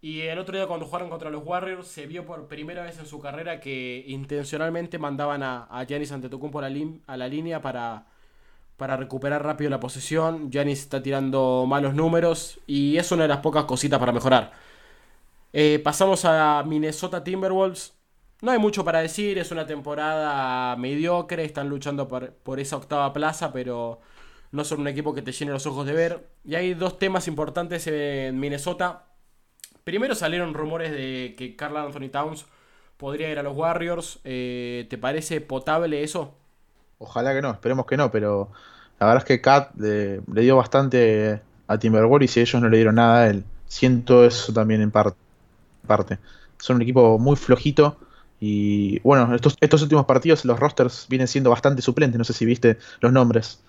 y 0.02 0.22
el 0.22 0.38
otro 0.38 0.56
día 0.56 0.66
cuando 0.66 0.86
jugaron 0.86 1.08
contra 1.08 1.30
los 1.30 1.44
Warriors 1.46 1.86
se 1.88 2.06
vio 2.06 2.26
por 2.26 2.48
primera 2.48 2.82
vez 2.82 2.98
en 2.98 3.06
su 3.06 3.20
carrera 3.20 3.60
que 3.60 4.04
intencionalmente 4.08 4.98
mandaban 4.98 5.42
a, 5.44 5.64
a 5.70 5.84
Giannis 5.84 6.12
Antetokounmpo 6.12 6.58
a 6.58 6.68
la, 6.68 6.86
a 7.06 7.16
la 7.16 7.28
línea 7.28 7.62
para, 7.62 8.06
para 8.76 8.96
recuperar 8.96 9.44
rápido 9.44 9.70
la 9.70 9.80
posesión. 9.80 10.50
Giannis 10.50 10.80
está 10.80 11.02
tirando 11.02 11.66
malos 11.68 11.94
números 11.94 12.60
y 12.66 12.96
es 12.98 13.12
una 13.12 13.24
de 13.24 13.28
las 13.28 13.38
pocas 13.40 13.64
cositas 13.64 14.00
para 14.00 14.12
mejorar. 14.12 14.52
Eh, 15.52 15.80
pasamos 15.84 16.24
a 16.24 16.62
Minnesota 16.66 17.22
Timberwolves. 17.24 17.94
No 18.40 18.50
hay 18.50 18.58
mucho 18.58 18.84
para 18.84 19.00
decir, 19.00 19.38
es 19.38 19.52
una 19.52 19.66
temporada 19.66 20.74
mediocre, 20.76 21.44
están 21.44 21.68
luchando 21.68 22.08
por, 22.08 22.32
por 22.34 22.58
esa 22.58 22.76
octava 22.76 23.12
plaza, 23.12 23.52
pero 23.52 24.00
no 24.50 24.64
son 24.64 24.80
un 24.80 24.88
equipo 24.88 25.14
que 25.14 25.22
te 25.22 25.32
llene 25.32 25.52
los 25.52 25.66
ojos 25.66 25.86
de 25.86 25.92
ver. 25.92 26.28
Y 26.44 26.56
hay 26.56 26.74
dos 26.74 26.98
temas 26.98 27.28
importantes 27.28 27.86
en 27.86 28.40
Minnesota. 28.40 29.11
Primero 29.84 30.14
salieron 30.14 30.54
rumores 30.54 30.92
de 30.92 31.34
que 31.36 31.56
Carl 31.56 31.76
Anthony 31.76 32.08
Towns 32.10 32.46
podría 32.96 33.30
ir 33.30 33.38
a 33.38 33.42
los 33.42 33.56
Warriors. 33.56 34.20
Eh, 34.24 34.86
¿Te 34.88 34.98
parece 34.98 35.40
potable 35.40 36.02
eso? 36.02 36.34
Ojalá 36.98 37.34
que 37.34 37.42
no, 37.42 37.50
esperemos 37.50 37.86
que 37.86 37.96
no, 37.96 38.10
pero 38.12 38.50
la 39.00 39.06
verdad 39.06 39.22
es 39.22 39.26
que 39.26 39.40
Kat 39.40 39.74
le, 39.76 40.20
dio 40.26 40.56
bastante 40.56 41.40
a 41.66 41.78
Timberwolves 41.78 42.36
y 42.36 42.40
ellos 42.40 42.62
no 42.62 42.68
le 42.68 42.76
dieron 42.76 42.94
nada 42.94 43.22
a 43.22 43.28
él. 43.28 43.44
Siento 43.66 44.24
eso 44.24 44.52
también 44.52 44.82
en 44.82 44.92
parte. 44.92 46.18
Son 46.58 46.76
un 46.76 46.82
equipo 46.82 47.18
muy 47.18 47.34
flojito 47.34 47.96
y 48.38 49.00
bueno, 49.00 49.34
estos, 49.34 49.56
estos 49.60 49.82
últimos 49.82 50.04
partidos 50.06 50.44
los 50.44 50.60
rosters 50.60 51.06
vienen 51.08 51.26
siendo 51.26 51.50
bastante 51.50 51.82
suplentes, 51.82 52.18
no 52.18 52.24
sé 52.24 52.32
si 52.32 52.44
viste 52.44 52.78
los 53.00 53.12
nombres. 53.12 53.60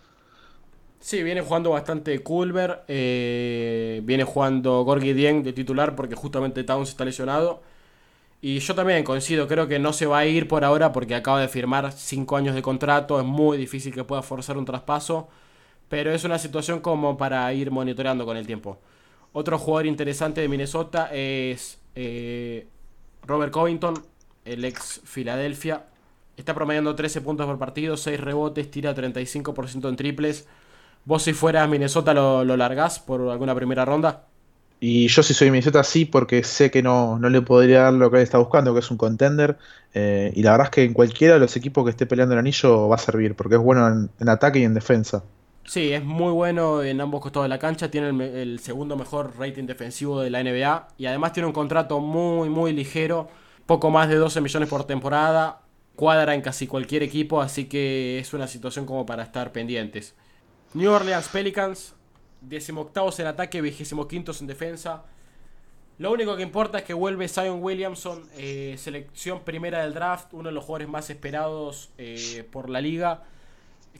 Sí, 1.04 1.22
viene 1.22 1.42
jugando 1.42 1.72
bastante 1.72 2.24
Culver. 2.24 2.86
Eh, 2.88 4.00
viene 4.06 4.24
jugando 4.24 4.84
Gorgi 4.86 5.12
Dien 5.12 5.44
de 5.44 5.52
titular 5.52 5.98
porque 5.98 6.16
justamente 6.16 6.64
Towns 6.64 6.90
está 6.90 7.04
lesionado. 7.04 7.62
Y 8.42 8.60
yo 8.60 8.74
también 8.74 9.04
coincido, 9.04 9.50
creo 9.50 9.68
que 9.68 9.80
no 9.80 9.92
se 9.92 10.06
va 10.06 10.20
a 10.20 10.26
ir 10.26 10.48
por 10.48 10.64
ahora 10.64 10.94
porque 10.94 11.16
acaba 11.16 11.42
de 11.42 11.50
firmar 11.50 11.92
5 11.92 12.38
años 12.38 12.56
de 12.56 12.62
contrato. 12.62 13.20
Es 13.20 13.26
muy 13.26 13.58
difícil 13.58 13.94
que 13.94 14.06
pueda 14.06 14.22
forzar 14.22 14.58
un 14.58 14.64
traspaso. 14.64 15.28
Pero 15.90 16.14
es 16.14 16.24
una 16.24 16.40
situación 16.40 16.80
como 16.80 17.18
para 17.18 17.54
ir 17.54 17.70
monitoreando 17.70 18.26
con 18.26 18.38
el 18.38 18.48
tiempo. 18.48 18.80
Otro 19.34 19.60
jugador 19.60 19.88
interesante 19.88 20.40
de 20.40 20.48
Minnesota 20.48 21.10
es 21.12 21.80
eh, 21.96 22.66
Robert 23.24 23.52
Covington, 23.52 23.96
el 24.46 24.64
ex 24.64 25.02
Filadelfia. 25.04 25.86
Está 26.38 26.54
promediando 26.56 26.96
13 26.96 27.20
puntos 27.20 27.46
por 27.46 27.60
partido, 27.60 27.98
6 27.98 28.22
rebotes, 28.22 28.72
tira 28.72 28.96
35% 28.96 29.90
en 29.90 29.96
triples. 29.98 30.48
¿Vos 31.06 31.24
si 31.24 31.34
fueras 31.34 31.68
Minnesota 31.70 32.14
lo, 32.14 32.44
lo 32.44 32.58
largás 32.58 33.00
por 33.00 33.30
alguna 33.30 33.54
primera 33.56 33.86
ronda? 33.86 34.26
Y 34.86 35.08
yo 35.08 35.24
si 35.24 35.34
soy 35.34 35.50
Minnesota 35.50 35.82
sí, 35.82 36.04
porque 36.04 36.44
sé 36.44 36.70
que 36.70 36.84
no, 36.84 37.18
no 37.18 37.30
le 37.30 37.42
podría 37.42 37.84
dar 37.84 37.94
lo 37.94 38.12
que 38.12 38.18
él 38.18 38.24
está 38.24 38.38
buscando, 38.38 38.74
que 38.74 38.82
es 38.82 38.92
un 38.92 38.98
contender. 38.98 39.58
Eh, 39.94 40.34
y 40.36 40.44
la 40.44 40.52
verdad 40.52 40.66
es 40.68 40.72
que 40.72 40.84
en 40.84 40.94
cualquiera 40.94 41.36
de 41.36 41.40
los 41.40 41.56
equipos 41.56 41.86
que 41.86 41.92
esté 41.92 42.06
peleando 42.06 42.34
el 42.34 42.40
anillo 42.40 42.90
va 42.90 42.96
a 42.96 42.98
servir, 42.98 43.34
porque 43.34 43.56
es 43.56 43.62
bueno 43.62 44.10
en, 44.20 44.28
ataque 44.28 44.60
y 44.60 44.66
en 44.66 44.74
defensa. 44.74 45.24
Sí, 45.64 45.94
es 45.94 46.04
muy 46.04 46.34
bueno 46.34 46.84
en 46.84 47.00
ambos 47.00 47.22
costados 47.22 47.46
de 47.46 47.50
la 47.50 47.60
cancha, 47.60 47.90
tiene 47.90 48.10
el, 48.10 48.22
el, 48.22 48.60
segundo 48.60 48.98
mejor 48.98 49.32
rating 49.40 49.68
defensivo 49.68 50.20
de 50.20 50.30
la 50.30 50.44
NBA 50.44 50.90
y 50.98 51.06
además 51.06 51.32
tiene 51.32 51.48
un 51.48 51.54
contrato 51.54 52.02
muy, 52.02 52.50
muy 52.50 52.74
ligero, 52.74 53.30
poco 53.66 53.90
más 53.90 54.10
de 54.10 54.16
12 54.16 54.42
millones 54.42 54.68
por 54.68 54.84
temporada, 54.84 55.62
cuadra 55.96 56.36
en 56.36 56.42
casi 56.42 56.68
cualquier 56.68 57.04
equipo, 57.04 57.42
así 57.42 57.70
que 57.70 58.20
es 58.20 58.34
una 58.34 58.48
situación 58.48 58.86
como 58.86 59.06
para 59.06 59.24
estar 59.24 59.54
pendientes. 59.54 60.14
New 60.74 60.92
Orleans 60.92 61.28
Pelicans, 61.28 61.94
18 62.42 62.92
en 63.20 63.28
ataque, 63.28 63.62
25 63.62 64.08
en 64.40 64.48
defensa. 64.48 65.04
Lo 66.00 66.12
único 66.12 66.36
que 66.36 66.42
importa 66.42 66.80
es 66.80 66.84
que 66.84 66.96
vuelve 66.96 67.28
Zion 67.28 67.62
Williamson, 67.62 68.28
eh, 68.36 68.76
selección 68.80 69.42
primera 69.42 69.84
del 69.84 69.94
draft, 69.94 70.34
uno 70.34 70.50
de 70.50 70.56
los 70.56 70.64
jugadores 70.64 70.90
más 70.90 71.10
esperados 71.12 71.92
eh, 72.00 72.44
por 72.52 72.70
la 72.70 72.82
liga. 72.82 73.24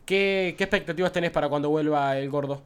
¿Qué, 0.06 0.50
expectativas 0.50 1.12
tenés 1.12 1.30
para 1.30 1.48
cuando 1.48 1.70
vuelva 1.70 2.18
el 2.18 2.30
gordo? 2.32 2.64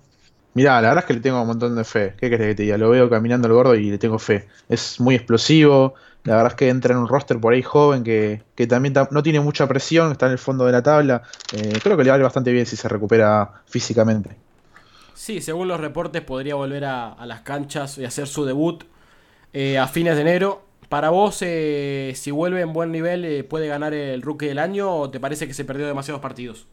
Mirá, 0.53 0.81
la 0.81 0.89
verdad 0.89 1.03
es 1.03 1.05
que 1.05 1.13
le 1.13 1.19
tengo 1.19 1.39
un 1.39 1.47
montón 1.47 1.75
de 1.75 1.83
fe. 1.83 2.15
¿Qué 2.17 2.29
querés 2.29 2.47
que 2.47 2.55
te 2.55 2.63
diga? 2.63 2.77
Lo 2.77 2.89
veo 2.89 3.09
caminando 3.09 3.47
el 3.47 3.53
gordo 3.53 3.75
y 3.75 3.91
le 3.91 3.97
tengo 3.97 4.17
fe. 4.17 4.47
Es 4.67 4.99
muy 4.99 5.13
explosivo. 5.15 5.93
La 6.27 6.35
verdad 6.35 6.51
es 6.51 6.55
que 6.55 6.67
entra 6.67 6.93
en 6.93 6.99
un 6.99 7.07
roster 7.07 7.39
por 7.39 7.53
ahí 7.53 7.61
joven 7.61 8.03
que, 8.03 8.41
también 8.67 8.93
no 9.11 9.23
tiene 9.23 9.39
mucha 9.39 9.65
presión, 9.65 10.11
está 10.11 10.25
en 10.25 10.33
el 10.33 10.37
fondo 10.37 10.65
de 10.65 10.73
la 10.73 10.83
tabla. 10.83 11.21
Eh, 11.53 11.79
creo 11.81 11.95
que 11.95 12.03
le 12.03 12.09
vale 12.09 12.23
bastante 12.23 12.51
bien 12.51 12.65
si 12.65 12.75
se 12.75 12.89
recupera 12.89 13.61
físicamente. 13.65 14.31
Sí, 15.13 15.39
según 15.39 15.69
los 15.69 15.79
reportes 15.79 16.21
podría 16.23 16.55
volver 16.55 16.83
a, 16.83 17.15
las 17.25 17.41
canchas 17.41 17.97
y 17.97 18.03
hacer 18.03 18.27
su 18.27 18.43
debut 18.43 18.83
eh, 19.53 19.77
a 19.77 19.87
fines 19.87 20.15
de 20.15 20.21
enero. 20.21 20.65
Para 20.89 21.11
vos, 21.11 21.37
eh, 21.41 22.11
si 22.15 22.31
vuelve 22.31 22.59
en 22.59 22.73
buen 22.73 22.91
nivel, 22.91 23.45
¿puede 23.45 23.67
ganar 23.67 23.93
el 23.93 24.21
rookie 24.21 24.47
del 24.47 24.59
año 24.59 24.93
o 24.93 25.09
te 25.09 25.21
parece 25.21 25.47
que 25.47 25.53
se 25.53 25.63
perdió 25.63 25.87
demasiados 25.87 26.21
partidos? 26.21 26.67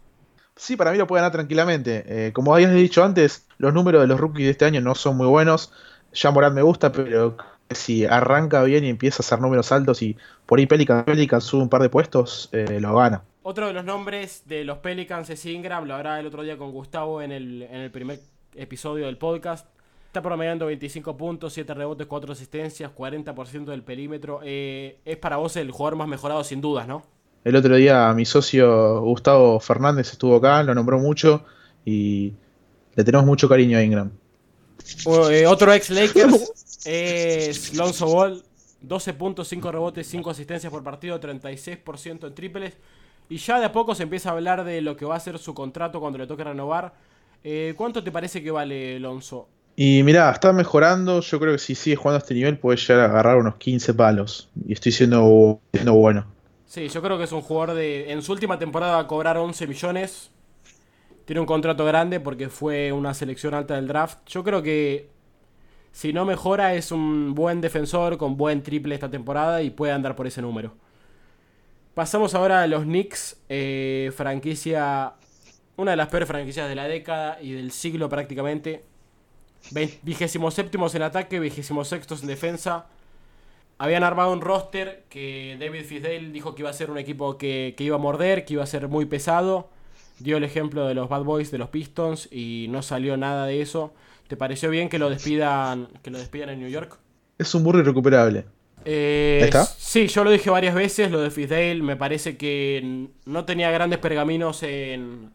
Sí, 0.57 0.77
para 0.77 0.93
mí 0.93 0.99
lo 0.99 1.07
puede 1.07 1.21
ganar 1.21 1.33
tranquilamente. 1.33 2.05
Eh, 2.07 2.33
como 2.33 2.55
habías 2.55 2.73
dicho 2.73 3.03
antes, 3.03 3.47
los 3.59 3.75
números 3.75 4.03
de 4.03 4.07
los 4.07 4.21
rookies 4.21 4.47
de 4.47 4.51
este 4.51 4.65
año 4.65 4.81
no 4.81 4.95
son 4.95 5.17
muy 5.17 5.27
buenos. 5.27 5.73
Ya 6.13 6.31
me 6.31 6.63
gusta, 6.63 6.93
pero 6.93 7.37
si 7.71 8.05
arranca 8.05 8.63
bien 8.63 8.85
y 8.85 8.89
empieza 8.89 9.17
a 9.17 9.25
hacer 9.25 9.41
números 9.41 9.73
altos 9.73 10.01
y 10.03 10.17
por 10.47 10.59
ahí 10.59 10.67
Pelican, 10.67 11.05
sube 11.41 11.63
un 11.63 11.69
par 11.69 11.83
de 11.83 11.89
puestos, 11.89 12.49
eh, 12.53 12.79
lo 12.81 12.95
gana. 12.95 13.23
Otro 13.43 13.67
de 13.67 13.73
los 13.73 13.85
nombres 13.85 14.43
de 14.47 14.65
los 14.65 14.79
Pelicans 14.79 15.29
es 15.29 15.45
Ingram, 15.45 15.85
lo 15.87 15.95
hará 15.95 16.21
el 16.21 16.27
otro 16.27 16.43
día 16.43 16.57
con 16.57 16.71
Gustavo 16.73 17.21
en 17.21 17.33
el, 17.33 17.63
en 17.63 17.81
el 17.81 17.91
primer 17.91 18.21
episodio 18.55 19.07
del 19.07 19.19
podcast. 19.19 19.67
Está 20.07 20.23
promediando 20.23 20.67
25 20.67 21.17
puntos, 21.17 21.53
7 21.53 21.75
rebotes, 21.75 22.07
4 22.07 22.33
asistencias, 22.33 22.93
40% 22.95 23.65
del 23.65 23.83
perímetro. 23.83 24.41
Eh, 24.45 25.01
es 25.05 25.17
para 25.17 25.37
vos 25.37 25.57
el 25.57 25.73
jugador 25.73 25.97
más 25.97 26.07
mejorado 26.07 26.45
sin 26.45 26.61
dudas, 26.61 26.87
¿no? 26.87 27.03
El 27.45 27.57
otro 27.57 27.77
día 27.77 28.13
mi 28.15 28.25
socio 28.25 29.03
Gustavo 29.03 29.61
Fernández 29.61 30.11
estuvo 30.11 30.37
acá, 30.37 30.63
lo 30.63 30.75
nombró 30.75 30.99
mucho 30.99 31.45
y 31.85 32.33
le 32.95 33.05
tenemos 33.05 33.27
mucho 33.27 33.49
cariño 33.49 33.77
a 33.77 33.83
Ingram. 33.83 34.11
Eh, 35.31 35.47
otro 35.47 35.73
ex 35.73 35.91
Lakers 35.91 36.83
es 36.87 37.75
Lonzo 37.75 38.07
Ball, 38.07 38.43
12 38.81 39.15
puntos, 39.15 39.49
5 39.49 39.73
rebotes, 39.73 40.07
5 40.07 40.31
asistencias 40.31 40.73
por 40.73 40.83
partido, 40.83 41.21
36% 41.21 42.27
en 42.27 42.35
triples. 42.35 42.75
Y 43.29 43.37
ya 43.39 43.59
de 43.59 43.67
a 43.67 43.73
poco 43.73 43.95
se 43.95 44.03
empieza 44.03 44.31
a 44.31 44.33
hablar 44.33 44.65
de 44.65 44.81
lo 44.81 44.97
que 44.97 45.05
va 45.05 45.17
a 45.17 45.21
ser 45.21 45.39
su 45.39 45.55
contrato 45.55 46.01
cuando 46.01 46.19
le 46.19 46.27
toque 46.27 46.45
renovar. 46.45 46.95
Eh, 47.43 47.75
¿Cuánto 47.77 48.03
te 48.03 48.11
parece 48.11 48.43
que 48.43 48.51
vale 48.51 48.99
Lonzo? 49.01 49.49
Y 49.77 50.03
mirá, 50.03 50.31
está 50.31 50.53
mejorando. 50.53 51.21
Yo 51.21 51.41
creo 51.41 51.53
que 51.53 51.59
si 51.59 51.75
sigue 51.75 51.97
jugando 51.97 52.17
a 52.17 52.23
este 52.23 52.35
nivel 52.35 52.59
puede 52.59 52.79
llegar 52.79 53.01
a 53.01 53.05
agarrar 53.07 53.37
unos 53.37 53.57
15 53.57 53.95
palos. 53.95 54.49
Y 54.67 54.73
estoy 54.75 54.93
siendo, 54.93 55.61
siendo 55.73 55.95
bueno. 55.95 56.34
Sí, 56.75 56.89
yo 56.89 57.01
creo 57.03 57.17
que 57.17 57.23
es 57.23 57.31
un 57.31 57.41
jugador 57.41 57.77
de. 57.77 58.11
En 58.11 58.21
su 58.21 58.33
última 58.33 58.59
temporada 58.59 58.95
va 58.97 59.03
a 59.03 59.07
cobrar 59.07 59.37
11 59.37 59.69
millones. 59.69 60.33
Tiene 61.25 61.39
un 61.39 61.47
contrato 61.47 61.85
grande 61.85 62.19
porque 62.19 62.49
fue 62.49 62.91
una 62.91 63.15
selección 63.15 63.55
alta 63.55 63.77
del 63.77 63.87
draft. 63.87 64.19
Yo 64.27 64.43
creo 64.43 64.61
que 64.61 65.09
si 65.93 66.13
no 66.13 66.25
mejora 66.25 66.75
es 66.75 66.91
un 66.91 67.33
buen 67.33 67.61
defensor 67.61 68.19
con 68.19 68.37
buen 68.37 68.65
triple 68.65 68.97
esta 68.97 69.09
temporada 69.09 69.63
y 69.63 69.71
puede 69.71 69.93
andar 69.93 70.17
por 70.17 70.27
ese 70.27 70.43
número. 70.43 70.75
Pasamos 71.95 72.35
ahora 72.35 72.63
a 72.63 72.67
los 72.67 72.83
Knicks, 72.83 73.37
eh, 73.49 74.11
franquicia, 74.17 75.13
una 75.77 75.93
de 75.93 75.97
las 75.97 76.09
peores 76.09 76.27
franquicias 76.27 76.69
de 76.69 76.75
la 76.75 76.89
década 76.89 77.39
y 77.41 77.53
del 77.53 77.71
siglo 77.71 78.09
prácticamente. 78.09 78.85
Vigésimo 80.03 80.51
séptimos 80.51 80.93
en 80.97 81.03
ataque, 81.03 81.39
vigésimo 81.39 81.85
sextos 81.85 82.23
en 82.23 82.27
defensa 82.27 82.87
habían 83.79 84.05
armado 84.05 84.33
un 84.33 84.41
roster 84.41 85.05
que 85.09 85.57
David 85.59 85.85
Fisdale 85.85 86.31
dijo 86.31 86.55
que 86.55 86.63
iba 86.63 86.71
a 86.71 86.75
ser 86.75 86.91
un 86.91 86.99
equipo 86.99 87.39
que, 87.39 87.75
iba 87.79 87.97
a 87.97 87.99
morder, 87.99 88.45
que 88.45 88.55
iba 88.55 88.63
a 88.63 88.67
ser 88.67 88.89
muy 88.89 89.07
pesado. 89.07 89.71
Dio 90.19 90.37
el 90.37 90.45
ejemplo 90.45 90.87
de 90.87 90.95
los 90.95 91.09
Bad 91.09 91.25
Boys 91.25 91.51
de 91.51 91.59
los 91.59 91.71
Pistons 91.71 92.29
y 92.31 92.67
no 92.71 92.83
salió 92.83 93.17
nada 93.17 93.47
de 93.47 93.61
eso. 93.61 93.93
¿Te 94.29 94.37
pareció 94.37 94.71
bien 94.71 94.89
que 94.89 94.99
lo 94.99 95.11
despidan, 95.11 95.89
que 96.03 96.11
lo 96.11 96.19
despidan 96.19 96.51
en 96.51 96.61
New 96.61 96.69
York? 96.69 96.99
Es 97.37 97.55
un 97.55 97.65
burro 97.65 97.81
irrecuperable. 97.81 98.45
Eh, 98.85 99.41
¿Está? 99.45 99.65
Sí, 99.65 100.07
yo 100.07 100.25
lo 100.25 100.31
dije 100.31 100.51
varias 100.51 100.75
veces, 100.75 101.11
lo 101.11 101.21
de 101.21 101.31
Fisdale. 101.31 101.83
Me 101.83 101.97
parece 101.97 102.37
que 102.37 103.09
no 103.25 103.45
tenía 103.45 103.71
grandes 103.71 103.99
pergaminos 103.99 104.63
en, 104.63 105.33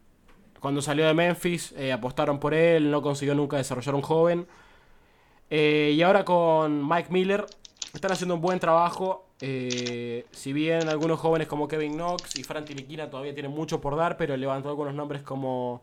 cuando 0.60 0.80
salió 0.80 1.06
de 1.06 1.14
Memphis. 1.14 1.72
Eh, 1.76 1.92
apostaron 1.92 2.40
por 2.40 2.54
él, 2.54 2.90
no 2.90 3.02
consiguió 3.02 3.34
nunca 3.34 3.58
desarrollar 3.58 3.94
un 3.94 4.02
joven. 4.02 4.46
Eh, 5.50 5.92
y 5.96 6.02
ahora 6.02 6.24
con 6.24 6.88
Mike 6.88 7.08
Miller 7.10 7.44
están 7.92 8.12
haciendo 8.12 8.34
un 8.34 8.40
buen 8.40 8.60
trabajo. 8.60 9.26
Eh, 9.40 10.26
si 10.32 10.52
bien 10.52 10.88
algunos 10.88 11.18
jóvenes 11.18 11.48
como 11.48 11.66
Kevin 11.66 11.94
Knox 11.94 12.38
y 12.38 12.42
Fran 12.42 12.64
Tiliquina 12.64 13.08
todavía 13.08 13.34
tienen 13.34 13.52
mucho 13.52 13.80
por 13.80 13.96
dar, 13.96 14.16
pero 14.16 14.36
levantó 14.36 14.68
algunos 14.68 14.94
nombres 14.94 15.22
como, 15.22 15.82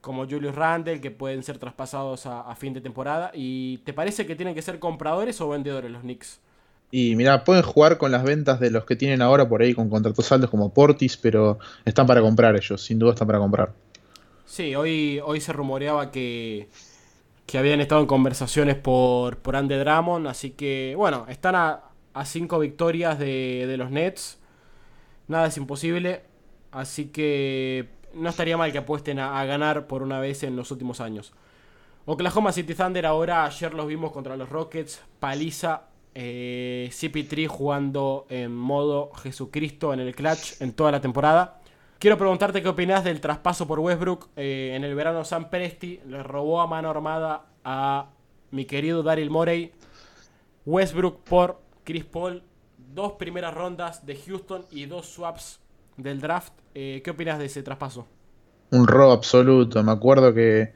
como 0.00 0.26
Julius 0.26 0.54
Randle 0.54 1.00
que 1.00 1.10
pueden 1.10 1.42
ser 1.42 1.58
traspasados 1.58 2.26
a, 2.26 2.54
fin 2.56 2.74
de 2.74 2.80
temporada. 2.80 3.30
¿Y 3.34 3.78
te 3.78 3.92
parece 3.92 4.26
que 4.26 4.36
tienen 4.36 4.54
que 4.54 4.62
ser 4.62 4.78
compradores 4.78 5.40
o 5.40 5.48
vendedores 5.48 5.90
los 5.90 6.02
Knicks? 6.02 6.40
Y 6.90 7.16
mira, 7.16 7.42
pueden 7.44 7.62
jugar 7.62 7.98
con 7.98 8.12
las 8.12 8.22
ventas 8.22 8.60
de 8.60 8.70
los 8.70 8.84
que 8.84 8.94
tienen 8.94 9.20
ahora 9.20 9.48
por 9.48 9.62
ahí 9.62 9.74
con 9.74 9.90
contratos 9.90 10.30
altos 10.30 10.48
como 10.48 10.72
Portis, 10.72 11.16
pero 11.16 11.58
están 11.84 12.06
para 12.06 12.20
comprar 12.20 12.54
ellos, 12.54 12.82
sin 12.82 12.98
duda 12.98 13.12
están 13.12 13.26
para 13.26 13.40
comprar. 13.40 13.72
Sí, 14.46 14.76
hoy, 14.76 15.20
hoy 15.24 15.40
se 15.40 15.52
rumoreaba 15.52 16.10
que 16.12 16.68
que 17.46 17.58
habían 17.58 17.80
estado 17.80 18.00
en 18.00 18.06
conversaciones 18.06 18.76
por, 18.76 19.38
por 19.38 19.56
Andy 19.56 19.76
Drummond. 19.76 20.26
Así 20.26 20.50
que, 20.50 20.94
bueno, 20.96 21.26
están 21.28 21.54
a, 21.54 21.84
a 22.14 22.24
cinco 22.24 22.58
victorias 22.58 23.18
de, 23.18 23.74
los 23.76 23.90
Nets. 23.90 24.38
Nada 25.28 25.48
es 25.48 25.56
imposible. 25.56 26.22
Así 26.70 27.06
que 27.06 27.88
no 28.14 28.30
estaría 28.30 28.56
mal 28.56 28.72
que 28.72 28.78
apuesten 28.78 29.18
a, 29.18 29.44
ganar 29.44 29.86
por 29.86 30.02
una 30.02 30.20
vez 30.20 30.42
en 30.44 30.56
los 30.56 30.70
últimos 30.70 31.00
años. 31.00 31.32
Oklahoma 32.06 32.52
City 32.52 32.74
Thunder 32.74 33.06
ahora, 33.06 33.44
ayer 33.44 33.74
los 33.74 33.86
vimos 33.86 34.12
contra 34.12 34.36
los 34.36 34.48
Rockets. 34.48 35.02
Paliza. 35.20 35.88
Eh, 36.16 36.90
CP3 36.92 37.48
jugando 37.48 38.26
en 38.28 38.54
modo 38.54 39.10
Jesucristo 39.14 39.92
en 39.92 39.98
el 39.98 40.14
clutch 40.14 40.60
en 40.60 40.72
toda 40.72 40.92
la 40.92 41.00
temporada. 41.00 41.60
Quiero 42.04 42.18
preguntarte 42.18 42.60
qué 42.60 42.68
opinas 42.68 43.02
del 43.02 43.22
traspaso 43.22 43.66
por 43.66 43.78
Westbrook. 43.80 44.28
Eh, 44.36 44.72
en 44.74 44.84
el 44.84 44.94
verano 44.94 45.24
Sam 45.24 45.48
Presti 45.48 46.00
le 46.06 46.22
robó 46.22 46.60
a 46.60 46.66
mano 46.66 46.90
armada 46.90 47.46
a 47.64 48.10
mi 48.50 48.66
querido 48.66 49.02
Daryl 49.02 49.30
Morey. 49.30 49.72
Westbrook 50.66 51.24
por 51.24 51.62
Chris 51.82 52.04
Paul. 52.04 52.42
Dos 52.92 53.12
primeras 53.12 53.54
rondas 53.54 54.04
de 54.04 54.16
Houston 54.16 54.66
y 54.70 54.84
dos 54.84 55.06
swaps 55.06 55.60
del 55.96 56.20
draft. 56.20 56.52
Eh, 56.74 57.00
¿Qué 57.02 57.10
opinas 57.10 57.38
de 57.38 57.46
ese 57.46 57.62
traspaso? 57.62 58.06
Un 58.70 58.86
robo 58.86 59.12
absoluto. 59.12 59.82
Me 59.82 59.92
acuerdo 59.92 60.34
que 60.34 60.74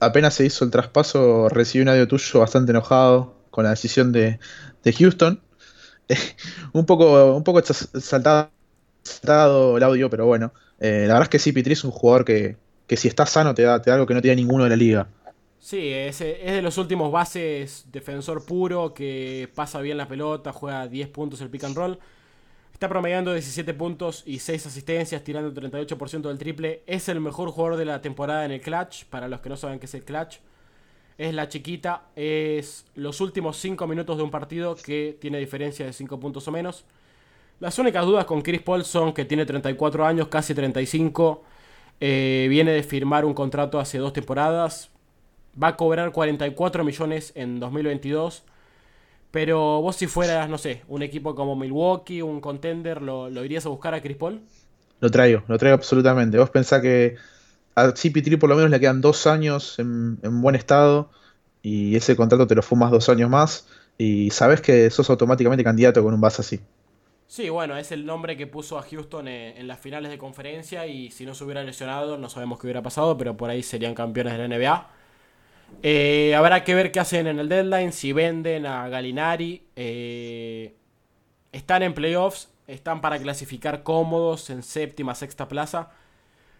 apenas 0.00 0.34
se 0.34 0.46
hizo 0.46 0.64
el 0.64 0.72
traspaso 0.72 1.48
recibí 1.48 1.82
un 1.82 1.90
audio 1.90 2.08
tuyo 2.08 2.40
bastante 2.40 2.72
enojado 2.72 3.36
con 3.52 3.62
la 3.62 3.70
decisión 3.70 4.10
de, 4.10 4.40
Houston. 4.98 5.40
un 6.72 6.86
poco, 6.86 7.36
un 7.36 7.44
poco 7.44 7.62
saltado 7.62 8.50
el 9.22 9.82
audio, 9.82 10.10
pero 10.10 10.26
bueno. 10.26 10.52
Eh, 10.78 11.04
la 11.06 11.14
verdad 11.14 11.24
es 11.24 11.28
que 11.28 11.38
sí, 11.38 11.52
Pitri 11.52 11.72
es 11.72 11.84
un 11.84 11.90
jugador 11.90 12.24
que, 12.24 12.56
si 12.88 13.08
está 13.08 13.26
sano 13.26 13.54
te 13.54 13.62
da, 13.62 13.80
te 13.80 13.90
algo 13.90 14.06
que 14.06 14.14
no 14.14 14.22
tiene 14.22 14.36
ninguno 14.36 14.64
de 14.64 14.70
la 14.70 14.76
liga. 14.76 15.08
Sí, 15.58 15.90
es, 15.90 16.20
es, 16.20 16.52
de 16.52 16.62
los 16.62 16.78
últimos 16.78 17.10
bases, 17.10 17.86
defensor 17.90 18.44
puro, 18.44 18.94
que 18.94 19.50
pasa 19.54 19.80
bien 19.80 19.96
la 19.96 20.06
pelota, 20.06 20.52
juega 20.52 20.86
10 20.86 21.08
puntos 21.08 21.40
el 21.40 21.50
pick 21.50 21.64
and 21.64 21.76
roll. 21.76 21.98
Está 22.72 22.90
promediando 22.90 23.32
17 23.32 23.72
puntos 23.72 24.22
y 24.26 24.38
6 24.38 24.66
asistencias, 24.66 25.24
tirando 25.24 25.48
el 25.48 25.72
38% 25.72 26.28
del 26.28 26.38
triple. 26.38 26.82
Es 26.86 27.08
el 27.08 27.20
mejor 27.20 27.50
jugador 27.50 27.78
de 27.78 27.86
la 27.86 28.02
temporada 28.02 28.44
en 28.44 28.52
el 28.52 28.60
clutch, 28.60 29.06
para 29.06 29.28
los 29.28 29.40
que 29.40 29.48
no 29.48 29.56
saben 29.56 29.78
qué 29.78 29.86
es 29.86 29.94
el 29.94 30.04
clutch. 30.04 30.40
Es 31.16 31.32
la 31.32 31.48
chiquita, 31.48 32.02
es 32.14 32.84
los 32.94 33.22
últimos 33.22 33.56
5 33.56 33.86
minutos 33.86 34.18
de 34.18 34.22
un 34.22 34.30
partido 34.30 34.76
que 34.76 35.16
tiene 35.18 35.38
diferencia 35.38 35.86
de 35.86 35.94
5 35.94 36.20
puntos 36.20 36.46
o 36.46 36.52
menos. 36.52 36.84
Las 37.58 37.78
únicas 37.78 38.04
dudas 38.04 38.26
con 38.26 38.42
Chris 38.42 38.60
Paul 38.60 38.84
son 38.84 39.14
que 39.14 39.24
tiene 39.24 39.46
34 39.46 40.04
años, 40.04 40.28
casi 40.28 40.54
35. 40.54 41.42
Eh, 42.00 42.46
viene 42.50 42.72
de 42.72 42.82
firmar 42.82 43.24
un 43.24 43.32
contrato 43.32 43.80
hace 43.80 43.98
dos 43.98 44.12
temporadas. 44.12 44.90
Va 45.60 45.68
a 45.68 45.76
cobrar 45.76 46.12
44 46.12 46.84
millones 46.84 47.32
en 47.34 47.58
2022. 47.58 48.44
Pero 49.30 49.80
vos 49.80 49.96
si 49.96 50.06
fueras, 50.06 50.50
no 50.50 50.58
sé, 50.58 50.82
un 50.88 51.02
equipo 51.02 51.34
como 51.34 51.56
Milwaukee, 51.56 52.20
un 52.20 52.40
contender, 52.40 53.00
¿lo, 53.00 53.28
irías 53.44 53.64
a 53.66 53.70
buscar 53.70 53.94
a 53.94 54.02
Chris 54.02 54.16
Paul? 54.16 54.42
Lo 55.00 55.10
traigo, 55.10 55.42
lo 55.48 55.58
traigo 55.58 55.74
absolutamente. 55.76 56.38
Vos 56.38 56.50
pensás 56.50 56.82
que 56.82 57.16
a 57.74 57.88
CP3 57.88 58.38
por 58.38 58.50
lo 58.50 58.56
menos 58.56 58.70
le 58.70 58.80
quedan 58.80 59.00
dos 59.00 59.26
años 59.26 59.78
en, 59.78 60.18
en, 60.22 60.40
buen 60.40 60.54
estado 60.54 61.10
y 61.62 61.96
ese 61.96 62.16
contrato 62.16 62.46
te 62.46 62.54
lo 62.54 62.62
fumas 62.62 62.90
dos 62.90 63.08
años 63.08 63.28
más 63.28 63.66
y 63.98 64.30
sabes 64.30 64.60
que 64.60 64.90
sos 64.90 65.10
automáticamente 65.10 65.64
candidato 65.64 66.02
con 66.02 66.14
un 66.14 66.20
base 66.20 66.42
así. 66.42 66.60
Sí, 67.28 67.48
bueno, 67.48 67.76
es 67.76 67.90
el 67.90 68.06
nombre 68.06 68.36
que 68.36 68.46
puso 68.46 68.78
a 68.78 68.82
Houston 68.82 69.26
en, 69.26 69.66
las 69.66 69.80
finales 69.80 70.10
de 70.10 70.18
conferencia 70.18 70.86
y 70.86 71.10
si 71.10 71.26
no 71.26 71.34
se 71.34 71.42
hubiera 71.42 71.64
lesionado 71.64 72.16
no 72.16 72.28
sabemos 72.28 72.58
qué 72.60 72.66
hubiera 72.66 72.82
pasado, 72.82 73.18
pero 73.18 73.36
por 73.36 73.50
ahí 73.50 73.62
serían 73.62 73.94
campeones 73.94 74.34
de 74.34 74.46
la 74.46 74.56
NBA. 74.56 74.90
Eh, 75.82 76.34
habrá 76.36 76.62
que 76.62 76.74
ver 76.74 76.92
qué 76.92 77.00
hacen 77.00 77.26
en 77.26 77.40
el 77.40 77.48
deadline, 77.48 77.92
si 77.92 78.12
venden 78.12 78.64
a 78.66 78.88
Galinari. 78.88 79.66
Eh, 79.74 80.76
están 81.50 81.82
en 81.82 81.94
playoffs, 81.94 82.48
están 82.68 83.00
para 83.00 83.18
clasificar 83.18 83.82
cómodos 83.82 84.48
en 84.50 84.62
séptima, 84.62 85.14
sexta 85.16 85.48
plaza. 85.48 85.90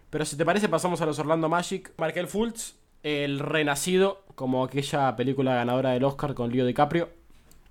Pero 0.09 0.25
si 0.25 0.35
te 0.35 0.45
parece 0.45 0.67
pasamos 0.67 0.99
a 1.01 1.05
los 1.05 1.17
Orlando 1.19 1.47
Magic. 1.47 1.93
Markel 1.97 2.27
Fultz, 2.27 2.75
el 3.03 3.39
renacido, 3.39 4.23
como 4.35 4.65
aquella 4.65 5.15
película 5.15 5.55
ganadora 5.55 5.91
del 5.91 6.03
Oscar 6.03 6.33
con 6.33 6.51
Leo 6.51 6.65
DiCaprio. 6.65 7.09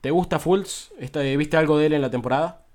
¿Te 0.01 0.11
gusta 0.11 0.39
Fultz? 0.39 0.93
¿Viste 0.99 1.57
algo 1.59 1.79
de 1.79 1.87
él 1.87 1.93
en 1.93 2.03
la 2.03 2.11
temporada? 2.11 2.66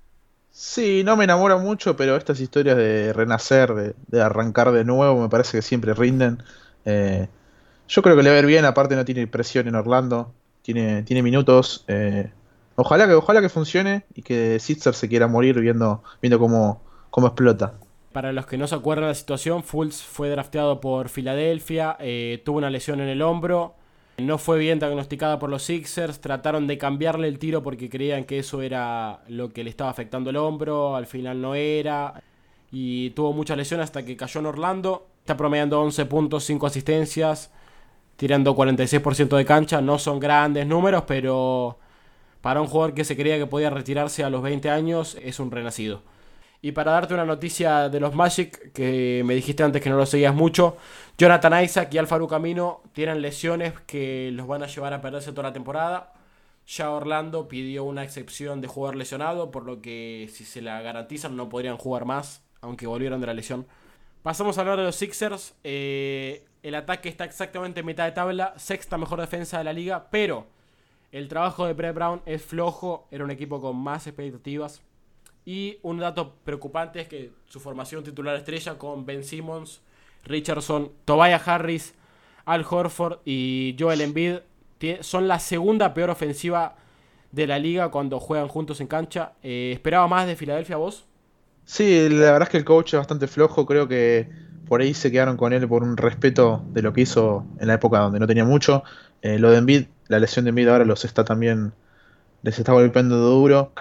Sí, 0.52 1.02
no 1.02 1.16
me 1.16 1.24
enamora 1.24 1.56
mucho, 1.56 1.96
pero 1.96 2.14
estas 2.14 2.38
historias 2.38 2.76
de 2.76 3.14
renacer, 3.14 3.94
de, 4.06 4.22
arrancar 4.22 4.70
de 4.70 4.84
nuevo, 4.84 5.22
me 5.22 5.30
parece 5.30 5.58
que 5.58 5.62
siempre 5.62 5.94
rinden. 5.94 6.42
Eh, 6.84 7.26
yo 7.88 8.02
creo 8.02 8.16
que 8.16 8.22
le 8.22 8.30
va 8.30 8.36
a 8.36 8.38
ir 8.38 8.46
bien, 8.46 8.66
aparte 8.66 8.94
no 8.94 9.04
tiene 9.04 9.26
presión 9.26 9.66
en 9.66 9.74
Orlando, 9.74 10.34
tiene, 10.60 11.04
tiene 11.04 11.22
minutos. 11.22 11.84
Eh, 11.88 12.30
ojalá, 12.76 13.06
que, 13.06 13.14
ojalá 13.14 13.40
que 13.40 13.48
funcione 13.48 14.04
y 14.14 14.20
que 14.20 14.58
Sitzer 14.60 14.92
se 14.92 15.08
quiera 15.08 15.26
morir 15.26 15.58
viendo, 15.58 16.02
viendo 16.20 16.38
cómo, 16.38 16.82
cómo 17.08 17.28
explota. 17.28 17.72
Para 18.12 18.30
los 18.32 18.44
que 18.44 18.58
no 18.58 18.66
se 18.66 18.74
acuerdan 18.74 19.04
de 19.04 19.12
la 19.12 19.14
situación, 19.14 19.62
Fultz 19.62 20.02
fue 20.02 20.28
drafteado 20.28 20.82
por 20.82 21.08
Filadelfia, 21.08 21.96
eh, 21.98 22.42
tuvo 22.44 22.58
una 22.58 22.68
lesión 22.68 23.00
en 23.00 23.08
el 23.08 23.22
hombro, 23.22 23.74
no 24.18 24.38
fue 24.38 24.58
bien 24.58 24.78
diagnosticada 24.78 25.38
por 25.38 25.50
los 25.50 25.62
Sixers, 25.62 26.20
trataron 26.20 26.66
de 26.66 26.78
cambiarle 26.78 27.28
el 27.28 27.38
tiro 27.38 27.62
porque 27.62 27.88
creían 27.88 28.24
que 28.24 28.38
eso 28.38 28.62
era 28.62 29.20
lo 29.28 29.52
que 29.52 29.64
le 29.64 29.70
estaba 29.70 29.90
afectando 29.90 30.30
el 30.30 30.36
hombro, 30.36 30.96
al 30.96 31.06
final 31.06 31.40
no 31.40 31.54
era, 31.54 32.22
y 32.70 33.10
tuvo 33.10 33.32
mucha 33.32 33.56
lesión 33.56 33.80
hasta 33.80 34.04
que 34.04 34.16
cayó 34.16 34.40
en 34.40 34.46
Orlando, 34.46 35.06
está 35.20 35.36
promediando 35.36 35.80
11 35.80 36.06
puntos, 36.06 36.44
5 36.44 36.66
asistencias, 36.66 37.50
tirando 38.16 38.54
46% 38.54 39.36
de 39.36 39.44
cancha, 39.44 39.80
no 39.80 39.98
son 39.98 40.20
grandes 40.20 40.66
números, 40.66 41.04
pero 41.06 41.78
para 42.40 42.60
un 42.60 42.66
jugador 42.66 42.94
que 42.94 43.04
se 43.04 43.16
creía 43.16 43.38
que 43.38 43.46
podía 43.46 43.70
retirarse 43.70 44.24
a 44.24 44.30
los 44.30 44.42
20 44.42 44.70
años 44.70 45.16
es 45.22 45.40
un 45.40 45.50
renacido. 45.50 46.02
Y 46.60 46.72
para 46.72 46.92
darte 46.92 47.14
una 47.14 47.24
noticia 47.24 47.88
de 47.88 47.98
los 47.98 48.14
Magic, 48.14 48.72
que 48.72 49.22
me 49.24 49.34
dijiste 49.34 49.64
antes 49.64 49.82
que 49.82 49.90
no 49.90 49.96
lo 49.96 50.06
seguías 50.06 50.34
mucho, 50.34 50.76
Jonathan 51.18 51.62
Isaac 51.62 51.92
y 51.92 51.98
Alfaru 51.98 52.26
Camino 52.26 52.82
tienen 52.92 53.22
lesiones 53.22 53.74
que 53.86 54.30
los 54.32 54.46
van 54.46 54.62
a 54.62 54.66
llevar 54.66 54.92
a 54.92 55.00
perderse 55.00 55.30
toda 55.32 55.44
la 55.48 55.52
temporada. 55.52 56.14
Ya 56.66 56.90
Orlando 56.90 57.48
pidió 57.48 57.84
una 57.84 58.02
excepción 58.02 58.60
de 58.60 58.68
jugador 58.68 58.96
lesionado, 58.96 59.50
por 59.50 59.64
lo 59.64 59.82
que 59.82 60.28
si 60.32 60.44
se 60.44 60.62
la 60.62 60.80
garantizan 60.80 61.36
no 61.36 61.48
podrían 61.48 61.76
jugar 61.76 62.04
más, 62.04 62.42
aunque 62.60 62.86
volvieron 62.86 63.20
de 63.20 63.26
la 63.26 63.34
lesión. 63.34 63.66
Pasamos 64.22 64.56
a 64.56 64.62
hablar 64.62 64.78
de 64.78 64.84
los 64.84 64.96
Sixers. 64.96 65.54
Eh, 65.64 66.44
el 66.62 66.74
ataque 66.76 67.08
está 67.08 67.24
exactamente 67.24 67.80
en 67.80 67.86
mitad 67.86 68.04
de 68.04 68.12
tabla, 68.12 68.54
sexta 68.56 68.96
mejor 68.96 69.20
defensa 69.20 69.58
de 69.58 69.64
la 69.64 69.72
liga, 69.72 70.08
pero 70.10 70.46
el 71.10 71.28
trabajo 71.28 71.66
de 71.66 71.74
Brett 71.74 71.94
Brown 71.94 72.22
es 72.24 72.42
flojo, 72.42 73.06
era 73.10 73.24
un 73.24 73.30
equipo 73.30 73.60
con 73.60 73.76
más 73.76 74.06
expectativas. 74.06 74.80
Y 75.44 75.78
un 75.82 75.98
dato 75.98 76.36
preocupante 76.44 77.00
es 77.00 77.08
que 77.08 77.32
su 77.46 77.58
formación 77.58 78.04
titular 78.04 78.36
estrella 78.36 78.78
con 78.78 79.04
Ben 79.04 79.24
Simmons, 79.24 79.82
Richardson, 80.24 80.92
Tobias 81.04 81.46
Harris, 81.46 81.94
Al 82.44 82.64
Horford 82.68 83.18
y 83.24 83.76
Joel 83.78 84.00
Embiid 84.00 84.36
son 85.00 85.28
la 85.28 85.38
segunda 85.38 85.94
peor 85.94 86.10
ofensiva 86.10 86.76
de 87.30 87.46
la 87.46 87.58
liga 87.58 87.90
cuando 87.90 88.20
juegan 88.20 88.48
juntos 88.48 88.80
en 88.80 88.86
cancha. 88.86 89.32
Eh, 89.42 89.70
¿Esperaba 89.72 90.08
más 90.08 90.26
de 90.26 90.36
Filadelfia 90.36 90.76
vos? 90.76 91.04
Sí, 91.64 92.08
la 92.08 92.32
verdad 92.32 92.42
es 92.42 92.48
que 92.50 92.58
el 92.58 92.64
coach 92.64 92.94
es 92.94 92.98
bastante 92.98 93.28
flojo. 93.28 93.66
Creo 93.66 93.88
que 93.88 94.28
por 94.68 94.80
ahí 94.80 94.94
se 94.94 95.10
quedaron 95.10 95.36
con 95.36 95.52
él 95.52 95.68
por 95.68 95.82
un 95.82 95.96
respeto 95.96 96.64
de 96.72 96.82
lo 96.82 96.92
que 96.92 97.02
hizo 97.02 97.46
en 97.60 97.68
la 97.68 97.74
época 97.74 97.98
donde 98.00 98.18
no 98.20 98.26
tenía 98.26 98.44
mucho. 98.44 98.82
Eh, 99.22 99.38
lo 99.38 99.50
de 99.50 99.58
Embiid, 99.58 99.86
la 100.08 100.18
lesión 100.18 100.44
de 100.44 100.50
Embiid 100.50 100.68
ahora 100.68 100.84
los 100.84 101.04
está 101.04 101.24
también, 101.24 101.72
les 102.42 102.58
está 102.58 102.72
golpeando 102.72 103.16
duro. 103.16 103.72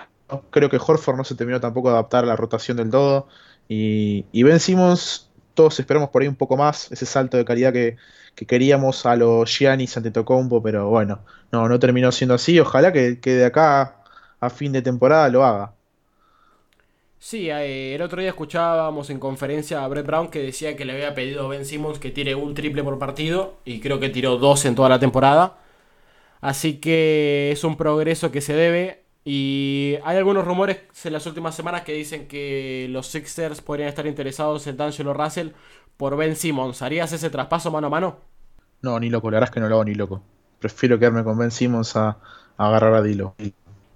Creo 0.51 0.69
que 0.69 0.77
Horford 0.77 1.17
no 1.17 1.23
se 1.23 1.35
terminó 1.35 1.59
tampoco 1.59 1.89
de 1.89 1.95
adaptar 1.95 2.23
a 2.23 2.27
la 2.27 2.35
rotación 2.35 2.77
del 2.77 2.89
todo. 2.89 3.27
Y, 3.67 4.25
y 4.31 4.43
Ben 4.43 4.59
Simmons, 4.59 5.29
esperamos 5.67 6.09
por 6.09 6.21
ahí 6.21 6.27
un 6.27 6.35
poco 6.35 6.57
más, 6.57 6.91
ese 6.91 7.05
salto 7.05 7.37
de 7.37 7.45
calidad 7.45 7.73
que, 7.73 7.97
queríamos 8.47 9.05
a 9.05 9.15
los 9.15 9.49
Giannis 9.57 9.97
ante 9.97 10.11
Tocombo, 10.11 10.63
pero 10.63 10.89
bueno, 10.89 11.19
no, 11.51 11.67
no 11.67 11.79
terminó 11.79 12.11
siendo 12.11 12.35
así. 12.35 12.59
Ojalá 12.59 12.91
que, 12.93 13.19
que 13.19 13.31
de 13.35 13.45
acá 13.45 13.97
a 14.39 14.49
fin 14.49 14.71
de 14.71 14.81
temporada 14.81 15.29
lo 15.29 15.45
haga. 15.45 15.73
Sí, 17.23 17.51
eh, 17.51 17.93
el 17.93 18.01
otro 18.01 18.19
día 18.19 18.31
escuchábamos 18.31 19.11
en 19.11 19.19
conferencia 19.19 19.83
a 19.83 19.87
Brett 19.87 20.07
Brown 20.07 20.31
que 20.31 20.39
decía 20.39 20.75
que 20.75 20.85
le 20.85 20.93
había 20.93 21.13
pedido 21.13 21.45
a 21.45 21.49
Ben 21.49 21.65
Simmons 21.65 21.99
que 21.99 22.09
tire 22.09 22.33
un 22.33 22.55
triple 22.55 22.83
por 22.83 22.97
partido 22.97 23.59
y 23.63 23.79
creo 23.79 23.99
que 23.99 24.09
tiró 24.09 24.37
dos 24.37 24.65
en 24.65 24.73
toda 24.73 24.89
la 24.89 24.99
temporada. 24.99 25.57
Así 26.41 26.79
que 26.79 27.51
es 27.51 27.63
un 27.63 27.77
progreso 27.77 28.31
que 28.31 28.41
se 28.41 28.53
debe. 28.53 29.00
Y 29.23 29.97
hay 30.03 30.17
algunos 30.17 30.45
rumores 30.45 30.79
en 31.03 31.13
las 31.13 31.25
últimas 31.27 31.53
semanas 31.53 31.81
que 31.81 31.93
dicen 31.93 32.27
que 32.27 32.87
los 32.89 33.07
Sixers 33.07 33.61
podrían 33.61 33.89
estar 33.89 34.07
interesados 34.07 34.65
en 34.67 34.77
D'Angelo 34.77 35.13
Russell 35.13 35.49
por 35.97 36.17
Ben 36.17 36.35
Simmons. 36.35 36.81
¿Harías 36.81 37.11
ese 37.11 37.29
traspaso 37.29 37.69
mano 37.69 37.87
a 37.87 37.89
mano? 37.91 38.17
No, 38.81 38.99
ni 38.99 39.09
loco, 39.09 39.29
la 39.29 39.35
verdad 39.35 39.49
es 39.49 39.53
que 39.53 39.59
no 39.59 39.69
lo 39.69 39.75
hago 39.75 39.85
ni 39.85 39.93
loco. 39.93 40.23
Prefiero 40.59 40.97
quedarme 40.97 41.23
con 41.23 41.37
Ben 41.37 41.51
Simmons 41.51 41.95
a, 41.95 42.17
agarrar 42.57 42.95
a 42.95 43.01
Dilo. 43.03 43.35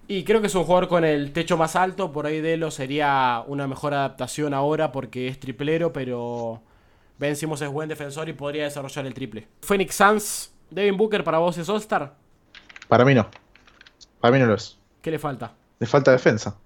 Y 0.07 0.23
creo 0.23 0.41
que 0.41 0.47
es 0.47 0.55
un 0.55 0.63
jugador 0.63 0.88
con 0.88 1.03
el 1.03 1.34
techo 1.34 1.57
más 1.57 1.76
alto. 1.76 2.11
Por 2.11 2.28
ahí 2.28 2.41
Dilo 2.41 2.69
sería 2.69 3.43
una 3.47 3.67
mejor 3.67 3.95
adaptación 3.95 4.53
ahora 4.53 4.91
porque 4.91 5.28
es 5.28 5.39
triplero, 5.39 5.91
pero 5.91 6.61
Ben 7.17 7.36
Simmons 7.36 7.61
es 7.63 7.69
buen 7.69 7.89
defensor 7.89 8.30
y 8.30 8.34
podría 8.34 8.65
desarrollar 8.65 9.07
el 9.07 9.15
triple. 9.15 9.47
Phoenix 9.61 9.95
Suns, 9.95 10.53
Devin 10.69 10.97
Booker 10.97 11.23
para 11.23 11.39
vos 11.39 11.57
es 11.57 11.67
All-Star. 11.67 12.15
Para 12.88 13.03
mí 13.03 13.15
no. 13.15 13.28
Para 14.19 14.32
mí 14.32 14.39
no 14.39 14.45
lo 14.45 14.53
es. 14.53 14.78
¿Qué 15.06 15.12
le 15.12 15.20
falta? 15.20 15.53
Le 15.78 15.86
falta 15.86 16.10
defensa. 16.10 16.58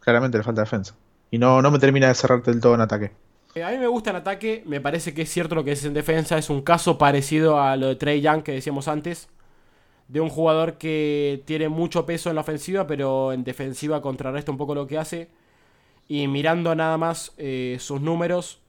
Claramente 0.00 0.38
le 0.38 0.44
falta 0.44 0.62
defensa. 0.62 0.96
Y 1.30 1.36
no, 1.36 1.60
no 1.60 1.70
me 1.70 1.78
termina 1.78 2.08
de 2.08 2.14
cerrarte 2.14 2.50
del 2.50 2.58
todo 2.58 2.74
en 2.74 2.80
ataque. 2.80 3.12
Eh, 3.54 3.62
a 3.62 3.68
mí 3.68 3.76
me 3.76 3.86
gusta 3.86 4.08
en 4.08 4.16
ataque, 4.16 4.62
me 4.64 4.80
parece 4.80 5.12
que 5.12 5.20
es 5.20 5.30
cierto 5.30 5.54
lo 5.54 5.62
que 5.62 5.72
es 5.72 5.84
en 5.84 5.92
defensa, 5.92 6.38
es 6.38 6.48
un 6.48 6.62
caso 6.62 6.96
parecido 6.96 7.60
a 7.60 7.76
lo 7.76 7.88
de 7.88 7.96
Trey 7.96 8.22
Young 8.22 8.44
que 8.44 8.52
decíamos 8.52 8.88
antes, 8.88 9.28
de 10.08 10.22
un 10.22 10.30
jugador 10.30 10.78
que 10.78 11.42
tiene 11.44 11.68
mucho 11.68 12.06
peso 12.06 12.30
en 12.30 12.36
la 12.36 12.40
ofensiva, 12.40 12.86
pero 12.86 13.34
en 13.34 13.44
defensiva 13.44 14.00
contrarresta 14.00 14.50
un 14.50 14.56
poco 14.56 14.74
lo 14.74 14.86
que 14.86 14.96
hace. 14.96 15.28
Y 16.08 16.28
mirando 16.28 16.74
nada 16.74 16.96
más 16.96 17.34
eh, 17.36 17.76
sus 17.78 18.00
números, 18.00 18.62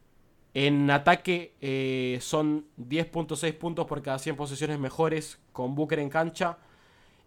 en 0.53 0.91
ataque 0.91 1.53
eh, 1.61 2.17
son 2.19 2.65
10.6 2.78 3.53
puntos 3.57 3.88
por 3.88 4.01
cada 4.01 4.19
100 4.19 4.36
posesiones 4.36 4.80
mejores 4.80 5.39
con 5.53 5.76
Booker 5.76 5.99
en 5.99 6.09
cancha 6.09 6.57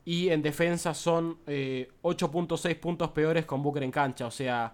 y 0.07 0.31
en 0.31 0.41
defensa 0.41 0.95
son 0.95 1.45
8.6 1.45 2.71
eh, 2.71 2.75
puntos 2.77 3.11
peores 3.11 3.45
con 3.45 3.61
Booker 3.61 3.83
en 3.83 3.91
cancha. 3.91 4.27
O 4.27 4.31
sea, 4.31 4.73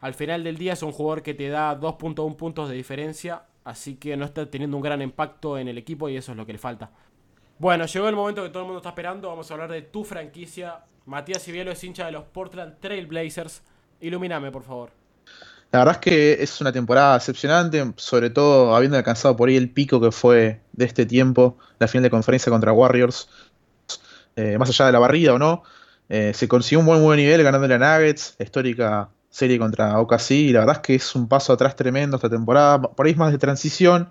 al 0.00 0.12
final 0.12 0.44
del 0.44 0.58
día 0.58 0.74
es 0.74 0.82
un 0.82 0.92
jugador 0.92 1.22
que 1.22 1.32
te 1.32 1.48
da 1.48 1.74
2.1 1.80 2.36
puntos 2.36 2.68
de 2.68 2.74
diferencia, 2.74 3.44
así 3.64 3.96
que 3.96 4.14
no 4.14 4.26
está 4.26 4.48
teniendo 4.50 4.76
un 4.76 4.82
gran 4.82 5.00
impacto 5.00 5.56
en 5.56 5.68
el 5.68 5.78
equipo 5.78 6.10
y 6.10 6.18
eso 6.18 6.32
es 6.32 6.36
lo 6.36 6.44
que 6.44 6.52
le 6.52 6.58
falta. 6.58 6.90
Bueno, 7.58 7.86
llegó 7.86 8.08
el 8.10 8.14
momento 8.14 8.42
que 8.42 8.50
todo 8.50 8.64
el 8.64 8.66
mundo 8.66 8.80
está 8.80 8.90
esperando. 8.90 9.28
Vamos 9.30 9.50
a 9.50 9.54
hablar 9.54 9.72
de 9.72 9.80
tu 9.80 10.04
franquicia. 10.04 10.80
Matías 11.06 11.42
Cibielo 11.42 11.72
es 11.72 11.82
hincha 11.82 12.04
de 12.04 12.12
los 12.12 12.24
Portland 12.24 12.78
Trail 12.78 13.06
Blazers. 13.06 13.62
Ilumíname, 14.00 14.50
por 14.50 14.64
favor. 14.64 14.90
La 15.72 15.78
verdad 15.78 15.94
es 15.94 16.00
que 16.00 16.32
es 16.42 16.60
una 16.60 16.72
temporada 16.72 17.14
decepcionante, 17.14 17.94
sobre 17.96 18.28
todo 18.28 18.76
habiendo 18.76 18.98
alcanzado 18.98 19.34
por 19.34 19.48
ahí 19.48 19.56
el 19.56 19.70
pico 19.70 20.00
que 20.00 20.12
fue 20.12 20.60
de 20.72 20.84
este 20.84 21.06
tiempo, 21.06 21.56
la 21.78 21.88
final 21.88 22.02
de 22.02 22.10
conferencia 22.10 22.52
contra 22.52 22.72
Warriors. 22.72 23.28
Eh, 24.36 24.58
más 24.58 24.68
allá 24.68 24.86
de 24.86 24.92
la 24.92 24.98
barrida 24.98 25.34
o 25.34 25.38
no, 25.38 25.62
eh, 26.08 26.32
se 26.34 26.48
consiguió 26.48 26.80
un 26.80 26.86
buen, 26.86 27.02
buen 27.02 27.18
nivel 27.18 27.42
ganando 27.42 27.68
la 27.68 27.78
Nuggets, 27.78 28.36
histórica 28.38 29.08
serie 29.30 29.58
contra 29.58 29.98
OKC, 30.00 30.30
y 30.32 30.52
la 30.52 30.60
verdad 30.60 30.76
es 30.76 30.82
que 30.82 30.94
es 30.96 31.14
un 31.14 31.28
paso 31.28 31.52
atrás 31.52 31.76
tremendo 31.76 32.16
esta 32.16 32.30
temporada, 32.30 32.82
por 32.82 33.06
ahí 33.06 33.12
es 33.12 33.18
más 33.18 33.32
de 33.32 33.38
transición, 33.38 34.08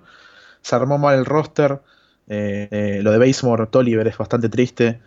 se 0.62 0.76
armó 0.76 0.98
mal 0.98 1.18
el 1.18 1.26
roster, 1.26 1.82
eh, 2.28 3.00
lo 3.04 3.12
de 3.12 3.18
Basemore, 3.20 3.68
Tolliver 3.68 4.08
es 4.08 4.18
bastante 4.18 4.50
triste, 4.50 5.02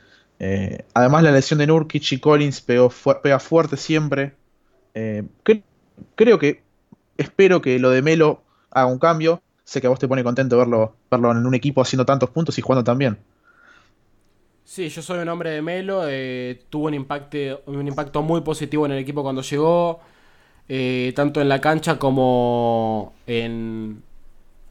además 0.95 1.23
la 1.23 1.33
lesión 1.33 1.59
de 1.59 1.67
Nurkic 1.67 2.13
y 2.13 2.21
Collins 2.21 2.61
pega 2.61 3.39
fuerte 3.39 3.77
siempre, 3.77 4.35
creo 6.15 6.39
que, 6.39 6.63
espero 7.17 7.61
que 7.61 7.79
lo 7.79 7.91
de 7.91 8.03
Melo 8.03 8.43
haga 8.71 8.87
un 8.87 8.99
cambio, 8.99 9.43
sé 9.65 9.81
que 9.81 9.87
a 9.87 9.91
vos 9.91 9.99
te 9.99 10.09
pone 10.09 10.23
contento 10.25 10.59
verlo, 10.59 10.95
verlo 11.11 11.31
en 11.33 11.47
un 11.47 11.55
equipo 11.55 11.81
haciendo 11.83 12.07
tantos 12.07 12.31
puntos 12.31 12.59
y 12.59 12.63
jugando 12.63 12.85
tan 12.85 12.99
bien. 12.99 13.19
Sí, 14.67 14.89
yo 14.89 15.01
soy 15.01 15.21
un 15.21 15.29
hombre 15.29 15.51
de 15.51 15.63
Melo. 15.63 16.03
Eh, 16.09 16.65
tuvo 16.71 16.87
un 16.87 16.95
impacto, 16.95 17.63
un 17.67 17.87
impacto 17.87 18.21
muy 18.23 18.41
positivo 18.41 18.85
en 18.87 18.93
el 18.93 18.99
equipo 18.99 19.23
cuando 19.23 19.43
llegó. 19.43 20.01
Eh, 20.69 21.13
tanto 21.17 21.41
en 21.41 21.49
la 21.49 21.61
cancha 21.61 21.99
como 21.99 23.15
en, 23.27 24.03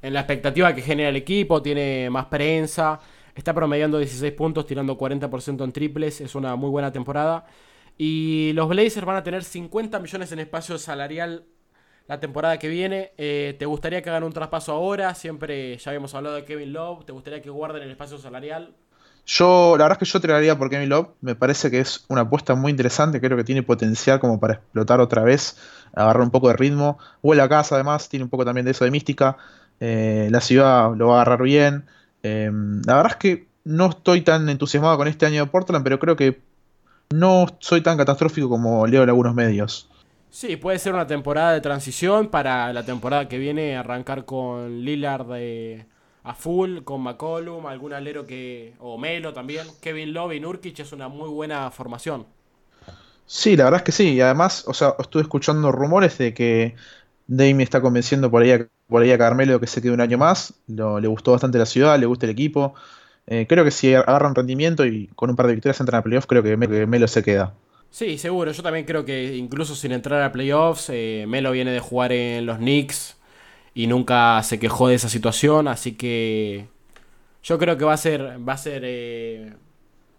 en 0.02 0.14
la 0.14 0.22
expectativa 0.22 0.76
que 0.76 0.82
genera 0.82 1.10
el 1.10 1.16
equipo. 1.16 1.62
Tiene 1.62 2.10
más 2.10 2.26
prensa. 2.26 3.00
Está 3.36 3.54
promediando 3.54 3.98
16 4.00 4.34
puntos, 4.34 4.68
tirando 4.68 4.98
40% 4.98 5.64
en 5.64 5.72
triples. 5.72 6.22
Es 6.22 6.36
una 6.36 6.56
muy 6.58 6.70
buena 6.70 6.92
temporada. 6.92 7.46
Y 7.98 8.52
los 8.54 8.68
Blazers 8.70 9.06
van 9.06 9.18
a 9.18 9.24
tener 9.24 9.44
50 9.46 10.00
millones 10.00 10.32
en 10.34 10.40
espacio 10.40 10.78
salarial 10.78 11.46
la 12.08 12.20
temporada 12.20 12.60
que 12.60 12.68
viene. 12.70 13.14
Eh, 13.18 13.56
¿Te 13.60 13.66
gustaría 13.66 14.02
que 14.02 14.10
hagan 14.10 14.24
un 14.26 14.34
traspaso 14.34 14.74
ahora? 14.74 15.16
Siempre 15.16 15.78
ya 15.78 15.92
habíamos 15.92 16.14
hablado 16.16 16.36
de 16.36 16.46
Kevin 16.46 16.74
Love. 16.74 17.06
¿Te 17.06 17.14
gustaría 17.14 17.42
que 17.42 17.50
guarden 17.50 17.84
el 17.84 17.92
espacio 17.92 18.18
salarial? 18.18 18.76
Yo, 19.26 19.76
la 19.78 19.86
verdad 19.86 19.98
es 20.02 20.08
que 20.08 20.14
yo 20.14 20.22
tiraría 20.22 20.58
por 20.58 20.70
Kevin 20.70 20.90
Love. 20.90 21.10
Me 21.22 21.36
parece 21.36 21.72
que 21.72 21.80
es 21.80 22.06
una 22.10 22.22
apuesta 22.22 22.54
muy 22.56 22.72
interesante. 22.72 23.20
Creo 23.20 23.38
que 23.38 23.44
tiene 23.44 23.64
potencial 23.64 24.20
como 24.20 24.40
para 24.40 24.56
explotar 24.56 25.00
otra 25.00 25.24
vez, 25.24 25.58
agarrar 25.94 26.22
un 26.22 26.30
poco 26.30 26.50
de 26.50 26.58
ritmo. 26.58 27.00
Huele 27.24 27.42
a 27.42 27.50
casa, 27.50 27.76
además, 27.76 28.08
tiene 28.08 28.24
un 28.24 28.30
poco 28.30 28.46
también 28.46 28.66
de 28.66 28.72
eso 28.72 28.86
de 28.86 28.92
mística. 28.92 29.38
Eh, 29.80 30.28
la 30.32 30.42
ciudad 30.42 30.94
lo 30.96 31.08
va 31.08 31.20
a 31.20 31.22
agarrar 31.22 31.42
bien. 31.42 31.86
Eh, 32.22 32.52
la 32.86 32.96
verdad 32.96 33.14
es 33.14 33.18
que 33.18 33.48
no 33.64 33.88
estoy 33.90 34.22
tan 34.22 34.48
entusiasmado 34.48 34.98
con 34.98 35.08
este 35.08 35.26
año 35.26 35.44
de 35.44 35.52
Portland, 35.52 35.84
pero 35.84 36.00
creo 36.00 36.16
que 36.16 36.40
no 37.14 37.48
soy 37.60 37.82
tan 37.82 37.98
catastrófico 37.98 38.48
como 38.48 38.86
leo 38.88 39.04
en 39.04 39.10
algunos 39.10 39.34
medios. 39.34 39.90
Sí, 40.30 40.58
puede 40.58 40.80
ser 40.80 40.94
una 40.94 41.08
temporada 41.08 41.54
de 41.54 41.62
transición 41.62 42.28
para 42.28 42.74
la 42.74 42.84
temporada 42.84 43.28
que 43.28 43.38
viene 43.38 43.78
arrancar 43.78 44.26
con 44.26 44.82
Lillard 44.84 45.26
de 45.28 45.86
a 46.26 46.34
full 46.34 46.80
con 46.84 47.02
McCollum, 47.02 47.68
algún 47.68 47.94
alero 47.94 48.26
que. 48.26 48.74
o 48.80 48.98
Melo 48.98 49.32
también. 49.32 49.68
Kevin 49.80 50.12
Love 50.12 50.34
y 50.34 50.40
Nurkic 50.40 50.80
es 50.80 50.92
una 50.92 51.08
muy 51.08 51.30
buena 51.30 51.70
formación. 51.70 52.26
Sí, 53.28 53.56
la 53.56 53.66
verdad 53.66 53.82
es 53.82 53.84
que 53.84 53.92
sí. 53.92 54.14
Y 54.14 54.22
además, 54.22 54.66
o 54.68 54.74
sea, 54.74 54.96
estuve 55.00 55.22
escuchando 55.22 55.72
rumores 55.72 56.18
de 56.18 56.34
que 56.34 56.76
Dame 57.28 57.64
está 57.64 57.80
convenciendo 57.80 58.30
por 58.32 58.42
ahí, 58.42 58.52
a, 58.52 58.68
por 58.88 59.04
ahí 59.04 59.12
a 59.12 59.18
Carmelo 59.20 59.60
que 59.60 59.68
se 59.68 59.82
quede 59.82 59.92
un 59.92 60.02
año 60.02 60.18
más. 60.18 60.56
le 60.68 61.08
gustó 61.08 61.32
bastante 61.32 61.60
la 61.60 61.68
ciudad, 61.68 62.00
le 62.00 62.08
gusta 62.08 62.26
el 62.26 62.32
equipo. 62.32 62.74
Eh, 63.28 63.46
creo 63.48 63.64
que 63.64 63.72
si 63.72 63.94
agarran 63.94 64.34
rendimiento 64.34 64.84
y 64.86 65.08
con 65.16 65.30
un 65.30 65.36
par 65.36 65.46
de 65.46 65.54
victorias 65.54 65.80
entran 65.80 66.00
a 66.00 66.04
playoffs, 66.04 66.28
creo 66.28 66.42
que, 66.42 66.58
Melo 66.58 67.08
se 67.08 67.22
queda. 67.22 67.54
Sí, 67.92 68.18
seguro. 68.18 68.52
Yo 68.52 68.64
también 68.64 68.86
creo 68.86 69.06
que 69.06 69.36
incluso 69.36 69.76
sin 69.76 69.92
entrar 69.92 70.24
a 70.24 70.32
playoffs, 70.32 70.90
eh, 70.90 71.26
Melo 71.28 71.52
viene 71.52 71.72
de 71.72 71.80
jugar 71.80 72.12
en 72.12 72.48
los 72.48 72.58
Knicks 72.58 73.16
y 73.76 73.88
nunca 73.88 74.42
se 74.42 74.58
quejó 74.58 74.88
de 74.88 74.96
esa 74.96 75.10
situación, 75.10 75.68
así 75.68 75.96
que 75.96 76.70
yo 77.44 77.60
creo 77.60 77.78
que 77.78 77.84
va 77.84 77.94
a 77.94 77.98
ser, 77.98 78.40
va 78.48 78.54
a 78.54 78.58
ser, 78.58 78.82
eh, 78.86 79.54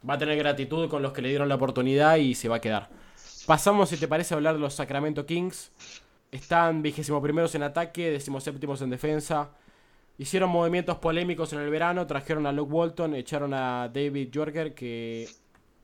va 0.08 0.14
a 0.14 0.18
tener 0.18 0.36
gratitud 0.36 0.88
con 0.90 1.02
los 1.02 1.12
que 1.12 1.22
le 1.22 1.30
dieron 1.30 1.48
la 1.48 1.54
oportunidad 1.54 2.16
y 2.16 2.34
se 2.34 2.50
va 2.50 2.56
a 2.56 2.60
quedar. 2.60 2.90
Pasamos, 3.46 3.88
si 3.88 3.96
te 3.96 4.06
parece, 4.08 4.34
a 4.34 4.36
hablar 4.36 4.54
de 4.54 4.60
los 4.60 4.74
Sacramento 4.74 5.24
Kings. 5.24 5.72
Están 6.30 6.82
vigésimo 6.82 7.22
primeros 7.22 7.54
en 7.54 7.62
ataque, 7.62 8.10
decimos 8.10 8.44
séptimos 8.44 8.82
en 8.82 8.90
defensa. 8.90 9.48
Hicieron 10.18 10.50
movimientos 10.50 10.98
polémicos 10.98 11.52
en 11.54 11.60
el 11.60 11.70
verano, 11.70 12.06
trajeron 12.06 12.46
a 12.46 12.52
Luke 12.52 12.72
Walton, 12.72 13.14
echaron 13.14 13.54
a 13.54 13.88
David 13.92 14.28
Jorger, 14.34 14.74
que 14.74 15.28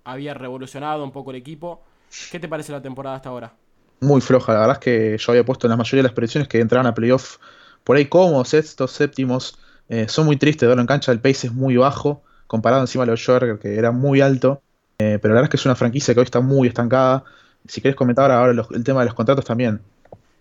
había 0.04 0.34
revolucionado 0.34 1.02
un 1.04 1.10
poco 1.10 1.30
el 1.30 1.36
equipo. 1.38 1.82
¿Qué 2.30 2.38
te 2.38 2.48
parece 2.48 2.70
la 2.70 2.82
temporada 2.82 3.16
hasta 3.16 3.30
ahora? 3.30 3.54
Muy 4.00 4.20
floja, 4.20 4.52
la 4.52 4.60
verdad 4.60 4.76
es 4.76 4.80
que 4.80 5.16
yo 5.16 5.32
había 5.32 5.44
puesto 5.44 5.66
en 5.66 5.70
la 5.70 5.76
mayoría 5.76 6.02
de 6.02 6.08
las 6.08 6.12
predicciones 6.12 6.48
que 6.48 6.60
entraran 6.60 6.86
a 6.86 6.92
playoff 6.92 7.38
por 7.84 7.96
ahí 7.96 8.06
como 8.06 8.44
sextos, 8.44 8.92
séptimos. 8.92 9.58
Eh, 9.88 10.06
son 10.08 10.26
muy 10.26 10.36
tristes, 10.36 10.68
de 10.68 10.74
en 10.74 10.86
cancha 10.86 11.12
el 11.12 11.20
pace 11.20 11.48
es 11.48 11.52
muy 11.52 11.76
bajo, 11.76 12.22
comparado 12.46 12.82
encima 12.82 13.04
a 13.04 13.06
los 13.06 13.24
Jorger, 13.24 13.58
que 13.58 13.76
era 13.76 13.90
muy 13.90 14.20
alto. 14.20 14.62
Eh, 14.98 15.18
pero 15.20 15.34
la 15.34 15.40
verdad 15.40 15.44
es 15.44 15.50
que 15.50 15.56
es 15.56 15.66
una 15.66 15.74
franquicia 15.74 16.14
que 16.14 16.20
hoy 16.20 16.24
está 16.24 16.40
muy 16.40 16.68
estancada. 16.68 17.24
Si 17.66 17.80
querés 17.80 17.96
comentar 17.96 18.30
ahora 18.30 18.52
el 18.70 18.84
tema 18.84 19.00
de 19.00 19.06
los 19.06 19.14
contratos 19.14 19.44
también. 19.44 19.80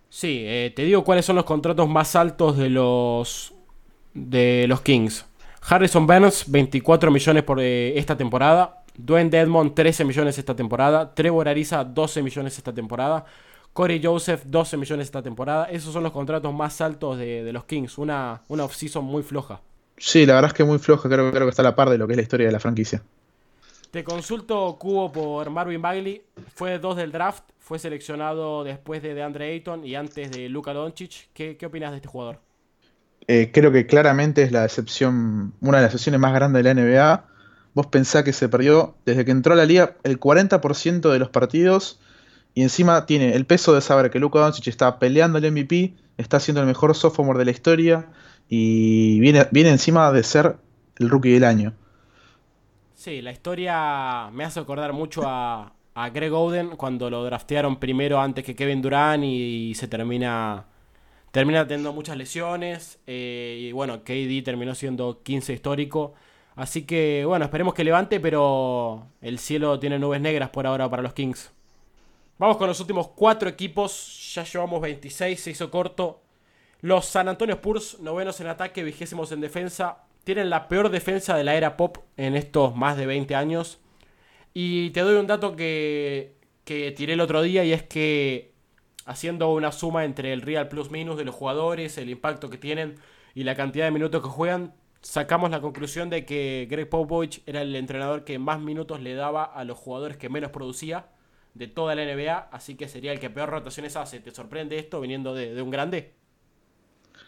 Sí, 0.09 0.43
eh, 0.45 0.73
te 0.75 0.83
digo 0.83 1.03
cuáles 1.03 1.25
son 1.25 1.35
los 1.35 1.45
contratos 1.45 1.87
más 1.87 2.15
altos 2.15 2.57
de 2.57 2.69
los 2.69 3.53
de 4.13 4.65
los 4.67 4.81
Kings. 4.81 5.25
Harrison 5.61 6.07
Barnes, 6.07 6.45
24 6.47 7.11
millones 7.11 7.43
por 7.43 7.59
esta 7.61 8.17
temporada. 8.17 8.83
Dwayne 8.97 9.29
Dedmon, 9.29 9.73
13 9.73 10.03
millones 10.05 10.37
esta 10.37 10.55
temporada. 10.55 11.13
Trevor 11.13 11.47
Ariza, 11.47 11.83
12 11.83 12.23
millones 12.23 12.57
esta 12.57 12.73
temporada. 12.73 13.25
Corey 13.73 14.01
Joseph, 14.03 14.43
12 14.45 14.77
millones 14.77 15.07
esta 15.07 15.21
temporada. 15.21 15.65
Esos 15.65 15.93
son 15.93 16.03
los 16.03 16.11
contratos 16.11 16.53
más 16.53 16.81
altos 16.81 17.17
de, 17.17 17.51
los 17.53 17.63
Kings. 17.65 17.97
Una, 17.97 18.41
una 18.49 18.65
off-season 18.65 19.03
muy 19.03 19.23
floja. 19.23 19.61
Sí, 19.97 20.25
la 20.25 20.33
verdad 20.35 20.49
es 20.49 20.53
que 20.53 20.63
muy 20.63 20.79
floja. 20.79 21.07
Creo, 21.07 21.31
creo 21.31 21.45
que 21.45 21.49
está 21.49 21.61
a 21.61 21.65
la 21.65 21.75
par 21.75 21.89
de 21.89 21.97
lo 21.97 22.07
que 22.07 22.13
es 22.13 22.17
la 22.17 22.23
historia 22.23 22.47
de 22.47 22.51
la 22.51 22.59
franquicia. 22.59 23.01
Te 23.91 24.03
consulto 24.03 24.77
Cubo 24.77 25.11
por 25.11 25.49
Marvin 25.49 25.81
Bagley. 25.81 26.21
Fue 26.53 26.79
dos 26.79 26.97
del 26.97 27.11
draft. 27.11 27.43
Fue 27.59 27.79
seleccionado 27.79 28.63
después 28.63 29.01
de 29.01 29.13
DeAndre 29.13 29.53
Ayton 29.53 29.85
y 29.85 29.95
antes 29.95 30.31
de 30.31 30.49
Luka 30.49 30.73
Doncic. 30.73 31.29
¿Qué, 31.33 31.55
qué 31.55 31.65
opinas 31.65 31.91
de 31.91 31.97
este 31.97 32.09
jugador? 32.09 32.39
Eh, 33.27 33.51
creo 33.53 33.71
que 33.71 33.85
claramente 33.85 34.43
es 34.43 34.51
la 34.51 34.63
decepción, 34.63 35.53
una 35.61 35.77
de 35.77 35.83
las 35.83 35.93
excepciones 35.93 36.19
más 36.19 36.33
grandes 36.33 36.61
de 36.61 36.73
la 36.73 36.81
NBA. 36.81 37.25
Vos 37.73 37.87
pensás 37.87 38.25
que 38.25 38.33
se 38.33 38.49
perdió 38.49 38.95
desde 39.05 39.23
que 39.23 39.31
entró 39.31 39.53
a 39.53 39.55
la 39.55 39.65
liga 39.65 39.95
el 40.03 40.19
40% 40.19 41.09
de 41.09 41.19
los 41.19 41.29
partidos 41.29 42.00
y 42.53 42.63
encima 42.63 43.05
tiene 43.05 43.33
el 43.33 43.45
peso 43.45 43.73
de 43.73 43.81
saber 43.81 44.11
que 44.11 44.19
Luka 44.19 44.39
Doncic 44.39 44.67
está 44.67 44.99
peleando 44.99 45.37
el 45.37 45.51
MVP, 45.51 45.93
está 46.17 46.39
siendo 46.39 46.61
el 46.61 46.67
mejor 46.67 46.95
sophomore 46.95 47.39
de 47.39 47.45
la 47.45 47.51
historia 47.51 48.09
y 48.49 49.19
viene, 49.21 49.47
encima 49.53 50.11
de 50.11 50.23
ser 50.23 50.57
el 50.97 51.09
rookie 51.09 51.31
del 51.31 51.45
año. 51.45 51.73
Sí, 52.95 53.21
la 53.21 53.31
historia 53.31 54.29
me 54.33 54.43
hace 54.43 54.59
acordar 54.59 54.93
mucho 54.93 55.23
a, 55.25 55.73
Greg 56.13 56.33
Oden 56.33 56.75
cuando 56.77 57.09
lo 57.09 57.23
draftearon 57.23 57.79
primero 57.79 58.19
antes 58.19 58.43
que 58.43 58.55
Kevin 58.55 58.81
Durant 58.81 59.23
y 59.23 59.73
se 59.75 59.87
termina 59.87 60.65
termina 61.31 61.67
teniendo 61.67 61.93
muchas 61.93 62.17
lesiones. 62.17 62.99
Eh, 63.07 63.57
y 63.61 63.71
bueno, 63.71 64.03
KD 64.03 64.43
terminó 64.43 64.73
siendo 64.73 65.21
15 65.21 65.53
histórico. 65.53 66.13
Así 66.55 66.83
que 66.83 67.23
bueno, 67.25 67.45
esperemos 67.45 67.73
que 67.73 67.83
levante, 67.83 68.19
pero 68.19 69.07
el 69.21 69.39
cielo 69.39 69.79
tiene 69.79 69.99
nubes 69.99 70.21
negras 70.21 70.49
por 70.49 70.65
ahora 70.67 70.89
para 70.89 71.03
los 71.03 71.13
Kings. 71.13 71.51
Vamos 72.41 72.57
con 72.57 72.65
los 72.67 72.79
últimos 72.79 73.09
cuatro 73.09 73.47
equipos. 73.47 74.33
Ya 74.33 74.43
llevamos 74.43 74.81
26, 74.81 75.39
se 75.39 75.51
hizo 75.51 75.69
corto. 75.69 76.23
Los 76.79 77.05
San 77.05 77.27
Antonio 77.27 77.53
Spurs, 77.53 77.99
novenos 77.99 78.41
en 78.41 78.47
ataque, 78.47 78.83
vigésimos 78.83 79.31
en 79.31 79.41
defensa. 79.41 80.05
Tienen 80.23 80.49
la 80.49 80.67
peor 80.67 80.89
defensa 80.89 81.37
de 81.37 81.43
la 81.43 81.53
era 81.53 81.77
pop 81.77 81.99
en 82.17 82.35
estos 82.35 82.75
más 82.75 82.97
de 82.97 83.05
20 83.05 83.35
años. 83.35 83.79
Y 84.55 84.89
te 84.89 85.01
doy 85.01 85.17
un 85.17 85.27
dato 85.27 85.55
que, 85.55 86.33
que 86.63 86.91
tiré 86.93 87.13
el 87.13 87.21
otro 87.21 87.43
día 87.43 87.63
y 87.63 87.73
es 87.73 87.83
que 87.83 88.55
haciendo 89.05 89.53
una 89.53 89.71
suma 89.71 90.03
entre 90.03 90.33
el 90.33 90.41
real 90.41 90.67
plus 90.67 90.89
minus 90.89 91.17
de 91.17 91.25
los 91.25 91.35
jugadores, 91.35 91.99
el 91.99 92.09
impacto 92.09 92.49
que 92.49 92.57
tienen 92.57 92.95
y 93.35 93.43
la 93.43 93.53
cantidad 93.53 93.85
de 93.85 93.91
minutos 93.91 94.23
que 94.23 94.29
juegan, 94.29 94.73
sacamos 95.03 95.51
la 95.51 95.61
conclusión 95.61 96.09
de 96.09 96.25
que 96.25 96.67
Greg 96.71 96.89
Popovich 96.89 97.43
era 97.45 97.61
el 97.61 97.75
entrenador 97.75 98.23
que 98.23 98.39
más 98.39 98.59
minutos 98.59 98.99
le 98.99 99.13
daba 99.13 99.43
a 99.43 99.63
los 99.63 99.77
jugadores 99.77 100.17
que 100.17 100.27
menos 100.27 100.49
producía 100.49 101.05
de 101.53 101.67
toda 101.67 101.95
la 101.95 102.03
NBA, 102.03 102.49
así 102.51 102.75
que 102.75 102.87
sería 102.87 103.11
el 103.11 103.19
que 103.19 103.29
peor 103.29 103.49
rotaciones 103.49 103.95
hace. 103.95 104.19
¿Te 104.19 104.31
sorprende 104.31 104.77
esto 104.79 105.01
viniendo 105.01 105.33
de, 105.33 105.61
un 105.61 105.69
grande? 105.69 106.13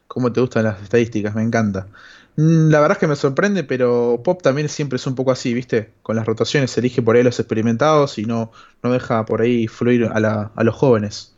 ¿Cómo 0.07 0.31
te 0.31 0.41
gustan 0.41 0.65
las 0.65 0.81
estadísticas? 0.81 1.35
Me 1.35 1.41
encanta. 1.41 1.87
Mm, 2.35 2.69
la 2.69 2.79
verdad 2.79 2.97
es 2.97 2.99
que 2.99 3.07
me 3.07 3.15
sorprende, 3.15 3.63
pero 3.63 4.21
Pop 4.23 4.41
también 4.41 4.69
siempre 4.69 4.97
es 4.97 5.07
un 5.07 5.15
poco 5.15 5.31
así, 5.31 5.53
¿viste? 5.53 5.91
Con 6.01 6.15
las 6.15 6.25
rotaciones 6.25 6.71
se 6.71 6.79
elige 6.79 7.01
por 7.01 7.15
ahí 7.15 7.23
los 7.23 7.39
experimentados 7.39 8.17
y 8.17 8.25
no, 8.25 8.51
no 8.81 8.91
deja 8.91 9.25
por 9.25 9.41
ahí 9.41 9.67
fluir 9.67 10.05
a, 10.05 10.51
a 10.55 10.63
los 10.63 10.75
jóvenes. 10.75 11.33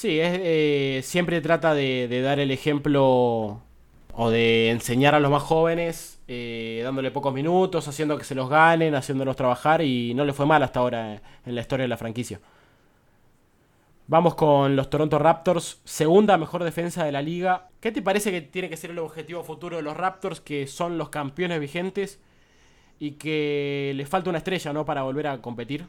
Sí, 0.00 0.18
eh, 0.20 1.00
siempre 1.04 1.42
trata 1.42 1.74
de, 1.74 2.22
dar 2.22 2.40
el 2.40 2.50
ejemplo 2.52 3.60
o 4.14 4.30
de 4.30 4.70
enseñar 4.70 5.14
a 5.14 5.20
los 5.20 5.30
más 5.30 5.42
jóvenes, 5.42 6.18
eh, 6.32 6.80
dándole 6.84 7.10
pocos 7.10 7.34
minutos, 7.34 7.88
haciendo 7.88 8.16
que 8.16 8.22
se 8.22 8.36
los 8.36 8.48
ganen, 8.48 8.94
haciéndolos 8.94 9.34
trabajar 9.34 9.82
y 9.82 10.14
no 10.14 10.24
le 10.24 10.32
fue 10.32 10.46
mal 10.46 10.62
hasta 10.62 10.78
ahora 10.78 11.20
en 11.44 11.54
la 11.56 11.60
historia 11.60 11.82
de 11.82 11.88
la 11.88 11.96
franquicia. 11.96 12.40
Vamos 14.06 14.36
con 14.36 14.76
los 14.76 14.88
Toronto 14.90 15.18
Raptors, 15.18 15.80
segunda 15.82 16.38
mejor 16.38 16.62
defensa 16.62 17.04
de 17.04 17.10
la 17.10 17.20
liga. 17.20 17.68
¿Qué 17.80 17.90
te 17.90 18.00
parece 18.00 18.30
que 18.30 18.42
tiene 18.42 18.68
que 18.68 18.76
ser 18.76 18.92
el 18.92 19.00
objetivo 19.00 19.42
futuro 19.42 19.76
de 19.76 19.82
los 19.82 19.96
Raptors, 19.96 20.40
que 20.40 20.68
son 20.68 20.98
los 20.98 21.08
campeones 21.08 21.58
vigentes 21.58 22.20
y 23.00 23.12
que 23.12 23.92
les 23.96 24.08
falta 24.08 24.30
una 24.30 24.38
estrella, 24.38 24.72
¿no? 24.72 24.84
Para 24.84 25.02
volver 25.02 25.26
a 25.26 25.42
competir. 25.42 25.88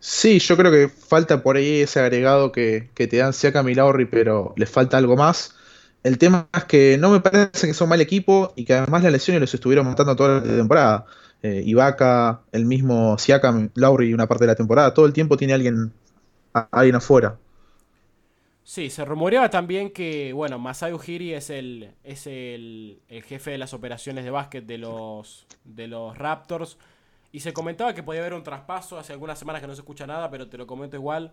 Sí, 0.00 0.40
yo 0.40 0.56
creo 0.56 0.72
que 0.72 0.88
falta 0.88 1.40
por 1.44 1.56
ahí 1.56 1.82
ese 1.82 2.00
agregado 2.00 2.50
que, 2.50 2.90
te 2.96 3.16
dan 3.16 3.32
Siakam 3.32 3.68
y 3.68 3.76
Lowry, 3.76 4.06
pero 4.06 4.54
les 4.56 4.68
falta 4.68 4.98
algo 4.98 5.14
más. 5.14 5.54
El 6.02 6.18
tema 6.18 6.48
es 6.56 6.64
que 6.64 6.96
no 6.98 7.10
me 7.10 7.20
parece 7.20 7.66
que 7.66 7.74
son 7.74 7.88
mal 7.88 8.00
equipo 8.00 8.52
y 8.56 8.64
que 8.64 8.74
además 8.74 9.02
las 9.02 9.12
lesiones 9.12 9.40
los 9.40 9.52
estuvieron 9.52 9.86
matando 9.86 10.16
toda 10.16 10.40
la 10.40 10.42
temporada. 10.42 11.06
Eh, 11.42 11.62
Ibaka, 11.66 12.42
el 12.52 12.64
mismo 12.64 13.16
Siakam, 13.18 13.70
Lowry 13.74 14.12
una 14.12 14.26
parte 14.26 14.44
de 14.44 14.48
la 14.48 14.54
temporada, 14.54 14.94
todo 14.94 15.06
el 15.06 15.12
tiempo 15.12 15.36
tiene 15.36 15.54
alguien, 15.54 15.92
alguien 16.52 16.96
afuera. 16.96 17.38
Sí, 18.64 18.90
se 18.90 19.04
rumoreaba 19.04 19.48
también 19.48 19.90
que, 19.90 20.32
bueno, 20.34 20.58
Masai 20.58 20.92
Ujiri 20.92 21.32
es 21.32 21.48
el, 21.48 21.92
es 22.04 22.26
el, 22.26 23.00
el 23.08 23.22
jefe 23.22 23.50
de 23.52 23.58
las 23.58 23.72
operaciones 23.72 24.24
de 24.24 24.30
básquet 24.30 24.66
de 24.66 24.76
los, 24.76 25.46
de 25.64 25.86
los 25.88 26.18
Raptors. 26.18 26.76
Y 27.32 27.40
se 27.40 27.52
comentaba 27.52 27.94
que 27.94 28.02
podía 28.02 28.20
haber 28.20 28.34
un 28.34 28.42
traspaso, 28.42 28.98
hace 28.98 29.12
algunas 29.14 29.38
semanas 29.38 29.62
que 29.62 29.68
no 29.68 29.74
se 29.74 29.80
escucha 29.80 30.06
nada, 30.06 30.30
pero 30.30 30.48
te 30.48 30.58
lo 30.58 30.66
comento 30.66 30.96
igual. 30.96 31.32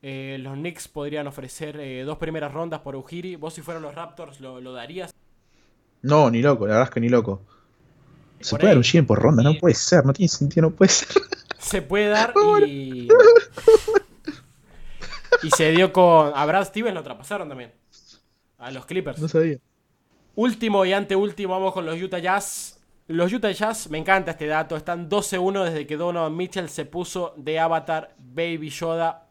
Eh, 0.00 0.36
los 0.40 0.54
Knicks 0.54 0.86
podrían 0.88 1.26
ofrecer 1.26 1.78
eh, 1.80 2.04
dos 2.04 2.18
primeras 2.18 2.52
rondas 2.52 2.80
por 2.80 2.94
Ujiri. 2.94 3.36
¿Vos 3.36 3.54
si 3.54 3.62
fueran 3.62 3.82
los 3.82 3.94
Raptors 3.94 4.40
lo, 4.40 4.72
darías? 4.72 5.12
No, 6.02 6.30
ni 6.30 6.40
loco, 6.40 6.66
la 6.66 6.74
verdad 6.74 6.88
es 6.88 6.94
que 6.94 7.00
ni 7.00 7.08
loco. 7.08 7.42
Se 8.40 8.56
puede 8.56 8.74
dar 8.74 8.78
un 8.78 9.06
por 9.06 9.20
ronda, 9.20 9.42
no 9.42 9.54
puede 9.54 9.74
ser, 9.74 10.04
no 10.06 10.12
tiene 10.12 10.28
sentido, 10.28 10.68
no 10.68 10.76
puede 10.76 10.90
ser. 10.90 11.08
Se 11.58 11.82
puede 11.82 12.06
dar 12.06 12.32
y... 12.66 13.08
y 15.42 15.50
se 15.50 15.72
dio 15.72 15.92
con... 15.92 16.32
A 16.34 16.46
Brad 16.46 16.64
Stevens 16.64 16.94
lo 16.94 17.02
traspasaron 17.02 17.48
también. 17.48 17.72
A 18.58 18.70
los 18.70 18.86
Clippers. 18.86 19.20
No 19.20 19.28
sabía. 19.28 19.58
Último 20.36 20.86
y 20.86 20.92
anteúltimo 20.92 21.54
vamos 21.54 21.74
con 21.74 21.84
los 21.84 22.00
Utah 22.00 22.20
Jazz. 22.20 22.78
Los 23.08 23.32
Utah 23.32 23.50
Jazz, 23.50 23.90
me 23.90 23.98
encanta 23.98 24.30
este 24.30 24.46
dato, 24.46 24.76
están 24.76 25.10
12-1 25.10 25.64
desde 25.64 25.86
que 25.86 25.96
Donovan 25.96 26.36
Mitchell 26.36 26.68
se 26.68 26.84
puso 26.84 27.34
de 27.36 27.58
avatar 27.58 28.14
Baby 28.18 28.70
Yoda. 28.70 29.27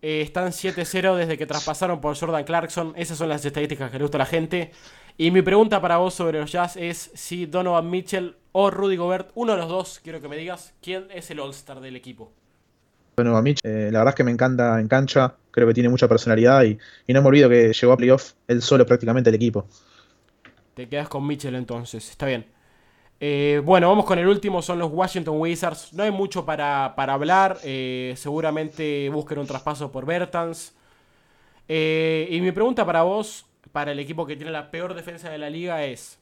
Eh, 0.00 0.20
están 0.22 0.52
7-0 0.52 1.16
desde 1.16 1.36
que 1.36 1.46
traspasaron 1.46 2.00
por 2.00 2.16
Jordan 2.16 2.44
Clarkson. 2.44 2.92
Esas 2.96 3.18
son 3.18 3.28
las 3.28 3.44
estadísticas 3.44 3.90
que 3.90 3.98
le 3.98 4.04
gusta 4.04 4.18
a 4.18 4.20
la 4.20 4.26
gente. 4.26 4.70
Y 5.16 5.30
mi 5.32 5.42
pregunta 5.42 5.80
para 5.80 5.96
vos 5.96 6.14
sobre 6.14 6.38
los 6.38 6.52
Jazz 6.52 6.76
es 6.76 7.10
si 7.14 7.46
Donovan 7.46 7.90
Mitchell 7.90 8.36
o 8.52 8.70
Rudy 8.70 8.96
Gobert, 8.96 9.30
uno 9.34 9.52
de 9.52 9.58
los 9.58 9.68
dos, 9.68 10.00
quiero 10.02 10.20
que 10.20 10.28
me 10.28 10.36
digas, 10.36 10.74
¿quién 10.80 11.08
es 11.12 11.30
el 11.30 11.40
All-Star 11.40 11.80
del 11.80 11.96
equipo? 11.96 12.32
Donovan 13.16 13.42
Mitchell, 13.42 13.68
eh, 13.68 13.90
la 13.90 13.98
verdad 13.98 14.12
es 14.12 14.14
que 14.14 14.22
me 14.24 14.30
encanta 14.30 14.78
en 14.78 14.86
cancha, 14.86 15.34
creo 15.50 15.66
que 15.66 15.74
tiene 15.74 15.88
mucha 15.88 16.06
personalidad 16.06 16.62
y, 16.62 16.78
y 17.08 17.12
no 17.12 17.20
me 17.20 17.28
olvido 17.28 17.48
que 17.48 17.72
llegó 17.72 17.92
a 17.92 17.96
playoff 17.96 18.34
él 18.46 18.62
solo 18.62 18.86
prácticamente 18.86 19.30
el 19.30 19.34
equipo. 19.34 19.66
Te 20.74 20.88
quedas 20.88 21.08
con 21.08 21.26
Mitchell 21.26 21.56
entonces, 21.56 22.08
está 22.08 22.26
bien. 22.26 22.46
Eh, 23.20 23.60
bueno, 23.64 23.88
vamos 23.88 24.04
con 24.04 24.18
el 24.18 24.28
último, 24.28 24.62
son 24.62 24.78
los 24.78 24.92
Washington 24.92 25.40
Wizards. 25.40 25.92
No 25.92 26.04
hay 26.04 26.10
mucho 26.10 26.44
para, 26.44 26.86
hablar, 26.86 27.58
eh, 27.64 28.14
seguramente 28.16 29.08
busquen 29.08 29.38
un 29.38 29.46
traspaso 29.46 29.90
por 29.90 30.06
Bertans. 30.06 30.74
Eh, 31.66 32.28
y 32.30 32.40
mi 32.40 32.52
pregunta 32.52 32.86
para 32.86 33.02
vos, 33.02 33.46
para 33.72 33.92
el 33.92 33.98
equipo 33.98 34.26
que 34.26 34.36
tiene 34.36 34.52
la 34.52 34.70
peor 34.70 34.94
defensa 34.94 35.30
de 35.30 35.38
la 35.38 35.50
liga, 35.50 35.84
es: 35.84 36.18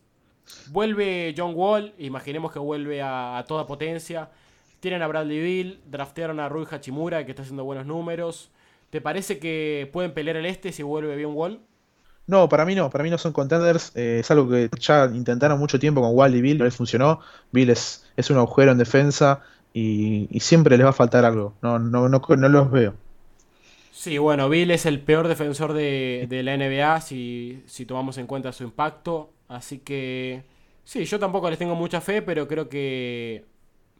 vuelve 0.69 1.35
John 1.37 1.53
Wall, 1.55 1.95
imaginemos 1.99 2.53
que 2.53 2.59
vuelve 2.59 3.03
a, 3.03 3.39
a 3.39 3.45
toda 3.45 3.67
potencia. 3.67 4.31
Tienen 4.81 5.03
a 5.03 5.07
Bradley 5.07 5.41
Bill, 5.41 5.81
draftearon 5.87 6.41
a 6.41 6.49
Rui 6.49 6.67
Hachimura, 6.71 7.25
que 7.25 7.33
está 7.33 7.43
haciendo 7.43 7.65
buenos 7.65 7.87
números. 7.87 8.51
¿Te 8.91 9.01
parece 9.01 9.39
que 9.39 9.89
pueden 9.93 10.15
pelear 10.15 10.37
el 10.37 10.47
este 10.47 10.73
si 10.73 10.83
vuelve 10.83 11.17
bien 11.17 11.31
Wall? 11.35 11.61
No, 12.27 12.49
para 12.49 12.65
mí 12.65 12.75
no, 12.75 12.91
para 12.91 13.05
mí 13.05 13.11
no 13.11 13.19
son 13.19 13.33
contenders. 13.33 13.93
eh, 13.95 14.19
es 14.21 14.31
algo 14.31 14.49
que 14.49 14.69
ya 14.81 15.07
intentaron 15.07 15.59
mucho 15.59 15.79
tiempo 15.79 16.01
con 16.01 16.15
Wall 16.15 16.35
y 16.35 16.41
Bill, 16.41 16.59
no 16.59 16.65
les 16.65 16.75
funcionó. 16.75 17.21
Bill 17.53 17.71
es, 17.71 18.05
es 18.17 18.31
un 18.31 18.39
agujero 18.39 18.73
en 18.73 18.79
defensa 18.79 19.43
y, 19.73 20.29
siempre 20.41 20.77
les 20.77 20.87
va 20.87 20.91
a 20.91 20.93
faltar 20.93 21.25
algo. 21.25 21.55
No, 21.63 21.79
no, 21.79 22.09
no, 22.09 22.21
no 22.21 22.49
los 22.49 22.71
veo. 22.71 22.95
Sí, 23.93 24.19
bueno, 24.19 24.49
Bill 24.49 24.71
es 24.73 24.87
el 24.87 25.01
peor 25.01 25.29
defensor 25.29 25.73
de, 25.73 26.27
de 26.29 26.43
la 26.43 26.57
NBA 26.57 27.01
si, 27.01 27.63
si 27.67 27.87
tomamos 27.87 28.19
en 28.19 28.27
cuenta 28.27 28.53
su 28.53 28.65
impacto. 28.65 29.31
Así 29.49 29.79
que 29.79 30.45
sí, 30.85 31.05
yo 31.05 31.19
tampoco 31.19 31.49
les 31.49 31.59
tengo 31.59 31.75
mucha 31.75 32.01
fe, 32.01 32.23
pero 32.23 32.49
creo 32.49 32.69
que 32.69 33.45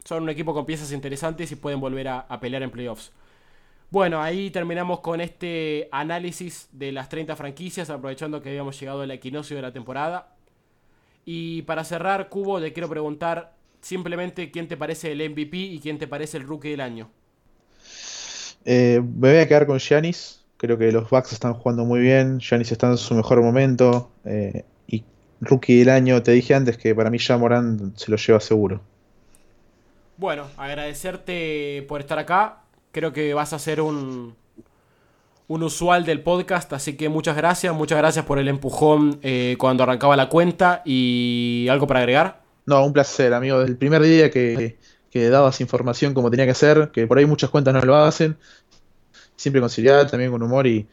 son 0.03 0.23
un 0.23 0.29
equipo 0.29 0.53
con 0.53 0.65
piezas 0.65 0.91
interesantes 0.91 1.51
y 1.51 1.55
pueden 1.55 1.79
volver 1.79 2.09
a, 2.09 2.19
a 2.19 2.39
pelear 2.39 2.63
en 2.63 2.71
playoffs. 2.71 3.11
Bueno, 3.89 4.21
ahí 4.21 4.51
terminamos 4.51 4.99
con 4.99 5.21
este 5.21 5.87
análisis 5.91 6.67
de 6.73 6.91
las 6.91 7.07
30 7.07 7.35
franquicias, 7.37 7.89
aprovechando 7.89 8.41
que 8.41 8.49
habíamos 8.49 8.77
llegado 8.79 9.01
al 9.01 9.11
equinoccio 9.11 9.55
de 9.55 9.61
la 9.61 9.71
temporada. 9.71 10.35
Y 11.25 11.61
para 11.63 11.83
cerrar, 11.83 12.29
Cubo, 12.29 12.59
le 12.59 12.73
quiero 12.73 12.89
preguntar 12.89 13.53
simplemente 13.81 14.51
quién 14.51 14.67
te 14.67 14.75
parece 14.77 15.11
el 15.13 15.29
MVP 15.29 15.57
y 15.57 15.79
quién 15.79 15.97
te 15.99 16.07
parece 16.07 16.37
el 16.37 16.43
rookie 16.43 16.71
del 16.71 16.81
año. 16.81 17.09
Eh, 18.65 19.01
me 19.01 19.31
voy 19.31 19.39
a 19.39 19.47
quedar 19.47 19.65
con 19.65 19.79
Giannis. 19.79 20.43
Creo 20.57 20.77
que 20.77 20.91
los 20.91 21.09
Bucks 21.09 21.31
están 21.33 21.53
jugando 21.53 21.85
muy 21.85 22.01
bien. 22.01 22.39
Giannis 22.39 22.71
está 22.71 22.87
en 22.87 22.97
su 22.97 23.15
mejor 23.15 23.41
momento. 23.41 24.11
eh, 24.25 24.65
y 24.87 25.03
rookie 25.41 25.79
del 25.79 25.89
año, 25.89 26.21
te 26.23 26.31
dije 26.31 26.55
antes 26.55 26.77
que 26.77 26.93
para 26.95 27.09
mí 27.09 27.19
ya 27.19 27.37
Morán 27.37 27.93
se 27.95 28.11
lo 28.11 28.17
lleva 28.17 28.39
seguro. 28.41 28.81
Bueno, 30.17 30.47
agradecerte 30.57 31.85
por 31.87 32.01
estar 32.01 32.17
acá. 32.19 32.63
Creo 32.91 33.13
que 33.13 33.33
vas 33.33 33.53
a 33.53 33.59
ser 33.59 33.81
un, 33.81 34.35
un 35.47 35.63
usual 35.63 36.05
del 36.05 36.21
podcast, 36.21 36.71
así 36.73 36.97
que 36.97 37.09
muchas 37.09 37.35
gracias. 37.35 37.73
Muchas 37.73 37.97
gracias 37.97 38.25
por 38.25 38.39
el 38.39 38.47
empujón 38.47 39.19
eh, 39.21 39.55
cuando 39.59 39.83
arrancaba 39.83 40.15
la 40.15 40.29
cuenta. 40.29 40.81
¿Y 40.85 41.67
algo 41.69 41.87
para 41.87 42.01
agregar? 42.01 42.41
No, 42.65 42.85
un 42.85 42.93
placer, 42.93 43.33
amigo. 43.33 43.59
Desde 43.59 43.71
el 43.71 43.77
primer 43.77 44.01
día 44.01 44.29
que, 44.29 44.77
que 45.09 45.29
dabas 45.29 45.61
información 45.61 46.13
como 46.13 46.29
tenía 46.29 46.45
que 46.45 46.53
ser, 46.53 46.91
que 46.91 47.07
por 47.07 47.17
ahí 47.17 47.25
muchas 47.25 47.49
cuentas 47.49 47.73
no 47.73 47.81
lo 47.81 47.95
hacen. 47.95 48.37
Siempre 49.35 49.61
con 49.61 49.69
seriedad, 49.69 50.09
también 50.09 50.31
con 50.31 50.41
humor 50.43 50.67
y, 50.67 50.87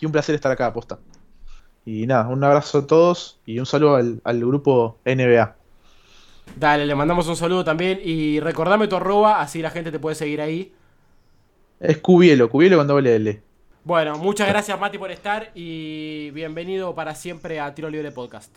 y 0.00 0.06
un 0.06 0.12
placer 0.12 0.34
estar 0.34 0.52
acá, 0.52 0.66
aposta. 0.66 0.98
Y 1.84 2.06
nada, 2.06 2.28
un 2.28 2.42
abrazo 2.44 2.78
a 2.78 2.86
todos 2.86 3.40
y 3.44 3.58
un 3.58 3.66
saludo 3.66 3.96
al, 3.96 4.20
al 4.24 4.40
grupo 4.40 4.98
NBA. 5.04 5.56
Dale, 6.56 6.86
le 6.86 6.94
mandamos 6.94 7.28
un 7.28 7.36
saludo 7.36 7.64
también. 7.64 8.00
Y 8.02 8.40
recordame 8.40 8.88
tu 8.88 8.96
arroba, 8.96 9.40
así 9.40 9.60
la 9.60 9.70
gente 9.70 9.90
te 9.90 9.98
puede 9.98 10.14
seguir 10.16 10.40
ahí. 10.40 10.72
Es 11.80 11.98
Cubielo, 11.98 12.50
Cubielo 12.50 12.76
con 12.76 12.88
doble 12.88 13.14
L. 13.14 13.40
Bueno, 13.84 14.18
muchas 14.18 14.48
gracias 14.48 14.78
Mati 14.80 14.98
por 14.98 15.12
estar 15.12 15.52
y 15.54 16.30
bienvenido 16.32 16.94
para 16.94 17.14
siempre 17.14 17.60
a 17.60 17.72
Tiro 17.74 17.88
Libre 17.88 18.10
Podcast. 18.10 18.54